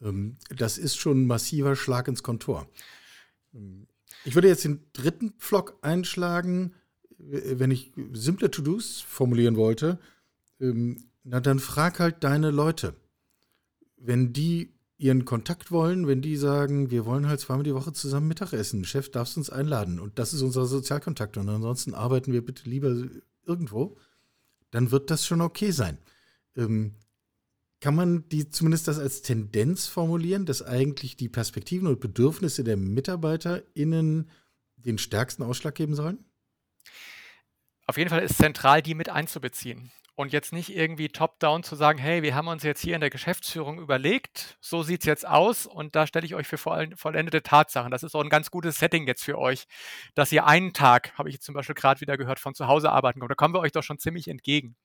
Ähm, 0.00 0.36
das 0.48 0.78
ist 0.78 0.96
schon 0.96 1.22
ein 1.22 1.26
massiver 1.26 1.76
Schlag 1.76 2.08
ins 2.08 2.22
Kontor. 2.22 2.68
Ähm, 3.52 3.86
ich 4.24 4.34
würde 4.34 4.48
jetzt 4.48 4.64
den 4.64 4.86
dritten 4.92 5.32
Pflock 5.32 5.78
einschlagen, 5.82 6.74
wenn 7.18 7.70
ich 7.70 7.92
simple 8.12 8.50
To-Dos 8.50 9.00
formulieren 9.02 9.56
wollte. 9.56 9.98
Na, 11.22 11.40
dann 11.40 11.58
frag 11.58 12.00
halt 12.00 12.24
deine 12.24 12.50
Leute. 12.50 12.94
Wenn 13.96 14.32
die 14.32 14.74
ihren 14.96 15.24
Kontakt 15.24 15.70
wollen, 15.70 16.06
wenn 16.06 16.20
die 16.20 16.36
sagen, 16.36 16.90
wir 16.90 17.06
wollen 17.06 17.26
halt 17.26 17.40
zweimal 17.40 17.64
die 17.64 17.74
Woche 17.74 17.92
zusammen 17.92 18.28
Mittag 18.28 18.52
essen, 18.52 18.84
Chef, 18.84 19.10
darfst 19.10 19.36
uns 19.36 19.48
einladen 19.48 19.98
und 19.98 20.18
das 20.18 20.34
ist 20.34 20.42
unser 20.42 20.66
Sozialkontakt 20.66 21.38
und 21.38 21.48
ansonsten 21.48 21.94
arbeiten 21.94 22.32
wir 22.32 22.44
bitte 22.44 22.68
lieber 22.68 22.94
irgendwo, 23.44 23.96
dann 24.70 24.90
wird 24.90 25.10
das 25.10 25.26
schon 25.26 25.40
okay 25.40 25.70
sein. 25.70 25.98
Ähm, 26.54 26.96
kann 27.80 27.94
man 27.94 28.28
die 28.28 28.50
zumindest 28.50 28.88
das 28.88 28.98
als 28.98 29.22
Tendenz 29.22 29.86
formulieren, 29.86 30.44
dass 30.44 30.62
eigentlich 30.62 31.16
die 31.16 31.30
Perspektiven 31.30 31.88
und 31.88 32.00
Bedürfnisse 32.00 32.62
der 32.62 32.76
MitarbeiterInnen 32.76 34.30
den 34.76 34.98
stärksten 34.98 35.42
Ausschlag 35.42 35.74
geben 35.74 35.94
sollen? 35.94 36.22
Auf 37.86 37.96
jeden 37.96 38.10
Fall 38.10 38.22
ist 38.22 38.36
zentral, 38.36 38.82
die 38.82 38.94
mit 38.94 39.08
einzubeziehen. 39.08 39.90
Und 40.20 40.34
jetzt 40.34 40.52
nicht 40.52 40.76
irgendwie 40.76 41.08
top-down 41.08 41.62
zu 41.62 41.76
sagen, 41.76 41.98
hey, 41.98 42.22
wir 42.22 42.34
haben 42.34 42.48
uns 42.48 42.62
jetzt 42.62 42.82
hier 42.82 42.94
in 42.94 43.00
der 43.00 43.08
Geschäftsführung 43.08 43.80
überlegt, 43.80 44.58
so 44.60 44.82
sieht 44.82 45.00
es 45.00 45.06
jetzt 45.06 45.26
aus 45.26 45.64
und 45.64 45.96
da 45.96 46.06
stelle 46.06 46.26
ich 46.26 46.34
euch 46.34 46.46
für 46.46 46.58
vollendete 46.58 47.42
Tatsachen. 47.42 47.90
Das 47.90 48.02
ist 48.02 48.14
auch 48.14 48.22
ein 48.22 48.28
ganz 48.28 48.50
gutes 48.50 48.76
Setting 48.76 49.06
jetzt 49.06 49.24
für 49.24 49.38
euch, 49.38 49.64
dass 50.14 50.30
ihr 50.30 50.44
einen 50.44 50.74
Tag, 50.74 51.16
habe 51.16 51.30
ich 51.30 51.40
zum 51.40 51.54
Beispiel 51.54 51.74
gerade 51.74 52.02
wieder 52.02 52.18
gehört, 52.18 52.38
von 52.38 52.54
zu 52.54 52.66
Hause 52.66 52.92
arbeiten 52.92 53.18
könnt. 53.18 53.30
Da 53.30 53.34
kommen 53.34 53.54
wir 53.54 53.60
euch 53.60 53.72
doch 53.72 53.82
schon 53.82 53.98
ziemlich 53.98 54.28
entgegen. 54.28 54.76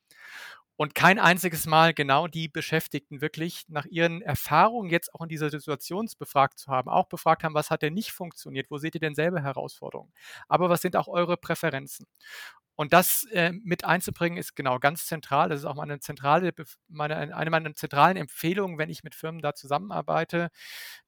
Und 0.76 0.94
kein 0.94 1.18
einziges 1.18 1.66
Mal 1.66 1.92
genau 1.92 2.28
die 2.28 2.48
Beschäftigten 2.48 3.20
wirklich 3.20 3.64
nach 3.68 3.84
ihren 3.84 4.22
Erfahrungen 4.22 4.88
jetzt 4.88 5.14
auch 5.14 5.20
in 5.20 5.28
dieser 5.28 5.50
Situation 5.50 6.08
befragt 6.18 6.58
zu 6.58 6.68
haben, 6.70 6.88
auch 6.88 7.08
befragt 7.08 7.44
haben, 7.44 7.54
was 7.54 7.68
hat 7.68 7.82
denn 7.82 7.92
nicht 7.92 8.12
funktioniert, 8.12 8.70
wo 8.70 8.78
seht 8.78 8.94
ihr 8.94 9.00
denn 9.02 9.14
selber 9.14 9.42
Herausforderungen, 9.42 10.14
aber 10.48 10.70
was 10.70 10.80
sind 10.80 10.96
auch 10.96 11.08
eure 11.08 11.36
Präferenzen? 11.36 12.06
Und 12.76 12.92
das 12.92 13.24
äh, 13.32 13.52
mit 13.52 13.84
einzubringen 13.84 14.36
ist 14.36 14.54
genau 14.54 14.78
ganz 14.78 15.06
zentral. 15.06 15.48
Das 15.48 15.60
ist 15.60 15.64
auch 15.64 15.74
meine 15.74 15.98
zentrale, 15.98 16.52
meine, 16.88 17.34
eine 17.34 17.50
meiner 17.50 17.72
zentralen 17.74 18.18
Empfehlungen, 18.18 18.76
wenn 18.76 18.90
ich 18.90 19.02
mit 19.02 19.14
Firmen 19.14 19.40
da 19.40 19.54
zusammenarbeite, 19.54 20.50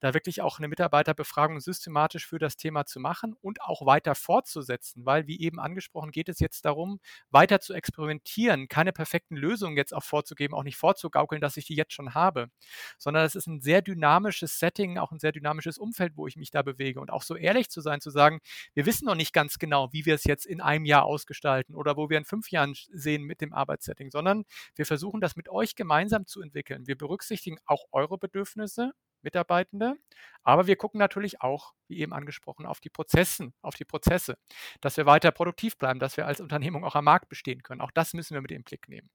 da 0.00 0.14
wirklich 0.14 0.40
auch 0.40 0.59
eine 0.59 0.68
Mitarbeiterbefragung 0.68 1.61
systematisch 1.61 2.26
für 2.26 2.38
das 2.38 2.57
Thema 2.57 2.87
zu 2.87 3.00
machen 3.00 3.35
und 3.42 3.61
auch 3.61 3.85
weiter 3.85 4.14
fortzusetzen, 4.14 5.04
weil, 5.04 5.26
wie 5.26 5.40
eben 5.40 5.61
angesprochen, 5.61 6.11
geht 6.11 6.31
es 6.31 6.40
jetzt 6.40 6.64
darum, 6.64 7.00
weiter 7.31 7.61
zu 7.61 7.74
experimentieren, 7.74 8.68
keine 8.68 8.92
perfekten 8.94 9.37
Lösungen 9.37 9.76
jetzt 9.76 9.92
auch 9.92 10.04
vorzugeben, 10.04 10.54
auch 10.54 10.64
nicht 10.64 10.78
vorzugaukeln, 10.78 11.42
dass 11.42 11.59
ich 11.59 11.66
die 11.66 11.74
jetzt 11.74 11.92
schon 11.92 12.14
habe, 12.14 12.48
sondern 12.96 13.26
es 13.26 13.35
ist 13.35 13.46
ein 13.46 13.61
sehr 13.61 13.83
dynamisches 13.83 14.59
Setting, 14.59 14.96
auch 14.96 15.12
ein 15.12 15.18
sehr 15.18 15.33
dynamisches 15.33 15.76
Umfeld, 15.76 16.16
wo 16.16 16.26
ich 16.26 16.37
mich 16.37 16.50
da 16.50 16.62
bewege. 16.62 16.98
Und 17.00 17.11
auch 17.11 17.22
so 17.22 17.37
ehrlich 17.37 17.68
zu 17.68 17.83
sein, 17.83 18.00
zu 18.00 18.09
sagen, 18.09 18.40
wir 18.72 18.87
wissen 18.87 19.04
noch 19.04 19.14
nicht 19.14 19.35
ganz 19.35 19.59
genau, 19.59 19.92
wie 19.92 20.07
wir 20.07 20.14
es 20.14 20.24
jetzt 20.24 20.46
in 20.46 20.62
einem 20.62 20.87
Jahr 20.87 21.04
ausgestalten 21.04 21.58
gestalten 21.59 21.75
oder 21.75 21.97
wo 21.97 22.11
wir 22.11 22.18
in 22.18 22.25
fünf 22.25 22.51
Jahren 22.51 22.75
sehen 22.92 23.25
mit 23.25 23.40
dem 23.40 23.53
Arbeitssetting, 23.53 24.11
sondern 24.11 24.44
wir 24.75 24.87
versuchen 24.87 25.21
das 25.21 25.37
mit 25.37 25.49
euch 25.49 25.75
gemeinsam 25.75 26.27
zu 26.27 26.40
entwickeln. 26.42 26.87
Wir 26.87 26.97
berücksichtigen 26.97 27.59
auch 27.66 27.85
eure 27.92 28.18
Bedürfnisse, 28.18 28.92
Mitarbeitende. 29.21 29.97
Aber 30.44 30.68
wir 30.68 30.77
gucken 30.77 31.01
natürlich 31.01 31.40
auch, 31.40 31.75
wie 31.88 31.99
eben 31.99 32.12
angesprochen, 32.12 32.66
auf 32.66 32.79
die 32.79 32.88
Prozessen, 32.88 33.53
auf 33.62 33.75
die 33.75 33.85
Prozesse, 33.85 34.38
dass 34.81 34.97
wir 34.97 35.07
weiter 35.07 35.33
produktiv 35.33 35.77
bleiben, 35.77 35.99
dass 35.99 36.16
wir 36.16 36.25
als 36.25 36.40
Unternehmung 36.40 36.85
auch 36.85 36.94
am 36.94 37.05
Markt 37.05 37.29
bestehen 37.29 37.64
können. 37.64 37.81
Auch 37.81 37.90
das 37.90 38.14
müssen 38.14 38.35
wir 38.35 38.42
mit 38.42 38.53
im 38.53 38.62
Blick 38.62 38.88
nehmen. 38.88 39.11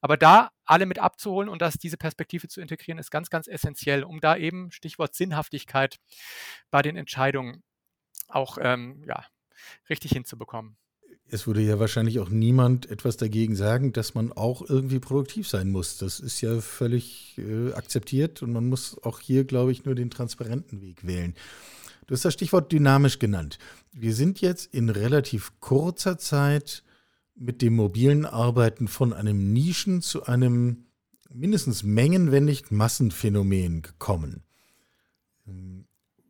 Aber 0.00 0.16
da 0.16 0.50
alle 0.64 0.86
mit 0.86 1.00
abzuholen 1.00 1.48
und 1.48 1.60
dass 1.60 1.74
diese 1.74 1.96
Perspektive 1.96 2.46
zu 2.46 2.60
integrieren, 2.60 3.00
ist 3.00 3.10
ganz, 3.10 3.30
ganz 3.30 3.48
essentiell, 3.48 4.04
um 4.04 4.20
da 4.20 4.36
eben 4.36 4.70
Stichwort 4.70 5.16
Sinnhaftigkeit 5.16 5.98
bei 6.70 6.80
den 6.80 6.96
Entscheidungen 6.96 7.64
auch 8.28 8.58
ähm, 8.60 9.02
ja, 9.08 9.24
richtig 9.90 10.12
hinzubekommen 10.12 10.76
es 11.30 11.46
würde 11.46 11.60
ja 11.60 11.78
wahrscheinlich 11.78 12.20
auch 12.20 12.30
niemand 12.30 12.90
etwas 12.90 13.16
dagegen 13.16 13.54
sagen, 13.54 13.92
dass 13.92 14.14
man 14.14 14.32
auch 14.32 14.62
irgendwie 14.68 14.98
produktiv 14.98 15.46
sein 15.48 15.70
muss. 15.70 15.98
Das 15.98 16.20
ist 16.20 16.40
ja 16.40 16.60
völlig 16.60 17.36
äh, 17.38 17.72
akzeptiert 17.72 18.42
und 18.42 18.52
man 18.52 18.68
muss 18.68 18.96
auch 19.02 19.20
hier, 19.20 19.44
glaube 19.44 19.72
ich, 19.72 19.84
nur 19.84 19.94
den 19.94 20.10
transparenten 20.10 20.80
Weg 20.80 21.06
wählen. 21.06 21.34
Du 22.06 22.14
hast 22.14 22.24
das 22.24 22.32
Stichwort 22.32 22.72
dynamisch 22.72 23.18
genannt. 23.18 23.58
Wir 23.92 24.14
sind 24.14 24.40
jetzt 24.40 24.72
in 24.72 24.88
relativ 24.88 25.52
kurzer 25.60 26.16
Zeit 26.16 26.82
mit 27.34 27.60
dem 27.60 27.76
mobilen 27.76 28.24
Arbeiten 28.24 28.88
von 28.88 29.12
einem 29.12 29.52
Nischen 29.52 30.00
zu 30.00 30.24
einem 30.24 30.86
mindestens 31.30 31.82
Mengen, 31.82 32.32
wenn 32.32 32.46
nicht 32.46 32.72
Massenphänomen 32.72 33.82
gekommen. 33.82 34.42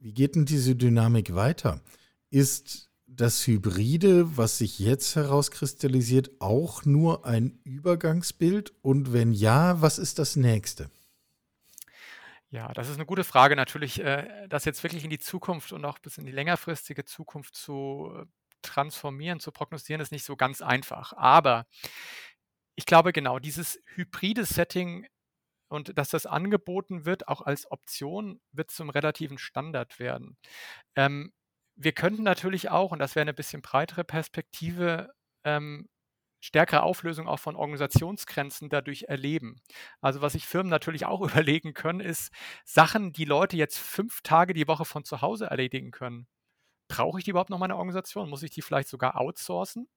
Wie 0.01 0.13
geht 0.13 0.35
denn 0.35 0.45
diese 0.45 0.75
Dynamik 0.75 1.35
weiter? 1.35 1.81
Ist 2.31 2.88
das 3.21 3.47
Hybride, 3.47 4.37
was 4.37 4.59
sich 4.59 4.79
jetzt 4.79 5.17
herauskristallisiert, 5.17 6.41
auch 6.41 6.85
nur 6.85 7.27
ein 7.27 7.61
Übergangsbild? 7.65 8.73
Und 8.81 9.13
wenn 9.13 9.33
ja, 9.33 9.83
was 9.83 9.99
ist 9.99 10.19
das 10.19 10.37
nächste? 10.37 10.91
Ja, 12.51 12.73
das 12.73 12.89
ist 12.89 12.95
eine 12.95 13.07
gute 13.07 13.25
Frage 13.25 13.57
natürlich, 13.57 14.01
äh, 14.01 14.47
das 14.49 14.65
jetzt 14.65 14.83
wirklich 14.83 15.05
in 15.05 15.11
die 15.11 15.19
Zukunft 15.19 15.73
und 15.73 15.85
auch 15.85 15.99
bis 15.99 16.17
in 16.17 16.25
die 16.25 16.33
längerfristige 16.33 17.05
Zukunft 17.05 17.55
zu 17.55 18.11
äh, 18.17 18.25
transformieren, 18.63 19.41
zu 19.41 19.53
prognostizieren, 19.53 20.01
ist 20.01 20.13
nicht 20.13 20.25
so 20.25 20.37
ganz 20.37 20.63
einfach. 20.63 21.13
Aber 21.13 21.67
ich 22.77 22.87
glaube 22.87 23.13
genau, 23.13 23.39
dieses 23.39 23.81
hybride 23.95 24.45
Setting 24.45 25.07
und 25.69 25.99
dass 25.99 26.09
das 26.11 26.25
angeboten 26.25 27.05
wird, 27.05 27.29
auch 27.29 27.43
als 27.43 27.71
Option, 27.71 28.41
wird 28.53 28.71
zum 28.71 28.89
relativen 28.89 29.37
Standard 29.39 29.99
werden. 29.99 30.39
Ähm, 30.97 31.33
wir 31.79 31.93
könnten 31.93 32.25
natürlich 32.25 32.71
auch, 32.71 32.93
und 32.93 32.99
das 32.99 33.15
wäre 33.15 33.23
eine 33.23 33.35
bisschen 33.35 33.63
breitere 33.63 34.05
Perspektive, 34.05 35.13
ähm, 35.45 35.89
stärkere 36.41 36.83
Auflösung 36.83 37.29
auch 37.29 37.41
von 37.41 37.57
Organisationsgrenzen 37.57 38.69
dadurch 38.69 39.05
erleben. 39.05 39.61
Also 40.01 40.21
was 40.21 40.35
sich 40.35 40.47
Firmen 40.47 40.71
natürlich 40.71 41.07
auch 41.07 41.21
überlegen 41.23 41.75
können, 41.75 42.01
ist 42.01 42.33
Sachen, 42.65 43.13
die 43.13 43.25
Leute 43.25 43.57
jetzt 43.57 43.79
fünf 43.79 44.21
Tage 44.23 44.55
die 44.55 44.69
Woche 44.69 44.85
von 44.85 45.05
zu 45.05 45.23
Hause 45.23 45.47
erledigen 45.47 45.91
können. 45.93 46.27
Brauche 46.89 47.19
ich 47.19 47.25
die 47.25 47.31
überhaupt 47.33 47.51
noch 47.51 47.59
meine 47.59 47.77
Organisation? 47.77 48.31
Muss 48.31 48.43
ich 48.43 48.51
die 48.51 48.63
vielleicht 48.63 48.89
sogar 48.89 49.21
outsourcen? 49.21 49.89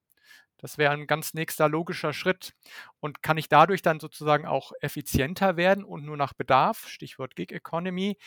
Das 0.57 0.77
wäre 0.77 0.93
ein 0.93 1.07
ganz 1.07 1.33
nächster 1.33 1.67
logischer 1.69 2.13
Schritt. 2.13 2.53
Und 2.99 3.23
kann 3.23 3.37
ich 3.37 3.49
dadurch 3.49 3.81
dann 3.81 3.99
sozusagen 3.99 4.45
auch 4.45 4.71
effizienter 4.81 5.57
werden 5.57 5.83
und 5.83 6.05
nur 6.05 6.17
nach 6.17 6.33
Bedarf, 6.33 6.87
Stichwort 6.87 7.35
Gig 7.35 7.51
Economy, 7.51 8.17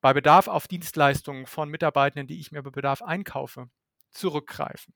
bei 0.00 0.12
Bedarf 0.12 0.48
auf 0.48 0.68
Dienstleistungen 0.68 1.46
von 1.46 1.68
Mitarbeitenden, 1.68 2.26
die 2.26 2.40
ich 2.40 2.52
mir 2.52 2.62
bei 2.62 2.70
Bedarf 2.70 3.02
einkaufe, 3.02 3.68
zurückgreifen. 4.10 4.94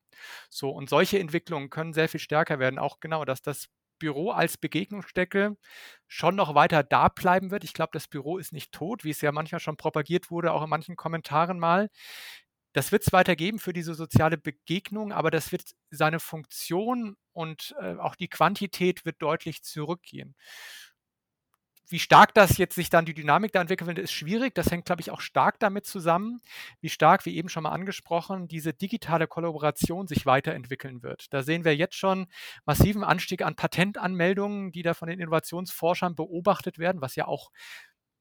So, 0.50 0.70
und 0.70 0.88
solche 0.88 1.18
Entwicklungen 1.18 1.70
können 1.70 1.92
sehr 1.92 2.08
viel 2.08 2.20
stärker 2.20 2.58
werden. 2.58 2.78
Auch 2.78 3.00
genau, 3.00 3.24
dass 3.24 3.42
das 3.42 3.68
Büro 3.98 4.30
als 4.30 4.56
Begegnungsstätte 4.58 5.56
schon 6.08 6.34
noch 6.36 6.54
weiter 6.54 6.82
da 6.82 7.08
bleiben 7.08 7.50
wird. 7.50 7.64
Ich 7.64 7.74
glaube, 7.74 7.90
das 7.92 8.08
Büro 8.08 8.38
ist 8.38 8.52
nicht 8.52 8.72
tot, 8.72 9.04
wie 9.04 9.10
es 9.10 9.20
ja 9.20 9.32
manchmal 9.32 9.60
schon 9.60 9.76
propagiert 9.76 10.30
wurde, 10.30 10.52
auch 10.52 10.62
in 10.64 10.70
manchen 10.70 10.96
Kommentaren 10.96 11.58
mal. 11.58 11.88
Das 12.72 12.90
wird 12.90 13.04
es 13.06 13.12
weiter 13.12 13.36
geben 13.36 13.60
für 13.60 13.72
diese 13.72 13.94
soziale 13.94 14.36
Begegnung, 14.36 15.12
aber 15.12 15.30
das 15.30 15.52
wird 15.52 15.62
seine 15.90 16.18
Funktion 16.18 17.16
und 17.32 17.74
äh, 17.80 17.94
auch 17.96 18.16
die 18.16 18.28
Quantität 18.28 19.04
wird 19.04 19.22
deutlich 19.22 19.62
zurückgehen 19.62 20.34
wie 21.88 21.98
stark 21.98 22.34
das 22.34 22.56
jetzt 22.56 22.74
sich 22.74 22.90
dann 22.90 23.04
die 23.04 23.14
Dynamik 23.14 23.52
da 23.52 23.60
entwickeln 23.60 23.88
wird, 23.88 23.98
ist 23.98 24.12
schwierig. 24.12 24.54
Das 24.54 24.70
hängt, 24.70 24.86
glaube 24.86 25.02
ich, 25.02 25.10
auch 25.10 25.20
stark 25.20 25.60
damit 25.60 25.86
zusammen, 25.86 26.40
wie 26.80 26.88
stark, 26.88 27.26
wie 27.26 27.36
eben 27.36 27.48
schon 27.48 27.64
mal 27.64 27.72
angesprochen, 27.72 28.48
diese 28.48 28.72
digitale 28.72 29.26
Kollaboration 29.26 30.06
sich 30.06 30.26
weiterentwickeln 30.26 31.02
wird. 31.02 31.32
Da 31.32 31.42
sehen 31.42 31.64
wir 31.64 31.76
jetzt 31.76 31.96
schon 31.96 32.26
massiven 32.64 33.04
Anstieg 33.04 33.42
an 33.42 33.56
Patentanmeldungen, 33.56 34.72
die 34.72 34.82
da 34.82 34.94
von 34.94 35.08
den 35.08 35.20
Innovationsforschern 35.20 36.14
beobachtet 36.14 36.78
werden, 36.78 37.02
was 37.02 37.16
ja 37.16 37.26
auch 37.26 37.50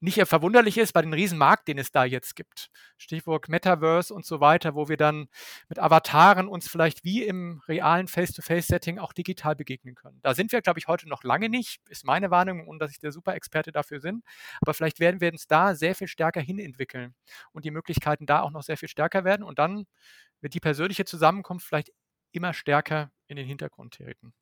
nicht 0.00 0.20
verwunderlich 0.26 0.76
ist 0.78 0.92
bei 0.92 1.02
dem 1.02 1.12
Riesenmarkt, 1.12 1.66
den 1.68 1.78
es 1.78 1.90
da 1.90 2.04
jetzt 2.04 2.36
gibt. 2.36 2.70
Stichwort 2.98 3.48
Metaverse 3.48 4.12
und 4.12 4.26
so 4.26 4.40
weiter, 4.40 4.74
wo 4.74 4.88
wir 4.88 4.96
dann 4.96 5.28
mit 5.68 5.78
Avataren 5.78 6.48
uns 6.48 6.68
vielleicht 6.68 7.04
wie 7.04 7.22
im 7.22 7.62
realen 7.68 8.06
Face-to-Face-Setting 8.06 8.98
auch 8.98 9.12
digital 9.12 9.56
begegnen 9.56 9.94
können. 9.94 10.20
Da 10.22 10.34
sind 10.34 10.52
wir, 10.52 10.60
glaube 10.60 10.78
ich, 10.78 10.88
heute 10.88 11.08
noch 11.08 11.24
lange 11.24 11.48
nicht, 11.48 11.80
ist 11.88 12.04
meine 12.04 12.30
Warnung 12.30 12.66
und 12.66 12.78
dass 12.80 12.90
ich 12.90 12.98
der 12.98 13.12
Super-Experte 13.12 13.72
dafür 13.72 14.00
bin. 14.00 14.22
Aber 14.60 14.74
vielleicht 14.74 15.00
werden 15.00 15.20
wir 15.20 15.32
uns 15.32 15.46
da 15.46 15.74
sehr 15.74 15.94
viel 15.94 16.08
stärker 16.08 16.40
hinentwickeln 16.40 17.14
und 17.52 17.64
die 17.64 17.70
Möglichkeiten 17.70 18.26
da 18.26 18.40
auch 18.40 18.50
noch 18.50 18.62
sehr 18.62 18.76
viel 18.76 18.88
stärker 18.88 19.24
werden 19.24 19.42
und 19.42 19.58
dann 19.58 19.86
wird 20.40 20.54
die 20.54 20.60
persönliche 20.60 21.04
Zusammenkunft 21.04 21.66
vielleicht 21.66 21.90
immer 22.32 22.52
stärker 22.52 23.10
in 23.26 23.36
den 23.36 23.46
Hintergrund 23.46 23.94
treten. 23.94 24.34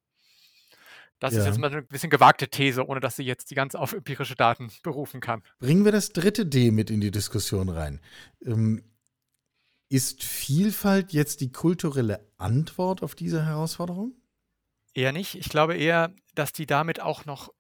Das 1.19 1.35
ja. 1.35 1.41
ist 1.41 1.47
jetzt 1.47 1.59
mal 1.59 1.71
eine 1.71 1.83
bisschen 1.83 2.11
gewagte 2.11 2.49
These, 2.49 2.87
ohne 2.87 3.01
dass 3.01 3.17
sie 3.17 3.23
jetzt 3.23 3.51
die 3.51 3.55
ganz 3.55 3.75
auf 3.75 3.93
empirische 3.93 4.35
Daten 4.35 4.71
berufen 4.83 5.21
kann. 5.21 5.43
Bringen 5.61 5.85
wir 5.85 5.93
das 5.93 6.13
dritte 6.13 6.47
D 6.47 6.71
mit 6.71 6.91
in 6.91 7.01
die 7.01 7.11
Diskussion 7.11 7.69
rein. 7.69 8.01
Ähm, 8.45 8.83
ist 9.89 10.25
Vielfalt 10.25 11.13
jetzt 11.13 11.43
die 11.43 11.53
kulturelle 11.53 12.27
Antwort 12.39 13.03
auf 13.03 13.15
diese 13.15 13.45
Herausforderung? 13.45 14.15
Eher 14.95 15.13
nicht. 15.13 15.35
Ich 15.35 15.49
glaube 15.49 15.77
eher, 15.77 16.15
dass 16.35 16.53
die 16.53 16.67
damit 16.67 17.01
auch 17.01 17.25
noch 17.25 17.53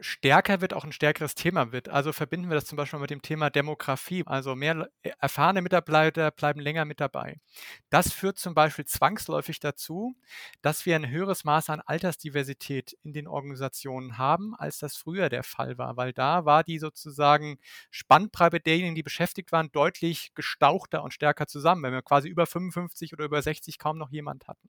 stärker 0.00 0.60
wird, 0.60 0.74
auch 0.74 0.84
ein 0.84 0.92
stärkeres 0.92 1.34
Thema 1.34 1.72
wird. 1.72 1.88
Also 1.88 2.12
verbinden 2.12 2.48
wir 2.48 2.54
das 2.54 2.64
zum 2.64 2.76
Beispiel 2.76 2.98
mit 2.98 3.10
dem 3.10 3.22
Thema 3.22 3.50
Demografie. 3.50 4.24
Also 4.26 4.54
mehr 4.54 4.88
äh, 5.02 5.10
erfahrene 5.20 5.62
Mitarbeiter 5.62 6.30
bleiben 6.30 6.60
länger 6.60 6.84
mit 6.84 7.00
dabei. 7.00 7.38
Das 7.90 8.12
führt 8.12 8.38
zum 8.38 8.54
Beispiel 8.54 8.84
zwangsläufig 8.86 9.60
dazu, 9.60 10.16
dass 10.62 10.86
wir 10.86 10.96
ein 10.96 11.08
höheres 11.08 11.44
Maß 11.44 11.70
an 11.70 11.80
Altersdiversität 11.80 12.96
in 13.02 13.12
den 13.12 13.26
Organisationen 13.26 14.18
haben, 14.18 14.54
als 14.54 14.78
das 14.78 14.96
früher 14.96 15.28
der 15.28 15.42
Fall 15.42 15.78
war, 15.78 15.96
weil 15.96 16.12
da 16.12 16.44
war 16.44 16.64
die 16.64 16.78
sozusagen 16.78 17.58
Spannbreite 17.90 18.60
derjenigen, 18.60 18.94
die 18.94 19.02
beschäftigt 19.02 19.52
waren, 19.52 19.70
deutlich 19.72 20.32
gestauchter 20.34 21.02
und 21.02 21.12
stärker 21.12 21.46
zusammen, 21.46 21.82
wenn 21.82 21.92
wir 21.92 22.02
quasi 22.02 22.28
über 22.28 22.46
55 22.46 23.12
oder 23.12 23.24
über 23.24 23.42
60 23.42 23.78
kaum 23.78 23.98
noch 23.98 24.10
jemand 24.10 24.48
hatten. 24.48 24.68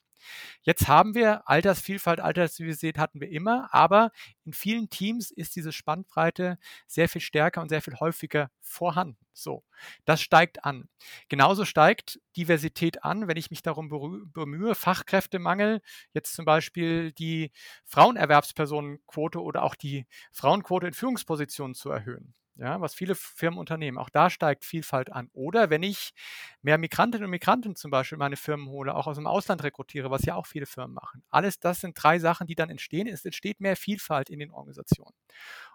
Jetzt 0.61 0.87
haben 0.87 1.15
wir 1.15 1.47
Altersvielfalt, 1.49 2.19
Altersdiversität 2.19 2.97
hatten 2.97 3.21
wir 3.21 3.29
immer, 3.29 3.73
aber 3.73 4.11
in 4.45 4.53
vielen 4.53 4.89
Teams 4.89 5.31
ist 5.31 5.55
diese 5.55 5.71
Spannbreite 5.71 6.57
sehr 6.87 7.09
viel 7.09 7.21
stärker 7.21 7.61
und 7.61 7.69
sehr 7.69 7.81
viel 7.81 7.99
häufiger 7.99 8.49
vorhanden. 8.61 9.17
So, 9.33 9.63
das 10.05 10.21
steigt 10.21 10.63
an. 10.63 10.87
Genauso 11.27 11.65
steigt 11.65 12.19
Diversität 12.37 13.03
an, 13.03 13.27
wenn 13.27 13.37
ich 13.37 13.49
mich 13.51 13.61
darum 13.61 13.89
bemühe, 14.33 14.75
Fachkräftemangel, 14.75 15.81
jetzt 16.13 16.33
zum 16.33 16.45
Beispiel 16.45 17.11
die 17.11 17.51
Frauenerwerbspersonenquote 17.85 19.41
oder 19.41 19.63
auch 19.63 19.75
die 19.75 20.07
Frauenquote 20.31 20.87
in 20.87 20.93
Führungspositionen 20.93 21.75
zu 21.75 21.89
erhöhen 21.89 22.33
ja, 22.57 22.79
was 22.81 22.95
viele 22.95 23.15
Firmen 23.15 23.59
unternehmen. 23.59 23.97
Auch 23.97 24.09
da 24.09 24.29
steigt 24.29 24.63
Vielfalt 24.65 25.11
an. 25.11 25.29
Oder 25.33 25.69
wenn 25.69 25.83
ich 25.83 26.13
mehr 26.61 26.77
Migrantinnen 26.77 27.25
und 27.25 27.31
Migranten 27.31 27.75
zum 27.75 27.91
Beispiel 27.91 28.17
meine 28.17 28.37
Firmen 28.37 28.69
hole, 28.69 28.95
auch 28.95 29.07
aus 29.07 29.17
dem 29.17 29.27
Ausland 29.27 29.63
rekrutiere, 29.63 30.09
was 30.11 30.23
ja 30.25 30.35
auch 30.35 30.45
viele 30.47 30.65
Firmen 30.65 30.93
machen. 30.93 31.23
Alles 31.29 31.59
das 31.59 31.81
sind 31.81 32.01
drei 32.01 32.19
Sachen, 32.19 32.47
die 32.47 32.55
dann 32.55 32.69
entstehen. 32.69 33.07
Es 33.07 33.25
entsteht 33.25 33.59
mehr 33.59 33.75
Vielfalt 33.75 34.29
in 34.29 34.39
den 34.39 34.51
Organisationen. 34.51 35.15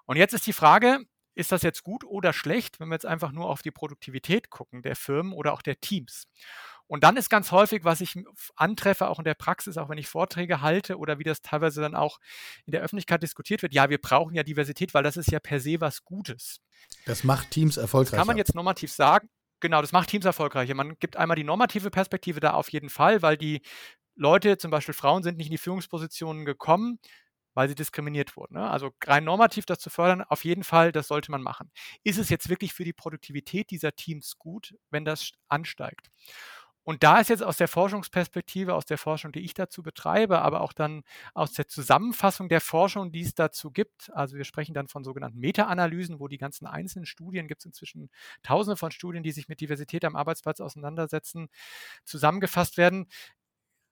Und 0.07 0.17
jetzt 0.17 0.33
ist 0.35 0.47
die 0.47 0.53
Frage, 0.53 1.01
ist 1.35 1.53
das 1.53 1.63
jetzt 1.63 1.85
gut 1.85 2.05
oder 2.05 2.33
schlecht, 2.33 2.81
wenn 2.81 2.89
wir 2.89 2.95
jetzt 2.95 3.07
einfach 3.07 3.33
nur 3.33 3.49
auf 3.49 3.63
die 3.63 3.71
Produktivität 3.71 4.51
gucken 4.51 4.83
der 4.83 4.97
Firmen 4.97 5.33
oder 5.33 5.53
auch 5.53 5.63
der 5.63 5.81
Teams? 5.81 6.27
Und 6.91 7.05
dann 7.05 7.17
ist 7.17 7.31
ganz 7.31 7.53
häufig, 7.53 7.85
was 7.85 8.01
ich 8.01 8.19
antreffe, 8.57 9.09
auch 9.09 9.21
in 9.21 9.25
der 9.25 9.35
Praxis, 9.35 9.79
auch 9.79 9.89
wenn 9.89 9.97
ich 9.97 10.09
Vorträge 10.09 10.61
halte 10.61 10.99
oder 10.99 11.21
wie 11.21 11.23
das 11.23 11.41
teilweise 11.41 11.81
dann 11.81 11.95
auch 11.95 12.19
in 12.67 12.73
der 12.73 12.81
Öffentlichkeit 12.81 13.23
diskutiert 13.23 13.63
wird, 13.63 13.73
ja, 13.73 13.91
wir 13.91 13.99
brauchen 13.99 14.35
ja 14.35 14.43
Diversität, 14.43 14.93
weil 14.93 15.05
das 15.05 15.17
ist 15.17 15.31
ja 15.31 15.39
per 15.39 15.61
se 15.61 15.81
was 15.81 16.05
Gutes. 16.05 16.61
Das 17.07 17.23
macht 17.23 17.53
Teams 17.53 17.77
erfolgreicher. 17.77 18.17
Das 18.17 18.19
kann 18.19 18.27
man 18.27 18.37
jetzt 18.37 18.57
normativ 18.57 18.91
sagen. 18.91 19.29
Genau, 19.61 19.81
das 19.83 19.93
macht 19.93 20.09
Teams 20.09 20.25
erfolgreicher. 20.25 20.75
Man 20.75 20.99
gibt 20.99 21.17
einmal 21.17 21.37
die 21.37 21.45
normative 21.45 21.91
Perspektive 21.91 22.41
da 22.41 22.55
auf 22.55 22.71
jeden 22.71 22.91
Fall, 22.91 23.23
weil 23.23 23.37
die 23.37 23.63
Leute, 24.17 24.59
zum 24.59 24.73
Beispiel 24.73 24.95
Frauen, 24.95 25.23
sind 25.23 25.39
nicht 25.39 25.47
in 25.47 25.53
die 25.53 25.59
Führungspositionen 25.59 26.45
gekommen, 26.45 26.99
weil 27.55 27.69
sie 27.69 27.77
diskriminiert 27.77 28.37
wurden. 28.37 28.55
Ne? 28.55 28.69
Also 28.69 28.91
rein 29.05 29.23
normativ 29.23 29.65
das 29.65 29.79
zu 29.79 29.91
fördern, 29.91 30.23
auf 30.23 30.45
jeden 30.45 30.65
Fall, 30.65 30.91
das 30.91 31.07
sollte 31.07 31.31
man 31.31 31.43
machen. 31.43 31.71
Ist 32.03 32.19
es 32.19 32.31
jetzt 32.31 32.49
wirklich 32.49 32.73
für 32.73 32.85
die 32.85 32.93
Produktivität 32.93 33.71
dieser 33.71 33.95
Teams 33.95 34.39
gut, 34.39 34.75
wenn 34.91 35.05
das 35.05 35.31
ansteigt? 35.49 36.11
Und 36.91 37.05
da 37.05 37.21
ist 37.21 37.31
jetzt 37.31 37.45
aus 37.45 37.57
der 37.57 37.69
Forschungsperspektive, 37.69 38.75
aus 38.75 38.85
der 38.85 38.99
Forschung, 38.99 39.31
die 39.31 39.39
ich 39.45 39.55
dazu 39.55 39.81
betreibe, 39.81 40.43
aber 40.43 40.61
auch 40.61 40.73
dann 40.73 41.05
aus 41.35 41.53
der 41.53 41.69
Zusammenfassung 41.69 42.49
der 42.49 42.61
Forschung, 42.61 43.13
die 43.13 43.21
es 43.21 43.33
dazu 43.37 43.71
gibt, 43.71 44.11
also 44.13 44.37
wir 44.37 44.43
sprechen 44.43 44.75
dann 44.75 44.89
von 44.89 45.05
sogenannten 45.05 45.39
Meta-Analysen, 45.39 46.19
wo 46.19 46.27
die 46.27 46.37
ganzen 46.37 46.67
einzelnen 46.67 47.07
Studien, 47.07 47.47
gibt 47.47 47.61
es 47.61 47.67
inzwischen 47.67 48.11
tausende 48.43 48.77
von 48.77 48.91
Studien, 48.91 49.23
die 49.23 49.31
sich 49.31 49.47
mit 49.47 49.61
Diversität 49.61 50.05
am 50.05 50.17
Arbeitsplatz 50.17 50.61
auseinandersetzen, 50.61 51.49
zusammengefasst 52.03 52.77
werden, 52.77 53.07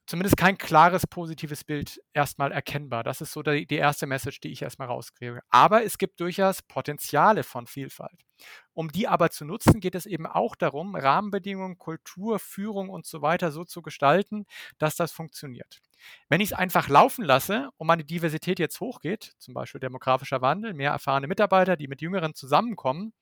zumindest 0.08 0.38
kein 0.38 0.56
klares 0.56 1.06
positives 1.06 1.64
Bild 1.64 2.00
erstmal 2.14 2.50
erkennbar. 2.50 3.04
Das 3.04 3.20
ist 3.20 3.30
so 3.30 3.42
die, 3.42 3.66
die 3.66 3.76
erste 3.76 4.06
Message, 4.06 4.40
die 4.40 4.50
ich 4.50 4.62
erstmal 4.62 4.88
rauskriege. 4.88 5.42
Aber 5.50 5.84
es 5.84 5.98
gibt 5.98 6.20
durchaus 6.20 6.62
Potenziale 6.62 7.44
von 7.44 7.66
Vielfalt. 7.66 8.24
Um 8.72 8.90
die 8.90 9.06
aber 9.06 9.30
zu 9.30 9.44
nutzen, 9.44 9.80
geht 9.80 9.94
es 9.94 10.06
eben 10.06 10.26
auch 10.26 10.56
darum, 10.56 10.96
Rahmenbedingungen, 10.96 11.76
Kultur, 11.76 12.38
Führung 12.38 12.88
und 12.88 13.04
so 13.04 13.20
weiter 13.20 13.52
so 13.52 13.64
zu 13.64 13.82
gestalten, 13.82 14.46
dass 14.78 14.96
das 14.96 15.12
funktioniert. 15.12 15.82
Wenn 16.30 16.40
ich 16.40 16.52
es 16.52 16.58
einfach 16.58 16.88
laufen 16.88 17.24
lasse 17.24 17.68
und 17.76 17.86
meine 17.86 18.04
Diversität 18.04 18.58
jetzt 18.58 18.80
hochgeht, 18.80 19.34
zum 19.38 19.52
Beispiel 19.52 19.80
demografischer 19.80 20.40
Wandel, 20.40 20.72
mehr 20.72 20.92
erfahrene 20.92 21.26
Mitarbeiter, 21.26 21.76
die 21.76 21.88
mit 21.88 22.00
Jüngeren 22.00 22.34
zusammenkommen, 22.34 23.12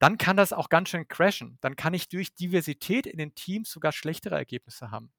dann 0.00 0.18
kann 0.18 0.36
das 0.36 0.52
auch 0.52 0.70
ganz 0.70 0.88
schön 0.88 1.06
crashen. 1.06 1.58
Dann 1.60 1.76
kann 1.76 1.94
ich 1.94 2.08
durch 2.08 2.34
Diversität 2.34 3.06
in 3.06 3.18
den 3.18 3.34
Teams 3.36 3.70
sogar 3.70 3.92
schlechtere 3.92 4.34
Ergebnisse 4.34 4.90
haben 4.90 5.12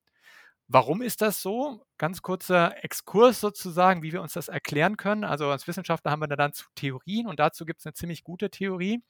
Warum 0.73 1.01
ist 1.01 1.21
das 1.21 1.41
so? 1.41 1.85
Ganz 1.97 2.21
kurzer 2.21 2.81
Exkurs 2.81 3.41
sozusagen, 3.41 4.03
wie 4.03 4.13
wir 4.13 4.21
uns 4.21 4.31
das 4.31 4.47
erklären 4.47 4.95
können. 4.95 5.25
Also 5.25 5.49
als 5.49 5.67
Wissenschaftler 5.67 6.11
haben 6.11 6.21
wir 6.21 6.29
da 6.29 6.37
dann 6.37 6.53
zu 6.53 6.63
Theorien 6.75 7.27
und 7.27 7.41
dazu 7.41 7.65
gibt 7.65 7.81
es 7.81 7.85
eine 7.85 7.93
ziemlich 7.93 8.23
gute 8.23 8.49
Theorie. 8.49 9.03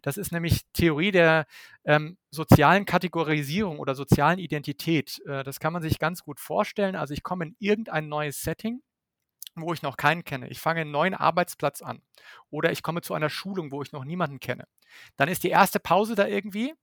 Das 0.00 0.16
ist 0.16 0.32
nämlich 0.32 0.64
Theorie 0.72 1.10
der 1.10 1.44
ähm, 1.84 2.16
sozialen 2.30 2.86
Kategorisierung 2.86 3.80
oder 3.80 3.94
sozialen 3.94 4.38
Identität. 4.38 5.20
Äh, 5.26 5.44
das 5.44 5.60
kann 5.60 5.74
man 5.74 5.82
sich 5.82 5.98
ganz 5.98 6.22
gut 6.22 6.40
vorstellen. 6.40 6.96
Also 6.96 7.12
ich 7.12 7.22
komme 7.22 7.44
in 7.44 7.56
irgendein 7.58 8.08
neues 8.08 8.40
Setting 8.40 8.80
wo 9.56 9.72
ich 9.72 9.82
noch 9.82 9.96
keinen 9.96 10.24
kenne. 10.24 10.48
Ich 10.48 10.58
fange 10.58 10.80
einen 10.80 10.90
neuen 10.90 11.14
Arbeitsplatz 11.14 11.80
an 11.80 12.02
oder 12.50 12.72
ich 12.72 12.82
komme 12.82 13.02
zu 13.02 13.14
einer 13.14 13.30
Schulung, 13.30 13.70
wo 13.70 13.82
ich 13.82 13.92
noch 13.92 14.04
niemanden 14.04 14.40
kenne. 14.40 14.66
Dann 15.16 15.28
ist 15.28 15.44
die 15.44 15.50
erste 15.50 15.78
Pause 15.78 16.16
da 16.16 16.26
irgendwie 16.26 16.74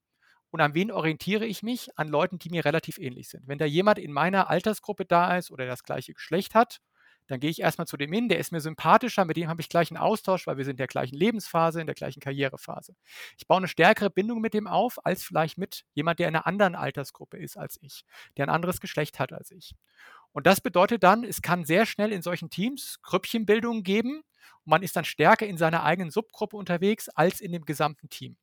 und 0.51 0.61
an 0.61 0.73
wen 0.73 0.91
orientiere 0.91 1.45
ich 1.45 1.63
mich? 1.63 1.97
An 1.97 2.07
Leuten, 2.07 2.37
die 2.37 2.49
mir 2.49 2.65
relativ 2.65 2.97
ähnlich 2.97 3.29
sind. 3.29 3.47
Wenn 3.47 3.57
da 3.57 3.65
jemand 3.65 3.97
in 3.97 4.11
meiner 4.11 4.49
Altersgruppe 4.49 5.05
da 5.05 5.37
ist 5.37 5.49
oder 5.49 5.65
das 5.65 5.83
gleiche 5.83 6.13
Geschlecht 6.13 6.53
hat, 6.53 6.79
dann 7.27 7.39
gehe 7.39 7.49
ich 7.49 7.61
erstmal 7.61 7.87
zu 7.87 7.95
dem 7.95 8.11
hin, 8.11 8.27
der 8.27 8.39
ist 8.39 8.51
mir 8.51 8.59
sympathischer, 8.59 9.23
mit 9.23 9.37
dem 9.37 9.47
habe 9.47 9.61
ich 9.61 9.69
gleich 9.69 9.89
einen 9.89 9.97
Austausch, 9.97 10.47
weil 10.47 10.57
wir 10.57 10.65
sind 10.65 10.73
in 10.73 10.77
der 10.77 10.87
gleichen 10.87 11.15
Lebensphase, 11.15 11.79
in 11.79 11.85
der 11.85 11.95
gleichen 11.95 12.19
Karrierephase. 12.19 12.93
Ich 13.37 13.47
baue 13.47 13.59
eine 13.59 13.69
stärkere 13.69 14.09
Bindung 14.09 14.41
mit 14.41 14.53
dem 14.53 14.67
auf, 14.67 15.05
als 15.05 15.23
vielleicht 15.23 15.57
mit 15.57 15.85
jemand, 15.93 16.19
der 16.19 16.27
in 16.27 16.35
einer 16.35 16.45
anderen 16.45 16.75
Altersgruppe 16.75 17.37
ist 17.37 17.57
als 17.57 17.77
ich, 17.81 18.03
der 18.35 18.47
ein 18.47 18.49
anderes 18.49 18.81
Geschlecht 18.81 19.19
hat 19.19 19.31
als 19.31 19.51
ich. 19.51 19.75
Und 20.33 20.45
das 20.45 20.59
bedeutet 20.59 21.03
dann, 21.03 21.23
es 21.23 21.41
kann 21.41 21.63
sehr 21.63 21.85
schnell 21.85 22.11
in 22.11 22.21
solchen 22.21 22.49
Teams 22.49 22.99
Grüppchenbildungen 23.01 23.83
geben 23.83 24.23
und 24.65 24.69
man 24.69 24.83
ist 24.83 24.95
dann 24.95 25.05
stärker 25.05 25.47
in 25.47 25.57
seiner 25.57 25.83
eigenen 25.83 26.11
Subgruppe 26.11 26.57
unterwegs 26.57 27.07
als 27.07 27.39
in 27.39 27.53
dem 27.53 27.63
gesamten 27.63 28.09
Team. 28.09 28.35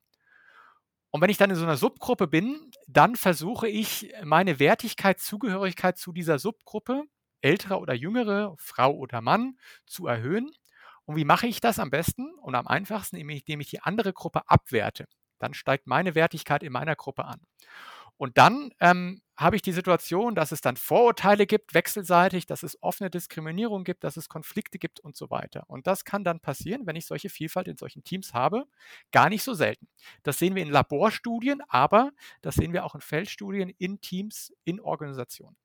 Und 1.11 1.21
wenn 1.21 1.29
ich 1.29 1.37
dann 1.37 1.49
in 1.49 1.55
so 1.55 1.63
einer 1.63 1.77
Subgruppe 1.77 2.27
bin, 2.27 2.71
dann 2.87 3.15
versuche 3.15 3.67
ich 3.67 4.13
meine 4.23 4.59
Wertigkeit, 4.59 5.19
Zugehörigkeit 5.19 5.97
zu 5.97 6.11
dieser 6.13 6.37
Subgruppe, 6.37 7.03
ältere 7.41 7.79
oder 7.79 7.93
jüngere, 7.93 8.55
Frau 8.57 8.93
oder 8.93 9.21
Mann, 9.21 9.57
zu 9.85 10.07
erhöhen. 10.07 10.51
Und 11.05 11.15
wie 11.15 11.25
mache 11.25 11.47
ich 11.47 11.61
das 11.61 11.79
am 11.79 11.89
besten 11.89 12.31
und 12.35 12.53
am 12.53 12.67
einfachsten, 12.67 13.15
indem 13.15 13.59
ich 13.59 13.69
die 13.69 13.81
andere 13.81 14.13
Gruppe 14.13 14.47
abwerte? 14.47 15.07
Dann 15.39 15.53
steigt 15.53 15.87
meine 15.87 16.13
Wertigkeit 16.13 16.61
in 16.61 16.71
meiner 16.71 16.95
Gruppe 16.95 17.25
an. 17.25 17.41
Und 18.19 18.37
dann 18.37 18.73
ähm, 18.81 19.21
habe 19.37 19.55
ich 19.55 19.61
die 19.61 19.71
Situation, 19.71 20.35
dass 20.35 20.51
es 20.51 20.59
dann 20.59 20.75
Vorurteile 20.75 21.47
gibt, 21.47 21.73
wechselseitig, 21.73 22.45
dass 22.45 22.63
es 22.63 22.77
offene 22.83 23.09
Diskriminierung 23.09 23.85
gibt, 23.85 24.03
dass 24.03 24.17
es 24.17 24.27
Konflikte 24.27 24.77
gibt 24.77 24.99
und 24.99 25.15
so 25.15 25.29
weiter. 25.29 25.63
Und 25.67 25.87
das 25.87 26.03
kann 26.03 26.25
dann 26.25 26.41
passieren, 26.41 26.85
wenn 26.85 26.97
ich 26.97 27.05
solche 27.05 27.29
Vielfalt 27.29 27.69
in 27.69 27.77
solchen 27.77 28.03
Teams 28.03 28.33
habe. 28.33 28.65
Gar 29.13 29.29
nicht 29.29 29.41
so 29.41 29.53
selten. 29.53 29.87
Das 30.23 30.37
sehen 30.37 30.53
wir 30.53 30.63
in 30.63 30.69
Laborstudien, 30.69 31.61
aber 31.69 32.11
das 32.41 32.55
sehen 32.55 32.73
wir 32.73 32.83
auch 32.83 32.93
in 32.93 32.99
Feldstudien, 32.99 33.69
in 33.69 34.01
Teams, 34.01 34.51
in 34.65 34.81
Organisationen. 34.81 35.55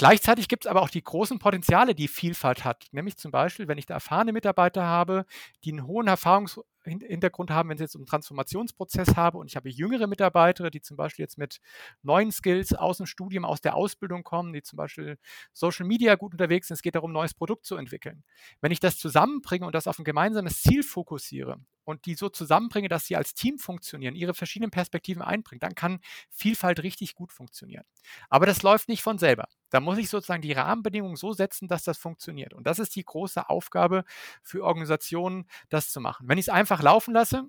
Gleichzeitig 0.00 0.48
gibt 0.48 0.64
es 0.64 0.70
aber 0.70 0.80
auch 0.80 0.88
die 0.88 1.04
großen 1.04 1.38
Potenziale, 1.38 1.94
die 1.94 2.08
Vielfalt 2.08 2.64
hat. 2.64 2.86
Nämlich 2.90 3.18
zum 3.18 3.30
Beispiel, 3.30 3.68
wenn 3.68 3.76
ich 3.76 3.84
da 3.84 3.92
erfahrene 3.92 4.32
Mitarbeiter 4.32 4.82
habe, 4.82 5.26
die 5.62 5.72
einen 5.72 5.86
hohen 5.86 6.08
Erfahrungs- 6.08 6.58
Hintergrund 6.84 7.50
haben, 7.50 7.68
wenn 7.68 7.76
ich 7.76 7.82
jetzt 7.82 7.96
einen 7.96 8.06
Transformationsprozess 8.06 9.14
habe 9.14 9.36
und 9.36 9.48
ich 9.50 9.56
habe 9.56 9.68
jüngere 9.68 10.06
Mitarbeiter, 10.06 10.70
die 10.70 10.80
zum 10.80 10.96
Beispiel 10.96 11.24
jetzt 11.24 11.36
mit 11.36 11.60
neuen 12.02 12.32
Skills 12.32 12.72
aus 12.72 12.96
dem 12.96 13.04
Studium, 13.04 13.44
aus 13.44 13.60
der 13.60 13.74
Ausbildung 13.74 14.24
kommen, 14.24 14.54
die 14.54 14.62
zum 14.62 14.78
Beispiel 14.78 15.18
Social 15.52 15.84
Media 15.84 16.14
gut 16.14 16.32
unterwegs 16.32 16.68
sind, 16.68 16.76
es 16.76 16.82
geht 16.82 16.94
darum, 16.94 17.10
ein 17.10 17.12
neues 17.12 17.34
Produkt 17.34 17.66
zu 17.66 17.76
entwickeln. 17.76 18.24
Wenn 18.62 18.72
ich 18.72 18.80
das 18.80 18.96
zusammenbringe 18.96 19.66
und 19.66 19.74
das 19.74 19.86
auf 19.86 19.98
ein 19.98 20.04
gemeinsames 20.04 20.62
Ziel 20.62 20.82
fokussiere 20.82 21.58
und 21.84 22.06
die 22.06 22.14
so 22.14 22.30
zusammenbringe, 22.30 22.88
dass 22.88 23.04
sie 23.04 23.16
als 23.16 23.34
Team 23.34 23.58
funktionieren, 23.58 24.14
ihre 24.14 24.32
verschiedenen 24.32 24.70
Perspektiven 24.70 25.20
einbringen, 25.20 25.60
dann 25.60 25.74
kann 25.74 26.00
Vielfalt 26.30 26.82
richtig 26.82 27.14
gut 27.14 27.34
funktionieren. 27.34 27.84
Aber 28.30 28.46
das 28.46 28.62
läuft 28.62 28.88
nicht 28.88 29.02
von 29.02 29.18
selber. 29.18 29.46
Da 29.70 29.80
muss 29.80 29.98
ich 29.98 30.10
sozusagen 30.10 30.42
die 30.42 30.52
Rahmenbedingungen 30.52 31.16
so 31.16 31.32
setzen, 31.32 31.68
dass 31.68 31.84
das 31.84 31.98
funktioniert. 31.98 32.54
Und 32.54 32.66
das 32.66 32.78
ist 32.78 32.94
die 32.96 33.04
große 33.04 33.48
Aufgabe 33.48 34.04
für 34.42 34.64
Organisationen, 34.64 35.46
das 35.68 35.90
zu 35.90 36.00
machen. 36.00 36.28
Wenn 36.28 36.38
ich 36.38 36.46
es 36.46 36.48
einfach 36.48 36.82
laufen 36.82 37.14
lasse, 37.14 37.48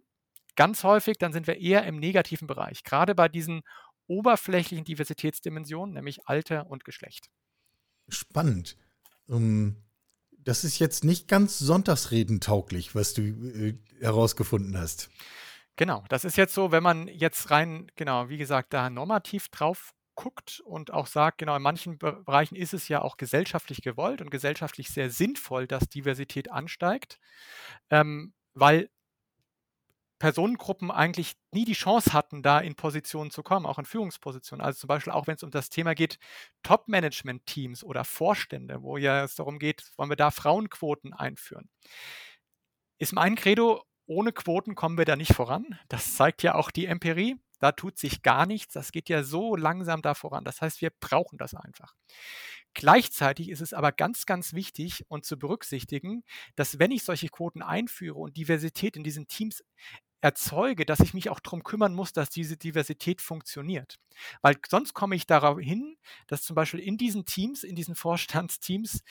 ganz 0.56 0.84
häufig, 0.84 1.18
dann 1.18 1.34
sind 1.34 1.48
wir 1.48 1.58
eher 1.58 1.84
im 1.86 1.98
negativen 1.98 2.48
Bereich, 2.48 2.84
gerade 2.84 3.16
bei 3.16 3.28
diesen 3.28 3.64
oberflächlichen 4.08 4.86
Diversitätsdimensionen, 4.86 5.96
nämlich 5.96 6.28
Alter 6.28 6.70
und 6.70 6.84
Geschlecht. 6.86 7.30
Spannend. 8.10 8.78
Um, 9.28 9.78
das 10.32 10.64
ist 10.64 10.80
jetzt 10.80 11.04
nicht 11.04 11.28
ganz 11.28 11.60
sonntagsredentauglich, 11.60 12.96
was 12.96 13.14
du 13.14 13.22
äh, 13.22 13.78
herausgefunden 14.00 14.78
hast. 14.78 15.10
Genau, 15.78 16.04
das 16.10 16.26
ist 16.26 16.36
jetzt 16.36 16.54
so, 16.54 16.72
wenn 16.72 16.84
man 16.84 17.08
jetzt 17.08 17.50
rein, 17.52 17.90
genau, 17.96 18.30
wie 18.30 18.38
gesagt, 18.38 18.74
da 18.74 18.90
normativ 18.90 19.50
drauf 19.50 19.94
guckt 20.22 20.62
und 20.64 20.94
auch 20.94 21.08
sagt, 21.08 21.40
genau, 21.40 21.56
in 21.56 21.62
manchen 21.64 21.98
Bereichen 21.98 22.56
ist 22.56 22.74
es 22.74 22.88
ja 22.88 23.02
auch 23.02 23.18
gesellschaftlich 23.18 23.82
gewollt 23.82 24.22
und 24.22 24.30
gesellschaftlich 24.30 24.90
sehr 24.90 25.10
sinnvoll, 25.10 25.68
dass 25.68 25.90
Diversität 25.90 26.52
ansteigt, 26.52 27.20
ähm, 27.90 28.34
weil 28.54 28.90
Personengruppen 30.20 30.92
eigentlich 30.92 31.34
nie 31.52 31.66
die 31.66 31.74
Chance 31.74 32.14
hatten, 32.14 32.44
da 32.44 32.60
in 32.60 32.76
Positionen 32.76 33.32
zu 33.32 33.42
kommen, 33.42 33.66
auch 33.66 33.80
in 33.80 33.86
Führungspositionen. 33.86 34.64
Also 34.64 34.82
zum 34.82 34.88
Beispiel 34.88 35.12
auch, 35.12 35.26
wenn 35.26 35.36
es 35.36 35.42
um 35.42 35.50
das 35.50 35.72
Thema 35.72 35.96
geht, 35.96 36.20
Top-Management-Teams 36.62 37.84
oder 37.84 38.04
Vorstände, 38.04 38.84
wo 38.84 38.98
ja 38.98 39.24
es 39.24 39.34
darum 39.34 39.58
geht, 39.58 39.92
wollen 39.98 40.12
wir 40.12 40.18
da 40.18 40.30
Frauenquoten 40.30 41.14
einführen. 41.14 41.72
Ist 43.00 43.14
mein 43.14 43.36
Credo, 43.36 43.84
ohne 44.06 44.32
Quoten 44.32 44.76
kommen 44.76 45.00
wir 45.00 45.06
da 45.06 45.16
nicht 45.16 45.34
voran. 45.34 45.80
Das 45.90 46.14
zeigt 46.14 46.44
ja 46.44 46.54
auch 46.54 46.70
die 46.70 46.86
Empirie. 46.86 47.38
Da 47.62 47.72
tut 47.72 47.98
sich 48.00 48.24
gar 48.24 48.48
nichts. 48.48 48.74
Das 48.74 48.92
geht 48.92 49.08
ja 49.08 49.24
so 49.24 49.56
langsam 49.56 50.02
da 50.02 50.16
voran. 50.16 50.44
Das 50.44 50.62
heißt, 50.62 50.82
wir 50.82 50.90
brauchen 50.90 51.38
das 51.38 51.54
einfach. 51.54 51.94
Gleichzeitig 52.74 53.50
ist 53.50 53.62
es 53.62 53.74
aber 53.74 53.92
ganz, 53.92 54.26
ganz 54.26 54.54
wichtig 54.54 55.06
und 55.10 55.26
zu 55.26 55.38
berücksichtigen, 55.38 56.24
dass 56.56 56.80
wenn 56.80 56.92
ich 56.92 57.04
solche 57.04 57.30
Quoten 57.30 57.62
einführe 57.62 58.18
und 58.18 58.36
Diversität 58.36 58.98
in 58.98 59.04
diesen 59.04 59.28
Teams 59.28 59.64
erzeuge, 60.22 60.86
dass 60.86 61.02
ich 61.02 61.14
mich 61.14 61.30
auch 61.30 61.40
darum 61.40 61.64
kümmern 61.64 61.94
muss, 61.94 62.14
dass 62.14 62.30
diese 62.30 62.58
Diversität 62.58 63.22
funktioniert. 63.22 64.00
Weil 64.42 64.56
sonst 64.68 64.94
komme 64.96 65.16
ich 65.16 65.28
darauf 65.28 65.60
hin, 65.60 65.98
dass 66.28 66.42
zum 66.42 66.56
Beispiel 66.56 66.80
in 66.80 66.98
diesen 66.98 67.26
Teams, 67.26 67.64
in 67.64 67.76
diesen 67.76 67.96
Vorstandsteams, 67.96 69.04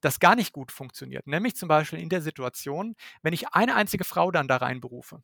das 0.00 0.18
gar 0.18 0.34
nicht 0.34 0.52
gut 0.52 0.72
funktioniert. 0.72 1.28
Nämlich 1.28 1.54
zum 1.54 1.68
Beispiel 1.68 2.00
in 2.00 2.08
der 2.08 2.22
Situation, 2.22 2.96
wenn 3.22 3.32
ich 3.32 3.48
eine 3.50 3.76
einzige 3.76 4.04
Frau 4.04 4.32
dann 4.32 4.48
da 4.48 4.56
reinberufe, 4.56 5.22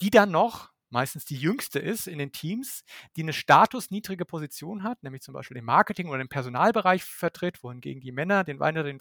die 0.00 0.10
dann 0.10 0.32
noch 0.32 0.72
meistens 0.90 1.24
die 1.24 1.36
jüngste 1.36 1.78
ist 1.78 2.06
in 2.06 2.18
den 2.18 2.32
Teams, 2.32 2.82
die 3.16 3.22
eine 3.22 3.32
statusniedrige 3.32 4.24
Position 4.24 4.82
hat, 4.82 5.02
nämlich 5.02 5.22
zum 5.22 5.34
Beispiel 5.34 5.56
den 5.56 5.64
Marketing- 5.64 6.08
oder 6.08 6.18
den 6.18 6.28
Personalbereich 6.28 7.04
vertritt, 7.04 7.62
wohingegen 7.62 8.00
die 8.00 8.12
Männer 8.12 8.44
den, 8.44 8.58
den, 8.58 8.98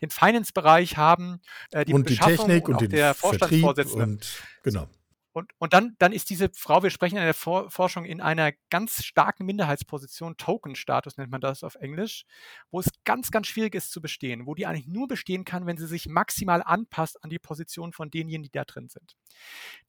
den 0.00 0.10
Finance-Bereich 0.10 0.96
haben, 0.96 1.40
äh, 1.70 1.84
die 1.84 1.94
und 1.94 2.04
Beschaffung 2.04 2.30
die 2.30 2.36
Technik 2.36 2.68
und, 2.68 2.74
und 2.74 2.80
den 2.82 2.90
der 2.90 3.14
Vorstandsvorsitzende. 3.14 4.04
Und, 4.04 4.42
genau. 4.62 4.88
Und, 5.32 5.52
und 5.58 5.72
dann, 5.72 5.94
dann 5.98 6.12
ist 6.12 6.28
diese 6.30 6.50
Frau, 6.52 6.82
wir 6.82 6.90
sprechen 6.90 7.16
in 7.16 7.22
der 7.22 7.34
For 7.34 7.70
Forschung 7.70 8.04
in 8.04 8.20
einer 8.20 8.52
ganz 8.68 9.04
starken 9.04 9.46
Minderheitsposition, 9.46 10.36
Token-Status 10.36 11.16
nennt 11.18 11.30
man 11.30 11.40
das 11.40 11.62
auf 11.62 11.76
Englisch, 11.76 12.24
wo 12.70 12.80
es 12.80 12.90
ganz, 13.04 13.30
ganz 13.30 13.46
schwierig 13.46 13.74
ist 13.74 13.92
zu 13.92 14.00
bestehen, 14.00 14.46
wo 14.46 14.54
die 14.54 14.66
eigentlich 14.66 14.88
nur 14.88 15.06
bestehen 15.06 15.44
kann, 15.44 15.66
wenn 15.66 15.76
sie 15.76 15.86
sich 15.86 16.08
maximal 16.08 16.62
anpasst 16.64 17.22
an 17.22 17.30
die 17.30 17.38
Position 17.38 17.92
von 17.92 18.10
denjenigen, 18.10 18.42
die 18.42 18.50
da 18.50 18.64
drin 18.64 18.88
sind. 18.88 19.16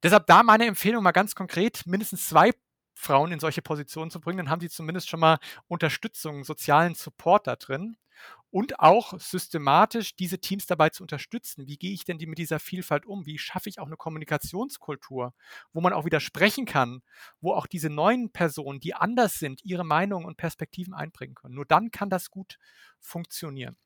Deshalb 0.02 0.26
da 0.26 0.42
meine 0.42 0.66
Empfehlung 0.66 1.02
mal 1.02 1.12
ganz 1.12 1.34
konkret, 1.34 1.86
mindestens 1.86 2.28
zwei 2.28 2.52
Frauen 2.94 3.32
in 3.32 3.40
solche 3.40 3.62
Positionen 3.62 4.10
zu 4.10 4.20
bringen, 4.20 4.38
dann 4.38 4.50
haben 4.50 4.60
sie 4.60 4.68
zumindest 4.68 5.08
schon 5.08 5.20
mal 5.20 5.38
Unterstützung, 5.66 6.44
sozialen 6.44 6.94
Support 6.94 7.46
da 7.46 7.56
drin 7.56 7.96
und 8.50 8.80
auch 8.80 9.18
systematisch 9.18 10.14
diese 10.14 10.38
Teams 10.38 10.66
dabei 10.66 10.90
zu 10.90 11.02
unterstützen. 11.02 11.66
Wie 11.66 11.78
gehe 11.78 11.92
ich 11.92 12.04
denn 12.04 12.18
die 12.18 12.26
mit 12.26 12.38
dieser 12.38 12.58
Vielfalt 12.58 13.06
um? 13.06 13.24
Wie 13.24 13.38
schaffe 13.38 13.68
ich 13.68 13.78
auch 13.78 13.86
eine 13.86 13.96
Kommunikationskultur, 13.96 15.34
wo 15.72 15.80
man 15.80 15.92
auch 15.92 16.04
wieder 16.04 16.20
sprechen 16.20 16.66
kann, 16.66 17.02
wo 17.40 17.54
auch 17.54 17.66
diese 17.66 17.88
neuen 17.88 18.30
Personen, 18.30 18.78
die 18.78 18.94
anders 18.94 19.38
sind, 19.38 19.64
ihre 19.64 19.84
Meinungen 19.84 20.26
und 20.26 20.36
Perspektiven 20.36 20.92
einbringen 20.92 21.34
können. 21.34 21.54
Nur 21.54 21.64
dann 21.64 21.90
kann 21.90 22.10
das 22.10 22.30
gut 22.30 22.58
funktionieren. 23.00 23.76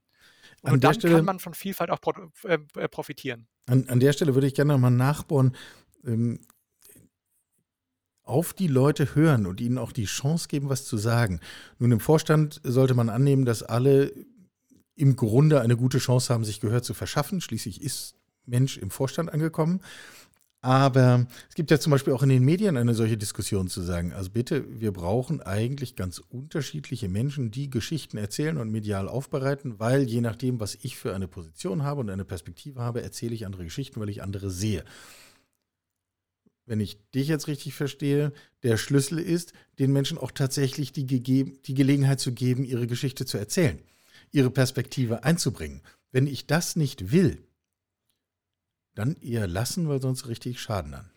Und 0.63 0.73
an 0.73 0.81
dann 0.81 0.95
Stelle, 0.95 1.17
kann 1.17 1.25
man 1.25 1.39
von 1.39 1.55
Vielfalt 1.55 1.91
auch 1.91 2.01
äh, 2.45 2.59
äh, 2.77 2.89
profitieren. 2.89 3.47
An, 3.67 3.89
an, 3.89 4.01
der 4.01 4.13
Stelle 4.13 4.35
würde 4.35 4.47
ich 4.47 4.55
gerne 4.55 4.73
nochmal 4.73 4.91
nachbohren. 4.91 5.57
Ähm, 6.05 6.41
auf 8.27 8.53
die 8.53 8.67
Leute 8.67 9.15
hören 9.15 9.47
und 9.47 9.61
ihnen 9.61 9.79
auch 9.79 9.93
die 9.93 10.05
Chance 10.05 10.49
geben, 10.49 10.69
was 10.69 10.85
zu 10.85 10.99
sagen. 10.99 11.41
Nun, 11.79 11.93
im 11.93 12.01
Vorstand 12.01 12.61
sollte 12.63 12.95
man 12.95 13.09
annehmen, 13.09 13.45
dass 13.45 13.63
alle 13.63 14.13
im 14.97 15.17
Grunde 15.17 15.61
eine 15.61 15.77
gute 15.77 15.99
Chance 15.99 16.33
haben, 16.33 16.45
sich 16.45 16.61
Gehör 16.61 16.83
zu 16.83 16.93
verschaffen. 16.93 17.41
Schließlich 17.41 17.83
ist 17.83 18.17
Mensch 18.45 18.79
im 18.79 18.91
Vorstand 18.91 19.33
angekommen. 19.33 19.81
Aber 20.63 21.27
es 21.49 21.55
gibt 21.55 21.71
ja 21.71 21.79
zum 21.79 21.93
Beispiel 21.93 22.13
auch 22.13 22.25
in 22.25 22.29
den 22.29 22.45
Medien 22.45 22.77
eine 22.77 22.95
solche 22.95 23.17
Diskussion 23.17 23.69
zu 23.69 23.83
sagen, 23.83 24.13
also 24.13 24.31
bitte, 24.31 24.65
wir 24.81 24.91
brauchen 24.91 25.41
eigentlich 25.41 25.95
ganz 25.95 26.19
unterschiedliche 26.19 27.09
Menschen, 27.09 27.53
die 27.53 27.71
Geschichten 27.71 28.17
erzählen 28.17 28.57
und 28.57 28.73
medial 28.73 29.07
aufbereiten, 29.09 29.79
weil 29.79 30.03
je 30.03 30.21
nachdem, 30.21 30.59
was 30.59 30.77
ich 30.83 30.97
für 30.97 31.15
eine 31.15 31.29
Position 31.29 31.85
habe 31.85 32.01
und 32.01 32.11
eine 32.11 32.25
Perspektive 32.25 32.81
habe, 32.81 33.03
erzähle 33.03 33.35
ich 33.35 33.47
andere 33.47 33.63
Geschichten, 33.63 34.01
weil 34.01 34.09
ich 34.09 34.25
andere 34.25 34.51
sehe. 34.51 34.83
Wenn 36.67 36.81
ich 36.81 36.99
dich 37.11 37.29
jetzt 37.29 37.47
richtig 37.47 37.75
verstehe, 37.75 38.33
der 38.63 38.77
Schlüssel 38.77 39.19
ist, 39.19 39.53
den 39.79 39.93
Menschen 39.93 40.19
auch 40.19 40.33
tatsächlich 40.33 40.93
die, 40.93 41.07
die 41.07 41.75
Gelegenheit 41.75 42.21
zu 42.21 42.33
geben, 42.33 42.65
ihre 42.65 42.87
Geschichte 42.87 43.25
zu 43.25 43.39
erzählen, 43.39 43.81
ihre 44.33 44.51
Perspektive 44.51 45.25
einzubringen. 45.25 45.83
Wenn 46.11 46.27
ich 46.27 46.47
das 46.47 46.77
nicht 46.77 47.13
will, 47.13 47.47
dann 48.95 49.15
eher 49.17 49.47
lassen, 49.47 49.89
weil 49.89 50.01
sonst 50.01 50.27
richtig 50.27 50.61
Schaden 50.61 50.95
an. 50.95 51.11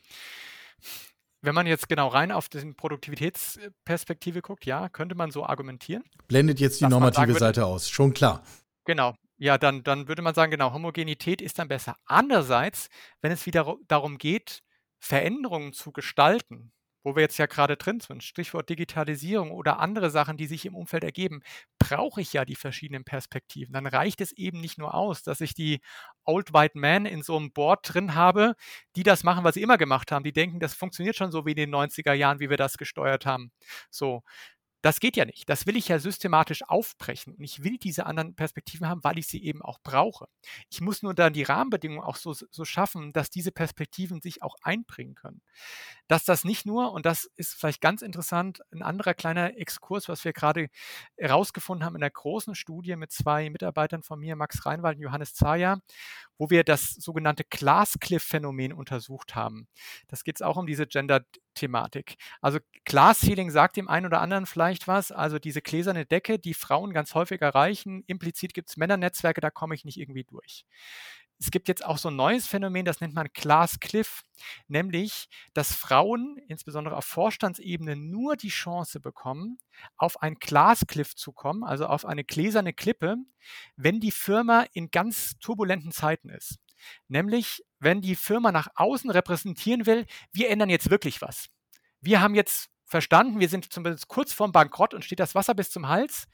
Wenn 1.42 1.56
man 1.56 1.68
jetzt 1.68 1.88
genau 1.88 2.10
rein 2.10 2.32
auf 2.32 2.50
die 2.50 2.74
Produktivitätsperspektive 2.74 4.42
guckt, 4.42 4.66
ja, 4.66 4.90
könnte 4.90 5.16
man 5.16 5.32
so 5.32 5.46
argumentieren. 5.46 6.04
Blendet 6.28 6.60
jetzt 6.60 6.82
die 6.82 6.86
normative 6.86 7.34
Seite 7.36 7.66
aus, 7.66 7.90
schon 7.90 8.14
klar. 8.14 8.44
Genau, 8.84 9.16
ja, 9.38 9.58
dann, 9.58 9.84
dann 9.84 10.10
würde 10.10 10.22
man 10.22 10.36
sagen, 10.36 10.52
genau, 10.52 10.74
Homogenität 10.74 11.42
ist 11.42 11.58
dann 11.58 11.70
besser. 11.70 11.96
Andererseits, 12.06 12.90
wenn 13.22 13.32
es 13.32 13.46
wieder 13.46 13.78
darum 13.88 14.18
geht, 14.18 14.62
Veränderungen 15.00 15.74
zu 15.74 15.92
gestalten, 15.92 16.72
wo 17.04 17.16
wir 17.16 17.22
jetzt 17.22 17.38
ja 17.38 17.46
gerade 17.46 17.78
drin 17.78 18.00
sind, 18.02 18.24
Stichwort 18.24 18.70
Digitalisierung 18.70 19.52
oder 19.52 19.80
andere 19.80 20.10
Sachen, 20.10 20.38
die 20.38 20.48
sich 20.48 20.66
im 20.66 20.76
Umfeld 20.76 21.04
ergeben, 21.04 21.42
brauche 21.80 22.22
ich 22.22 22.34
ja 22.34 22.44
die 22.46 22.56
verschiedenen 22.56 23.06
Perspektiven. 23.06 23.74
Dann 23.74 23.88
reicht 23.88 24.22
es 24.22 24.32
eben 24.34 24.60
nicht 24.60 24.78
nur 24.78 24.94
aus, 24.94 25.24
dass 25.24 25.42
ich 25.42 25.54
die 25.54 25.80
Old 26.26 26.54
White 26.54 26.78
Man 26.78 27.06
in 27.06 27.24
so 27.24 27.38
einem 27.38 27.52
Board 27.54 27.80
drin 27.84 28.16
habe, 28.16 28.56
die 28.96 29.04
das 29.04 29.24
machen, 29.24 29.44
was 29.44 29.56
sie 29.56 29.62
immer 29.62 29.78
gemacht 29.78 30.12
haben. 30.12 30.24
Die 30.24 30.34
denken, 30.34 30.60
das 30.60 30.74
funktioniert 30.74 31.16
schon 31.16 31.32
so 31.32 31.46
wie 31.46 31.52
in 31.52 31.58
den 31.58 31.72
90er 31.72 32.14
Jahren, 32.14 32.40
wie 32.40 32.50
wir 32.50 32.58
das 32.58 32.78
gesteuert 32.78 33.26
haben. 33.26 33.52
So, 33.90 34.24
das 34.82 35.00
geht 35.00 35.18
ja 35.18 35.26
nicht. 35.26 35.50
Das 35.50 35.66
will 35.68 35.76
ich 35.76 35.90
ja 35.90 36.00
systematisch 36.00 36.64
aufbrechen. 36.64 37.36
Und 37.36 37.44
ich 37.44 37.64
will 37.64 37.78
diese 37.78 38.06
anderen 38.06 38.36
Perspektiven 38.36 38.88
haben, 38.88 39.04
weil 39.04 39.18
ich 39.18 39.28
sie 39.28 39.44
eben 39.44 39.62
auch 39.62 39.80
brauche. 39.84 40.28
Ich 40.70 40.80
muss 40.80 41.04
nur 41.04 41.14
dann 41.14 41.34
die 41.34 41.44
Rahmenbedingungen 41.44 42.04
auch 42.04 42.16
so, 42.16 42.34
so 42.34 42.66
schaffen, 42.66 43.12
dass 43.12 43.30
diese 43.30 43.52
Perspektiven 43.52 44.22
sich 44.22 44.42
auch 44.42 44.56
einbringen 44.62 45.16
können. 45.16 45.42
Dass 46.08 46.24
das 46.24 46.46
nicht 46.46 46.66
nur, 46.66 46.94
und 46.94 47.06
das 47.06 47.26
ist 47.36 47.56
vielleicht 47.56 47.82
ganz 47.82 48.02
interessant, 48.02 48.62
ein 48.72 48.82
anderer 48.82 49.14
kleiner 49.14 49.58
Exkurs, 49.58 50.08
was 50.08 50.24
wir 50.24 50.34
gerade 50.34 50.70
herausgefunden 51.18 51.86
haben 51.86 51.96
in 51.96 52.02
der 52.02 52.12
großen 52.12 52.56
Studie 52.56 52.96
mit 52.96 53.12
zwei 53.12 53.50
Mitarbeitern 53.50 54.04
von 54.04 54.20
mir, 54.20 54.36
Max 54.36 54.66
Reinwald 54.66 54.98
und 54.98 55.04
Johannes 55.04 55.34
Zaja, 55.34 55.80
wo 56.40 56.50
wir 56.50 56.64
das 56.64 56.96
sogenannte 56.96 57.44
Glass-Cliff-Phänomen 57.44 58.74
untersucht 58.74 59.36
haben. 59.36 59.68
Das 60.08 60.24
geht 60.24 60.38
es 60.38 60.42
auch 60.42 60.58
um 60.58 60.66
diese 60.66 60.88
Gender-Thematik. 60.88 62.16
Also 62.42 62.60
Glass 62.86 63.20
Ceiling 63.20 63.52
sagt 63.52 63.76
dem 63.76 63.90
einen 63.90 64.08
oder 64.08 64.22
anderen 64.22 64.48
vielleicht 64.48 64.88
was. 64.88 65.12
Also 65.12 65.38
diese 65.38 65.62
gläserne 65.62 66.06
Decke, 66.06 66.40
die 66.40 66.54
Frauen 66.56 66.94
ganz 66.94 67.14
häufig 67.14 67.42
erreichen. 67.42 68.04
Implizit 68.08 68.54
gibt 68.54 68.70
es 68.70 68.78
Männernetzwerke, 68.78 69.42
da 69.42 69.52
komme 69.52 69.76
ich 69.76 69.84
nicht 69.86 70.00
irgendwie 70.00 70.24
durch. 70.24 70.66
Es 71.40 71.52
gibt 71.52 71.70
jetzt 71.70 71.86
auch 71.86 71.98
so 71.98 72.10
ein 72.10 72.18
neues 72.18 72.48
Phänomen, 72.48 72.84
das 72.84 73.00
nennt 73.00 73.14
man 73.14 73.30
Glass 73.34 73.80
Cliff, 73.80 74.24
nämlich, 74.68 75.30
dass 75.54 75.74
Frauen, 75.74 76.38
insbesondere 76.48 76.98
auf 76.98 77.06
Vorstandsebene, 77.06 77.96
nur 77.96 78.36
die 78.36 78.50
Chance 78.50 79.00
bekommen, 79.00 79.58
auf 79.96 80.22
ein 80.22 80.36
Glass 80.36 80.86
Cliff 80.86 81.16
zu 81.16 81.32
kommen, 81.32 81.64
also 81.64 81.86
auf 81.86 82.06
eine 82.06 82.26
gläserne 82.26 82.74
Klippe, 82.74 83.16
wenn 83.78 84.02
die 84.02 84.12
Firma 84.12 84.66
in 84.74 84.92
ganz 84.92 85.40
turbulenten 85.40 85.94
Zeiten 85.94 86.30
ist. 86.30 86.60
Nämlich, 87.08 87.64
wenn 87.80 88.02
die 88.02 88.16
Firma 88.16 88.52
nach 88.52 88.68
außen 88.76 89.10
repräsentieren 89.10 89.86
will, 89.86 90.06
wir 90.34 90.50
ändern 90.50 90.70
jetzt 90.70 90.90
wirklich 90.90 91.22
was. 91.22 91.50
Wir 92.02 92.22
haben 92.22 92.36
jetzt 92.36 92.70
verstanden, 92.86 93.40
wir 93.40 93.50
sind 93.50 93.72
zumindest 93.72 94.08
kurz 94.08 94.34
vorm 94.34 94.52
Bankrott 94.52 94.94
und 94.94 95.06
steht 95.06 95.20
das 95.20 95.36
Wasser 95.36 95.54
bis 95.54 95.70
zum 95.70 95.88
Hals. 95.88 96.28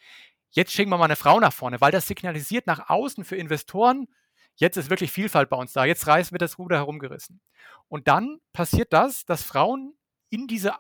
Jetzt 0.50 0.72
schicken 0.72 0.90
wir 0.90 0.98
mal 0.98 1.06
eine 1.06 1.16
Frau 1.16 1.40
nach 1.40 1.54
vorne, 1.54 1.82
weil 1.82 1.92
das 1.92 2.08
signalisiert 2.08 2.66
nach 2.66 2.90
außen 2.90 3.26
für 3.26 3.36
Investoren, 3.36 4.08
Jetzt 4.56 4.78
ist 4.78 4.90
wirklich 4.90 5.12
Vielfalt 5.12 5.50
bei 5.50 5.58
uns 5.58 5.74
da. 5.74 5.86
Jetzt 5.86 6.08
reißen 6.08 6.34
wir 6.34 6.40
das 6.40 6.58
Ruder 6.58 6.78
herumgerissen. 6.78 7.42
Und 7.88 8.08
dann 8.08 8.40
passiert 8.54 8.94
das, 8.94 9.26
dass 9.26 9.44
Frauen 9.44 9.94
in 10.30 10.48
diese 10.48 10.74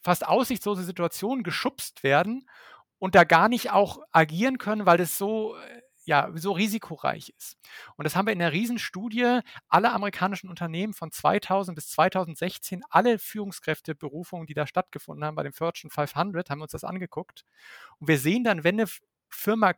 fast 0.00 0.26
aussichtslose 0.26 0.84
Situation 0.84 1.42
geschubst 1.42 2.02
werden 2.02 2.48
und 2.98 3.14
da 3.14 3.24
gar 3.24 3.48
nicht 3.48 3.72
auch 3.72 3.98
agieren 4.12 4.58
können, 4.58 4.86
weil 4.86 4.98
das 4.98 5.18
so 5.18 5.56
äh, 5.56 5.82
ja, 6.06 6.30
so 6.36 6.52
risikoreich 6.52 7.34
ist. 7.36 7.58
Und 7.96 8.04
das 8.04 8.14
haben 8.14 8.26
wir 8.26 8.32
in 8.32 8.40
einer 8.40 8.52
Riesenstudie 8.52 9.40
aller 9.68 9.92
amerikanischen 9.92 10.48
Unternehmen 10.48 10.94
von 10.94 11.10
2000 11.10 11.74
bis 11.74 11.88
2016, 11.90 12.82
alle 12.90 13.18
Führungskräfteberufungen, 13.18 14.46
die 14.46 14.54
da 14.54 14.68
stattgefunden 14.68 15.24
haben 15.24 15.34
bei 15.34 15.42
dem 15.42 15.52
Fortune 15.52 15.90
500, 15.90 16.48
haben 16.48 16.60
wir 16.60 16.62
uns 16.62 16.72
das 16.72 16.84
angeguckt. 16.84 17.44
Und 17.98 18.06
wir 18.06 18.18
sehen 18.18 18.44
dann, 18.44 18.62
wenn 18.62 18.80
eine 18.80 18.88
Firma 19.28 19.74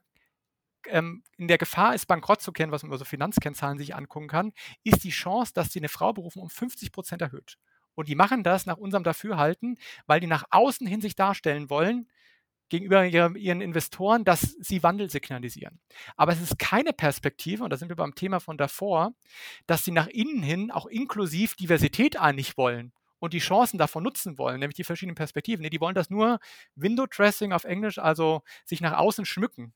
ähm, 0.90 1.22
in 1.36 1.48
der 1.48 1.58
Gefahr 1.58 1.94
ist, 1.94 2.06
bankrott 2.06 2.40
zu 2.40 2.52
kennen, 2.52 2.72
was 2.72 2.82
man 2.82 2.88
über 2.88 2.98
so 2.98 3.04
Finanzkennzahlen 3.04 3.78
sich 3.78 3.94
angucken 3.94 4.28
kann, 4.28 4.52
ist 4.84 5.04
die 5.04 5.10
Chance, 5.10 5.52
dass 5.54 5.72
sie 5.72 5.80
eine 5.80 5.88
Frau 5.88 6.12
berufen, 6.12 6.40
um 6.40 6.50
50 6.50 6.92
Prozent 6.92 7.22
erhöht. 7.22 7.58
Und 7.94 8.08
die 8.08 8.14
machen 8.14 8.44
das 8.44 8.66
nach 8.66 8.76
unserem 8.76 9.02
Dafürhalten, 9.02 9.76
weil 10.06 10.20
die 10.20 10.26
nach 10.26 10.44
außen 10.50 10.86
hin 10.86 11.00
sich 11.00 11.16
darstellen 11.16 11.68
wollen, 11.68 12.08
gegenüber 12.68 13.04
ihren 13.04 13.60
Investoren, 13.60 14.24
dass 14.24 14.42
sie 14.60 14.82
Wandel 14.82 15.10
signalisieren. 15.10 15.80
Aber 16.16 16.32
es 16.32 16.40
ist 16.40 16.58
keine 16.58 16.92
Perspektive, 16.92 17.64
und 17.64 17.70
da 17.70 17.76
sind 17.76 17.88
wir 17.88 17.96
beim 17.96 18.14
Thema 18.14 18.40
von 18.40 18.58
davor, 18.58 19.12
dass 19.66 19.84
sie 19.84 19.90
nach 19.90 20.06
innen 20.06 20.42
hin 20.42 20.70
auch 20.70 20.86
inklusiv 20.86 21.56
Diversität 21.56 22.20
eigentlich 22.20 22.56
wollen 22.56 22.92
und 23.18 23.32
die 23.32 23.38
Chancen 23.38 23.78
davon 23.78 24.04
nutzen 24.04 24.38
wollen, 24.38 24.60
nämlich 24.60 24.76
die 24.76 24.84
verschiedenen 24.84 25.16
Perspektiven. 25.16 25.62
Nee, 25.62 25.70
die 25.70 25.80
wollen 25.80 25.94
das 25.94 26.10
nur 26.10 26.38
Window 26.74 27.06
Dressing 27.06 27.52
auf 27.52 27.64
Englisch, 27.64 27.98
also 27.98 28.42
sich 28.64 28.80
nach 28.80 28.96
außen 28.98 29.24
schmücken 29.24 29.72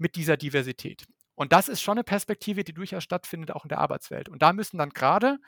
mit 0.00 0.16
dieser 0.16 0.36
Diversität. 0.36 1.04
Und 1.34 1.52
das 1.52 1.68
ist 1.68 1.80
schon 1.80 1.96
eine 1.96 2.04
Perspektive, 2.04 2.64
die 2.64 2.74
durchaus 2.74 3.02
stattfindet, 3.02 3.50
auch 3.52 3.64
in 3.64 3.70
der 3.70 3.78
Arbeitswelt. 3.78 4.28
Und 4.28 4.42
da 4.42 4.52
müssen 4.52 4.76
dann 4.76 4.90
gerade 4.90 5.38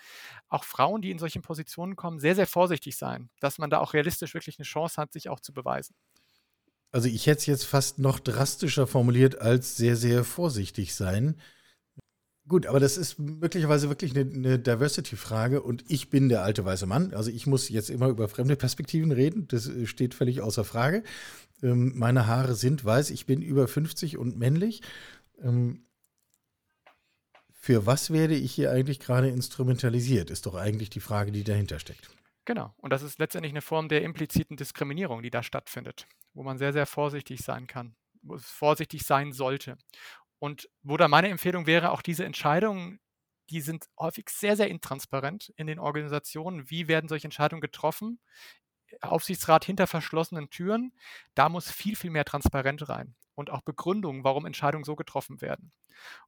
auch 0.49 0.65
Frauen, 0.65 1.03
die 1.03 1.11
in 1.11 1.19
solchen 1.19 1.43
Positionen 1.43 1.97
kommen, 1.97 2.19
sehr, 2.19 2.35
sehr 2.35 2.47
vorsichtig 2.47 2.97
sein, 2.97 3.29
dass 3.41 3.59
man 3.59 3.69
da 3.69 3.79
auch 3.79 3.93
realistisch 3.93 4.33
wirklich 4.33 4.59
eine 4.59 4.65
Chance 4.65 4.97
hat, 4.97 5.12
sich 5.12 5.29
auch 5.29 5.41
zu 5.41 5.53
beweisen. 5.53 5.95
Also 6.93 7.09
ich 7.09 7.27
hätte 7.27 7.41
es 7.41 7.47
jetzt 7.47 7.65
fast 7.65 7.99
noch 7.99 8.21
drastischer 8.21 8.87
formuliert 8.87 9.41
als 9.41 9.77
sehr, 9.77 9.97
sehr 9.97 10.25
vorsichtig 10.25 10.95
sein. 10.95 11.38
Gut, 12.49 12.67
aber 12.67 12.81
das 12.81 12.97
ist 12.97 13.19
möglicherweise 13.19 13.88
wirklich 13.88 14.17
eine, 14.17 14.29
eine 14.31 14.59
Diversity-Frage 14.59 15.62
und 15.62 15.85
ich 15.88 16.11
bin 16.11 16.29
der 16.29 16.43
alte 16.43 16.65
weiße 16.65 16.87
Mann. 16.87 17.15
Also 17.15 17.31
ich 17.31 17.47
muss 17.47 17.69
jetzt 17.69 17.88
immer 17.88 18.09
über 18.09 18.29
fremde 18.29 18.57
Perspektiven 18.57 19.12
reden. 19.12 19.47
Das 19.47 19.69
äh, 19.69 19.87
steht 19.87 20.15
völlig 20.15 20.41
außer 20.41 20.65
Frage. 20.65 21.05
Ähm, 21.62 21.92
meine 21.96 22.27
Haare 22.27 22.55
sind 22.55 22.85
weiß, 22.85 23.11
ich 23.11 23.27
bin 23.27 23.42
über 23.42 23.68
50 23.68 24.18
und 24.18 24.38
männlich. 24.38 24.83
Ähm, 25.42 25.87
für 27.53 27.87
was 27.87 28.12
werde 28.12 28.35
ich 28.35 28.53
hier 28.53 28.72
eigentlich 28.72 28.98
gerade 28.98 29.29
instrumentalisiert, 29.29 30.31
ist 30.31 30.46
doch 30.46 30.57
eigentlich 30.57 30.90
die 30.90 31.01
Frage, 31.01 31.31
die 31.31 31.44
dahinter 31.44 31.79
steckt. 31.79 32.11
Genau, 32.44 32.75
und 32.79 32.90
das 32.90 33.03
ist 33.03 33.20
letztendlich 33.20 33.53
eine 33.53 33.62
Form 33.62 33.88
der 33.88 34.03
impliziten 34.03 34.57
Diskriminierung, 34.57 35.22
die 35.22 35.31
da 35.31 35.44
stattfindet, 35.44 36.09
wo 36.35 36.42
man 36.42 36.59
sehr, 36.59 36.72
sehr 36.72 36.87
vorsichtig 36.87 37.40
sein 37.42 37.68
kann, 37.68 37.94
wo 38.22 38.35
es 38.35 38.44
vorsichtig 38.44 39.05
sein 39.05 39.33
sollte. 39.33 39.79
Und 40.40 40.68
wo 40.83 40.96
da 40.96 41.07
meine 41.07 41.29
Empfehlung 41.29 41.66
wäre, 41.66 41.92
auch 41.92 42.03
diese 42.03 42.25
Entscheidungen, 42.25 42.98
die 43.51 43.61
sind 43.61 43.87
häufig 43.96 44.29
sehr, 44.29 44.57
sehr 44.57 44.68
intransparent 44.68 45.53
in 45.57 45.68
den 45.68 45.79
Organisationen. 45.79 46.68
Wie 46.68 46.88
werden 46.88 47.09
solche 47.09 47.29
Entscheidungen 47.29 47.61
getroffen? 47.61 48.18
Aufsichtsrat 49.00 49.64
hinter 49.64 49.87
verschlossenen 49.87 50.50
Türen, 50.50 50.92
da 51.35 51.48
muss 51.48 51.70
viel, 51.70 51.96
viel 51.96 52.11
mehr 52.11 52.24
Transparenz 52.24 52.88
rein 52.88 53.14
und 53.35 53.50
auch 53.50 53.62
Begründungen, 53.62 54.24
warum 54.24 54.46
Entscheidungen 54.46 54.85
so 54.85 54.96
getroffen 54.96 55.40
werden 55.40 55.72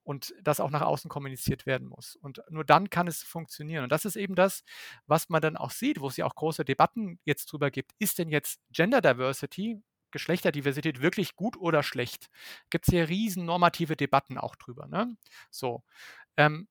und 0.03 0.35
das 0.43 0.61
auch 0.61 0.71
nach 0.71 0.83
außen 0.83 1.09
kommuniziert 1.09 1.67
werden 1.67 1.89
muss. 1.89 2.17
Und 2.17 2.43
nur 2.49 2.65
dann 2.65 2.91
kann 2.91 3.07
es 3.07 3.23
funktionieren. 3.23 3.85
Und 3.85 3.93
das 3.93 4.05
ist 4.05 4.17
eben 4.17 4.35
das, 4.35 4.65
was 5.07 5.29
man 5.29 5.43
dann 5.43 5.57
auch 5.57 5.71
sieht, 5.71 6.01
wo 6.01 6.09
es 6.09 6.17
ja 6.17 6.27
auch 6.27 6.35
große 6.35 6.65
Debatten 6.65 7.19
jetzt 7.25 7.47
drüber 7.47 7.71
gibt. 7.71 7.93
Ist 7.99 8.19
denn 8.19 8.31
jetzt 8.31 8.61
Gender 8.71 9.01
Diversity, 9.01 9.83
Geschlechterdiversität 10.11 11.03
wirklich 11.03 11.37
gut 11.37 11.57
oder 11.57 11.83
schlecht? 11.83 12.29
Gibt 12.71 12.89
es 12.89 12.93
hier 12.93 13.09
riesen 13.09 13.45
normative 13.45 13.97
Debatten 13.97 14.39
auch 14.39 14.57
drüber. 14.57 14.87
Ne? 14.87 15.17
So. 15.51 15.83
Ähm, 16.37 16.69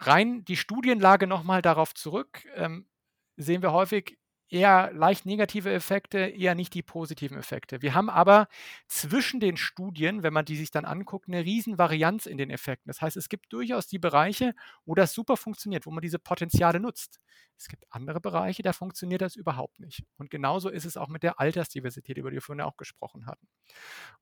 rein 0.00 0.44
die 0.44 0.56
Studienlage 0.56 1.26
nochmal 1.26 1.62
darauf 1.62 1.94
zurück, 1.94 2.46
ähm, 2.54 2.88
sehen 3.36 3.62
wir 3.62 3.72
häufig, 3.72 4.18
eher 4.48 4.92
leicht 4.92 5.26
negative 5.26 5.72
Effekte, 5.72 6.18
eher 6.18 6.54
nicht 6.54 6.74
die 6.74 6.82
positiven 6.82 7.36
Effekte. 7.36 7.82
Wir 7.82 7.94
haben 7.94 8.08
aber 8.08 8.48
zwischen 8.86 9.40
den 9.40 9.56
Studien, 9.56 10.22
wenn 10.22 10.32
man 10.32 10.44
die 10.44 10.56
sich 10.56 10.70
dann 10.70 10.84
anguckt, 10.84 11.28
eine 11.28 11.44
riesen 11.44 11.78
Varianz 11.78 12.26
in 12.26 12.38
den 12.38 12.50
Effekten. 12.50 12.88
Das 12.88 13.00
heißt, 13.00 13.16
es 13.16 13.28
gibt 13.28 13.52
durchaus 13.52 13.86
die 13.86 13.98
Bereiche, 13.98 14.54
wo 14.84 14.94
das 14.94 15.12
super 15.12 15.36
funktioniert, 15.36 15.86
wo 15.86 15.90
man 15.90 16.02
diese 16.02 16.18
Potenziale 16.18 16.80
nutzt. 16.80 17.20
Es 17.58 17.68
gibt 17.68 17.84
andere 17.90 18.20
Bereiche, 18.20 18.62
da 18.62 18.72
funktioniert 18.72 19.22
das 19.22 19.36
überhaupt 19.36 19.80
nicht. 19.80 20.04
Und 20.16 20.30
genauso 20.30 20.68
ist 20.68 20.84
es 20.84 20.96
auch 20.96 21.08
mit 21.08 21.22
der 21.22 21.40
Altersdiversität, 21.40 22.18
über 22.18 22.30
die 22.30 22.36
wir 22.36 22.42
vorhin 22.42 22.62
auch 22.62 22.76
gesprochen 22.76 23.26
hatten. 23.26 23.48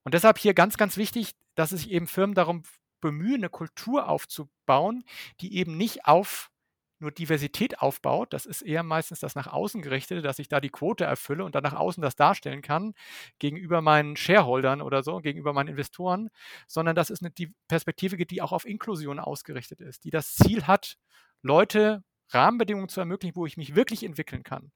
Und 0.02 0.14
deshalb 0.14 0.38
hier 0.38 0.54
ganz, 0.54 0.76
ganz 0.76 0.96
wichtig, 0.96 1.34
dass 1.54 1.70
sich 1.70 1.90
eben 1.90 2.06
Firmen 2.06 2.34
darum 2.34 2.62
bemühen, 3.00 3.36
eine 3.36 3.50
Kultur 3.50 4.08
aufzubauen, 4.08 5.04
die 5.40 5.56
eben 5.56 5.76
nicht 5.76 6.06
auf 6.06 6.50
nur 6.98 7.10
Diversität 7.10 7.80
aufbaut, 7.80 8.32
das 8.32 8.46
ist 8.46 8.62
eher 8.62 8.82
meistens 8.82 9.20
das 9.20 9.34
nach 9.34 9.46
außen 9.46 9.82
gerichtete, 9.82 10.22
dass 10.22 10.38
ich 10.38 10.48
da 10.48 10.60
die 10.60 10.70
Quote 10.70 11.04
erfülle 11.04 11.44
und 11.44 11.54
dann 11.54 11.62
nach 11.62 11.74
außen 11.74 12.02
das 12.02 12.16
darstellen 12.16 12.62
kann 12.62 12.94
gegenüber 13.38 13.82
meinen 13.82 14.16
Shareholdern 14.16 14.80
oder 14.80 15.02
so, 15.02 15.18
gegenüber 15.18 15.52
meinen 15.52 15.68
Investoren, 15.68 16.30
sondern 16.66 16.96
das 16.96 17.10
ist 17.10 17.22
eine 17.22 17.32
Perspektive, 17.68 18.16
die 18.26 18.42
auch 18.42 18.52
auf 18.52 18.66
Inklusion 18.66 19.18
ausgerichtet 19.18 19.80
ist, 19.80 20.04
die 20.04 20.10
das 20.10 20.34
Ziel 20.34 20.66
hat, 20.66 20.96
Leute 21.42 22.02
Rahmenbedingungen 22.30 22.88
zu 22.88 23.00
ermöglichen, 23.00 23.36
wo 23.36 23.46
ich 23.46 23.56
mich 23.56 23.74
wirklich 23.74 24.02
entwickeln 24.02 24.42
kann, 24.42 24.72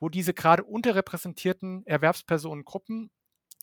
wo 0.00 0.08
diese 0.08 0.34
gerade 0.34 0.64
unterrepräsentierten 0.64 1.86
Erwerbspersonengruppen 1.86 3.10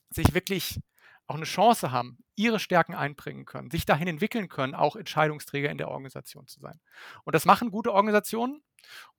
sich 0.10 0.34
wirklich 0.34 0.80
auch 1.28 1.36
eine 1.36 1.46
Chance 1.46 1.92
haben, 1.92 2.18
ihre 2.36 2.60
Stärken 2.60 2.96
einbringen 2.96 3.46
können, 3.46 3.70
sich 3.70 3.86
dahin 3.86 4.08
entwickeln 4.08 4.48
können, 4.48 4.74
auch 4.74 4.96
Entscheidungsträger 4.96 5.70
in 5.70 5.78
der 5.78 5.90
Organisation 5.90 6.48
zu 6.48 6.60
sein. 6.60 6.80
Und 7.24 7.36
das 7.36 7.46
machen 7.46 7.70
gute 7.70 7.94
Organisationen 7.94 8.62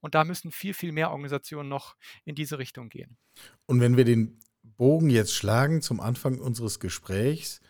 und 0.01 0.15
da 0.15 0.25
müssen 0.25 0.51
viel, 0.51 0.75
viel 0.75 0.93
mehr 0.93 1.11
Organisationen 1.11 1.69
noch 1.69 1.97
in 2.25 2.35
diese 2.35 2.59
Richtung 2.59 2.89
gehen. 2.89 3.19
Und 3.67 3.81
wenn 3.81 3.97
wir 3.97 4.05
den 4.05 4.41
Bogen 4.63 5.11
jetzt 5.11 5.35
schlagen 5.35 5.83
zum 5.83 6.01
Anfang 6.01 6.39
unseres 6.39 6.81
Gesprächs, 6.81 7.61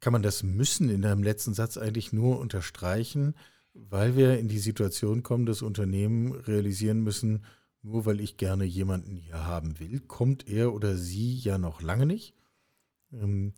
kann 0.00 0.12
man 0.12 0.22
das 0.22 0.42
müssen 0.42 0.90
in 0.90 1.02
deinem 1.02 1.22
letzten 1.22 1.54
Satz 1.54 1.76
eigentlich 1.76 2.12
nur 2.12 2.38
unterstreichen, 2.38 3.34
weil 3.72 4.16
wir 4.16 4.38
in 4.38 4.48
die 4.48 4.58
Situation 4.58 5.22
kommen, 5.22 5.46
dass 5.46 5.62
Unternehmen 5.62 6.32
realisieren 6.32 7.02
müssen, 7.02 7.44
nur 7.82 8.06
weil 8.06 8.20
ich 8.20 8.36
gerne 8.36 8.64
jemanden 8.64 9.16
hier 9.16 9.46
haben 9.46 9.78
will, 9.78 10.00
kommt 10.00 10.48
er 10.48 10.72
oder 10.72 10.96
sie 10.96 11.36
ja 11.36 11.58
noch 11.58 11.82
lange 11.82 12.06
nicht. 12.06 12.34
Ähm, 13.20 13.54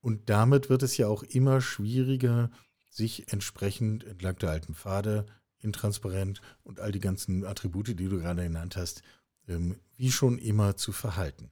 und 0.00 0.30
damit 0.30 0.70
wird 0.70 0.82
es 0.82 0.96
ja 0.96 1.08
auch 1.08 1.22
immer 1.22 1.60
schwieriger, 1.60 2.50
sich 2.90 3.32
entsprechend 3.32 4.04
entlang 4.04 4.38
der 4.38 4.50
alten 4.50 4.74
Pfade, 4.74 5.26
intransparent 5.58 6.40
und 6.62 6.80
all 6.80 6.92
die 6.92 7.00
ganzen 7.00 7.44
Attribute, 7.44 7.88
die 7.88 7.96
du 7.96 8.20
gerade 8.20 8.42
genannt 8.42 8.76
hast, 8.76 9.02
ähm, 9.48 9.80
wie 9.96 10.12
schon 10.12 10.38
immer 10.38 10.76
zu 10.76 10.92
verhalten. 10.92 11.50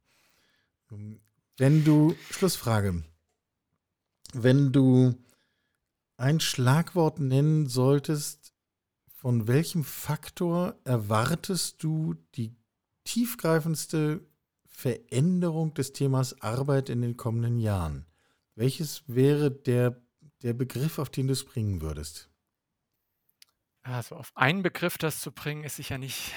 Ähm, 0.91 1.21
wenn 1.57 1.85
du, 1.85 2.15
Schlussfrage, 2.31 3.05
wenn 4.33 4.73
du 4.73 5.15
ein 6.17 6.41
Schlagwort 6.41 7.21
nennen 7.21 7.67
solltest, 7.67 8.55
von 9.15 9.49
welchem 9.49 9.85
Faktor 9.85 10.79
erwartest 10.85 11.83
du 11.83 12.15
die 12.35 12.55
tiefgreifendste 13.05 14.21
Veränderung 14.77 15.73
des 15.75 15.93
Themas 15.93 16.41
Arbeit 16.43 16.89
in 16.89 17.01
den 17.01 17.17
kommenden 17.17 17.59
Jahren? 17.59 18.07
Welches 18.57 19.05
wäre 19.07 19.51
der, 19.51 20.03
der 20.43 20.53
Begriff, 20.53 20.99
auf 20.99 21.11
den 21.11 21.29
du 21.29 21.33
es 21.33 21.45
bringen 21.45 21.81
würdest? 21.81 22.29
Also 23.83 24.17
auf 24.17 24.33
einen 24.35 24.63
Begriff 24.63 24.99
das 24.99 25.21
zu 25.21 25.31
bringen, 25.31 25.63
ist 25.63 25.77
sicher 25.77 25.99
nicht 25.99 26.33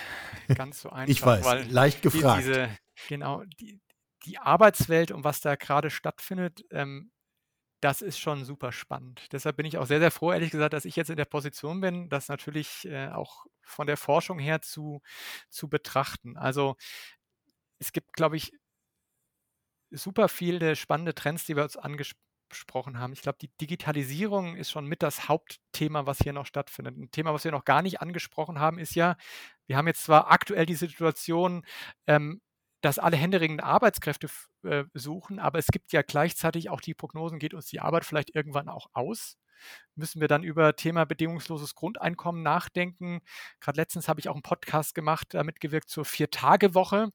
ganz 0.56 0.82
so 0.82 0.90
einfach. 0.90 1.10
ich 1.10 1.26
weiß, 1.26 1.70
leicht 1.72 2.02
gefragt. 2.02 2.44
Die, 2.44 2.48
diese, 2.48 2.78
genau, 3.08 3.44
die, 3.60 3.80
die 4.26 4.38
Arbeitswelt 4.38 5.12
und 5.12 5.24
was 5.24 5.42
da 5.42 5.56
gerade 5.56 5.90
stattfindet, 5.90 6.64
ähm, 6.72 7.12
das 7.82 8.02
ist 8.02 8.20
schon 8.20 8.44
super 8.44 8.72
spannend. 8.72 9.28
Deshalb 9.32 9.58
bin 9.58 9.66
ich 9.66 9.78
auch 9.78 9.86
sehr, 9.86 10.00
sehr 10.00 10.12
froh, 10.12 10.32
ehrlich 10.32 10.52
gesagt, 10.52 10.74
dass 10.74 10.86
ich 10.86 10.96
jetzt 10.96 11.10
in 11.10 11.16
der 11.16 11.26
Position 11.26 11.80
bin, 11.80 12.10
das 12.10 12.28
natürlich 12.28 12.86
äh, 12.86 13.10
auch 13.10 13.46
von 13.62 13.88
der 13.88 13.98
Forschung 13.98 14.40
her 14.40 14.62
zu, 14.62 15.02
zu 15.50 15.70
betrachten. 15.70 16.38
Also 16.38 16.76
es 17.80 17.92
gibt, 17.92 18.14
glaube 18.14 18.38
ich, 18.38 18.52
super 19.92 20.28
viele 20.30 20.76
spannende 20.76 21.16
Trends, 21.16 21.46
die 21.46 21.56
wir 21.56 21.64
uns 21.64 21.78
angesprochen 21.78 23.00
haben. 23.00 23.14
Ich 23.14 23.22
glaube, 23.22 23.38
die 23.42 23.52
Digitalisierung 23.62 24.56
ist 24.56 24.72
schon 24.72 24.86
mit 24.86 25.04
das 25.04 25.28
Hauptthema, 25.30 26.06
was 26.06 26.20
hier 26.20 26.34
noch 26.34 26.46
stattfindet. 26.46 26.98
Ein 26.98 27.12
Thema, 27.12 27.34
was 27.34 27.44
wir 27.44 27.52
noch 27.52 27.66
gar 27.66 27.82
nicht 27.82 28.02
angesprochen 28.02 28.60
haben, 28.60 28.80
ist 28.80 28.96
ja, 28.96 29.16
wir 29.68 29.78
haben 29.78 29.88
jetzt 29.88 30.04
zwar 30.04 30.32
aktuell 30.32 30.66
die 30.66 30.76
Situation, 30.76 31.66
ähm, 32.08 32.42
dass 32.82 33.00
alle 33.00 33.18
händeringend 33.18 33.64
Arbeitskräfte 33.64 34.28
äh, 34.64 34.84
suchen, 34.94 35.40
aber 35.40 35.60
es 35.60 35.68
gibt 35.68 35.92
ja 35.94 36.02
gleichzeitig 36.04 36.70
auch 36.70 36.82
die 36.82 36.94
Prognosen, 36.94 37.40
geht 37.40 37.54
uns 37.54 37.68
die 37.68 37.80
Arbeit 37.80 38.06
vielleicht 38.06 38.36
irgendwann 38.36 38.70
auch 38.70 38.88
aus? 38.94 39.38
Müssen 39.96 40.22
wir 40.22 40.28
dann 40.28 40.44
über 40.44 40.76
Thema 40.76 41.06
bedingungsloses 41.06 41.76
Grundeinkommen 41.76 42.44
nachdenken. 42.44 43.22
Gerade 43.60 43.80
letztens 43.80 44.08
habe 44.08 44.20
ich 44.20 44.30
auch 44.30 44.36
einen 44.36 44.44
Podcast 44.44 44.96
gemacht, 44.96 45.30
damit 45.32 45.60
gewirkt 45.60 45.90
zur 45.90 46.06
Vier-Tage-Woche. 46.06 47.10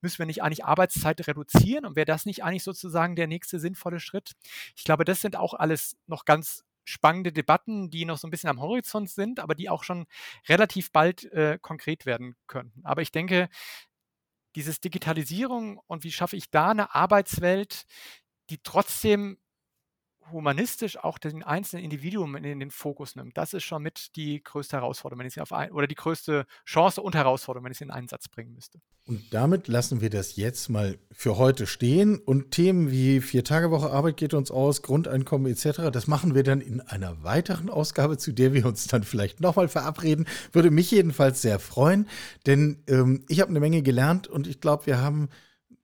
Müssen 0.00 0.18
wir 0.18 0.26
nicht 0.26 0.42
eigentlich 0.42 0.64
Arbeitszeit 0.64 1.26
reduzieren? 1.26 1.84
Und 1.84 1.96
wäre 1.96 2.06
das 2.06 2.26
nicht 2.26 2.44
eigentlich 2.44 2.64
sozusagen 2.64 3.16
der 3.16 3.26
nächste 3.26 3.58
sinnvolle 3.58 4.00
Schritt? 4.00 4.32
Ich 4.76 4.84
glaube, 4.84 5.04
das 5.04 5.20
sind 5.20 5.36
auch 5.36 5.54
alles 5.54 5.96
noch 6.06 6.24
ganz 6.24 6.64
spannende 6.84 7.32
Debatten, 7.32 7.90
die 7.90 8.06
noch 8.06 8.16
so 8.16 8.26
ein 8.26 8.30
bisschen 8.30 8.48
am 8.48 8.60
Horizont 8.60 9.10
sind, 9.10 9.40
aber 9.40 9.54
die 9.54 9.68
auch 9.68 9.84
schon 9.84 10.06
relativ 10.48 10.90
bald 10.90 11.24
äh, 11.32 11.58
konkret 11.60 12.06
werden 12.06 12.34
könnten. 12.46 12.80
Aber 12.84 13.02
ich 13.02 13.12
denke, 13.12 13.50
dieses 14.54 14.80
Digitalisierung 14.80 15.78
und 15.86 16.04
wie 16.04 16.12
schaffe 16.12 16.36
ich 16.36 16.50
da 16.50 16.70
eine 16.70 16.94
Arbeitswelt, 16.94 17.84
die 18.50 18.58
trotzdem 18.62 19.38
humanistisch 20.32 20.96
auch 20.98 21.18
den 21.18 21.42
einzelnen 21.42 21.84
Individuum 21.84 22.36
in 22.36 22.60
den 22.60 22.70
Fokus 22.70 23.16
nimmt, 23.16 23.36
das 23.36 23.54
ist 23.54 23.64
schon 23.64 23.82
mit 23.82 24.16
die 24.16 24.42
größte 24.42 24.76
Herausforderung, 24.76 25.20
wenn 25.20 25.26
ich 25.26 25.34
sie 25.34 25.40
auf 25.40 25.52
ein, 25.52 25.72
oder 25.72 25.86
die 25.86 25.94
größte 25.94 26.46
Chance 26.64 27.02
und 27.02 27.14
Herausforderung, 27.14 27.64
wenn 27.64 27.72
ich 27.72 27.78
sie 27.78 27.84
in 27.84 27.90
einen 27.90 28.08
Satz 28.08 28.28
bringen 28.28 28.54
müsste. 28.54 28.80
Und 29.06 29.22
damit 29.32 29.68
lassen 29.68 30.00
wir 30.00 30.10
das 30.10 30.36
jetzt 30.36 30.68
mal 30.68 30.98
für 31.12 31.38
heute 31.38 31.66
stehen 31.66 32.18
und 32.18 32.50
Themen 32.50 32.90
wie 32.90 33.20
Vier-Tage-Woche 33.20 33.90
Arbeit 33.90 34.18
geht 34.18 34.34
uns 34.34 34.50
aus, 34.50 34.82
Grundeinkommen 34.82 35.50
etc., 35.50 35.90
das 35.90 36.06
machen 36.06 36.34
wir 36.34 36.42
dann 36.42 36.60
in 36.60 36.80
einer 36.82 37.22
weiteren 37.24 37.70
Ausgabe, 37.70 38.18
zu 38.18 38.32
der 38.32 38.52
wir 38.52 38.66
uns 38.66 38.86
dann 38.86 39.04
vielleicht 39.04 39.40
nochmal 39.40 39.68
verabreden. 39.68 40.26
Würde 40.52 40.70
mich 40.70 40.90
jedenfalls 40.90 41.40
sehr 41.40 41.58
freuen, 41.58 42.06
denn 42.46 42.82
ähm, 42.86 43.24
ich 43.28 43.40
habe 43.40 43.50
eine 43.50 43.60
Menge 43.60 43.82
gelernt 43.82 44.28
und 44.28 44.46
ich 44.46 44.60
glaube, 44.60 44.86
wir 44.86 45.00
haben 45.00 45.30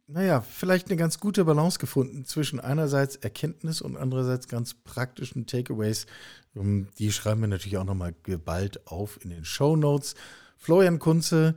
naja, 0.06 0.42
vielleicht 0.42 0.88
eine 0.88 0.96
ganz 0.96 1.18
gute 1.18 1.44
Balance 1.44 1.78
gefunden 1.78 2.24
zwischen 2.24 2.60
einerseits 2.60 3.16
Erkenntnis 3.16 3.80
und 3.80 3.96
andererseits 3.96 4.48
ganz 4.48 4.74
praktischen 4.74 5.46
Takeaways. 5.46 6.06
Ähm, 6.54 6.88
die 6.98 7.10
schreiben 7.12 7.40
wir 7.40 7.48
natürlich 7.48 7.78
auch 7.78 7.84
nochmal 7.84 8.14
geballt 8.22 8.86
auf 8.86 9.22
in 9.24 9.30
den 9.30 9.44
Show 9.44 9.76
Notes. 9.76 10.14
Florian 10.56 10.98
Kunze, 10.98 11.54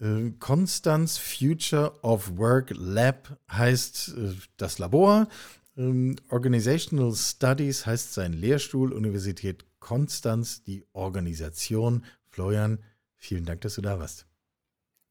äh, 0.00 0.30
Konstanz 0.38 1.18
Future 1.18 1.92
of 2.02 2.38
Work 2.38 2.70
Lab 2.74 3.38
heißt 3.50 4.14
äh, 4.16 4.34
das 4.56 4.78
Labor. 4.78 5.28
Ähm, 5.76 6.16
Organizational 6.28 7.14
Studies 7.14 7.86
heißt 7.86 8.14
sein 8.14 8.32
Lehrstuhl, 8.32 8.92
Universität 8.92 9.64
Konstanz, 9.80 10.62
die 10.64 10.84
Organisation. 10.92 12.04
Florian, 12.28 12.78
vielen 13.16 13.44
Dank, 13.44 13.60
dass 13.62 13.74
du 13.74 13.82
da 13.82 13.98
warst. 13.98 14.26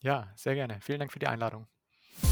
Ja, 0.01 0.31
sehr 0.35 0.55
gerne. 0.55 0.79
Vielen 0.81 0.99
Dank 0.99 1.11
für 1.11 1.19
die 1.19 1.27
Einladung. 1.27 1.67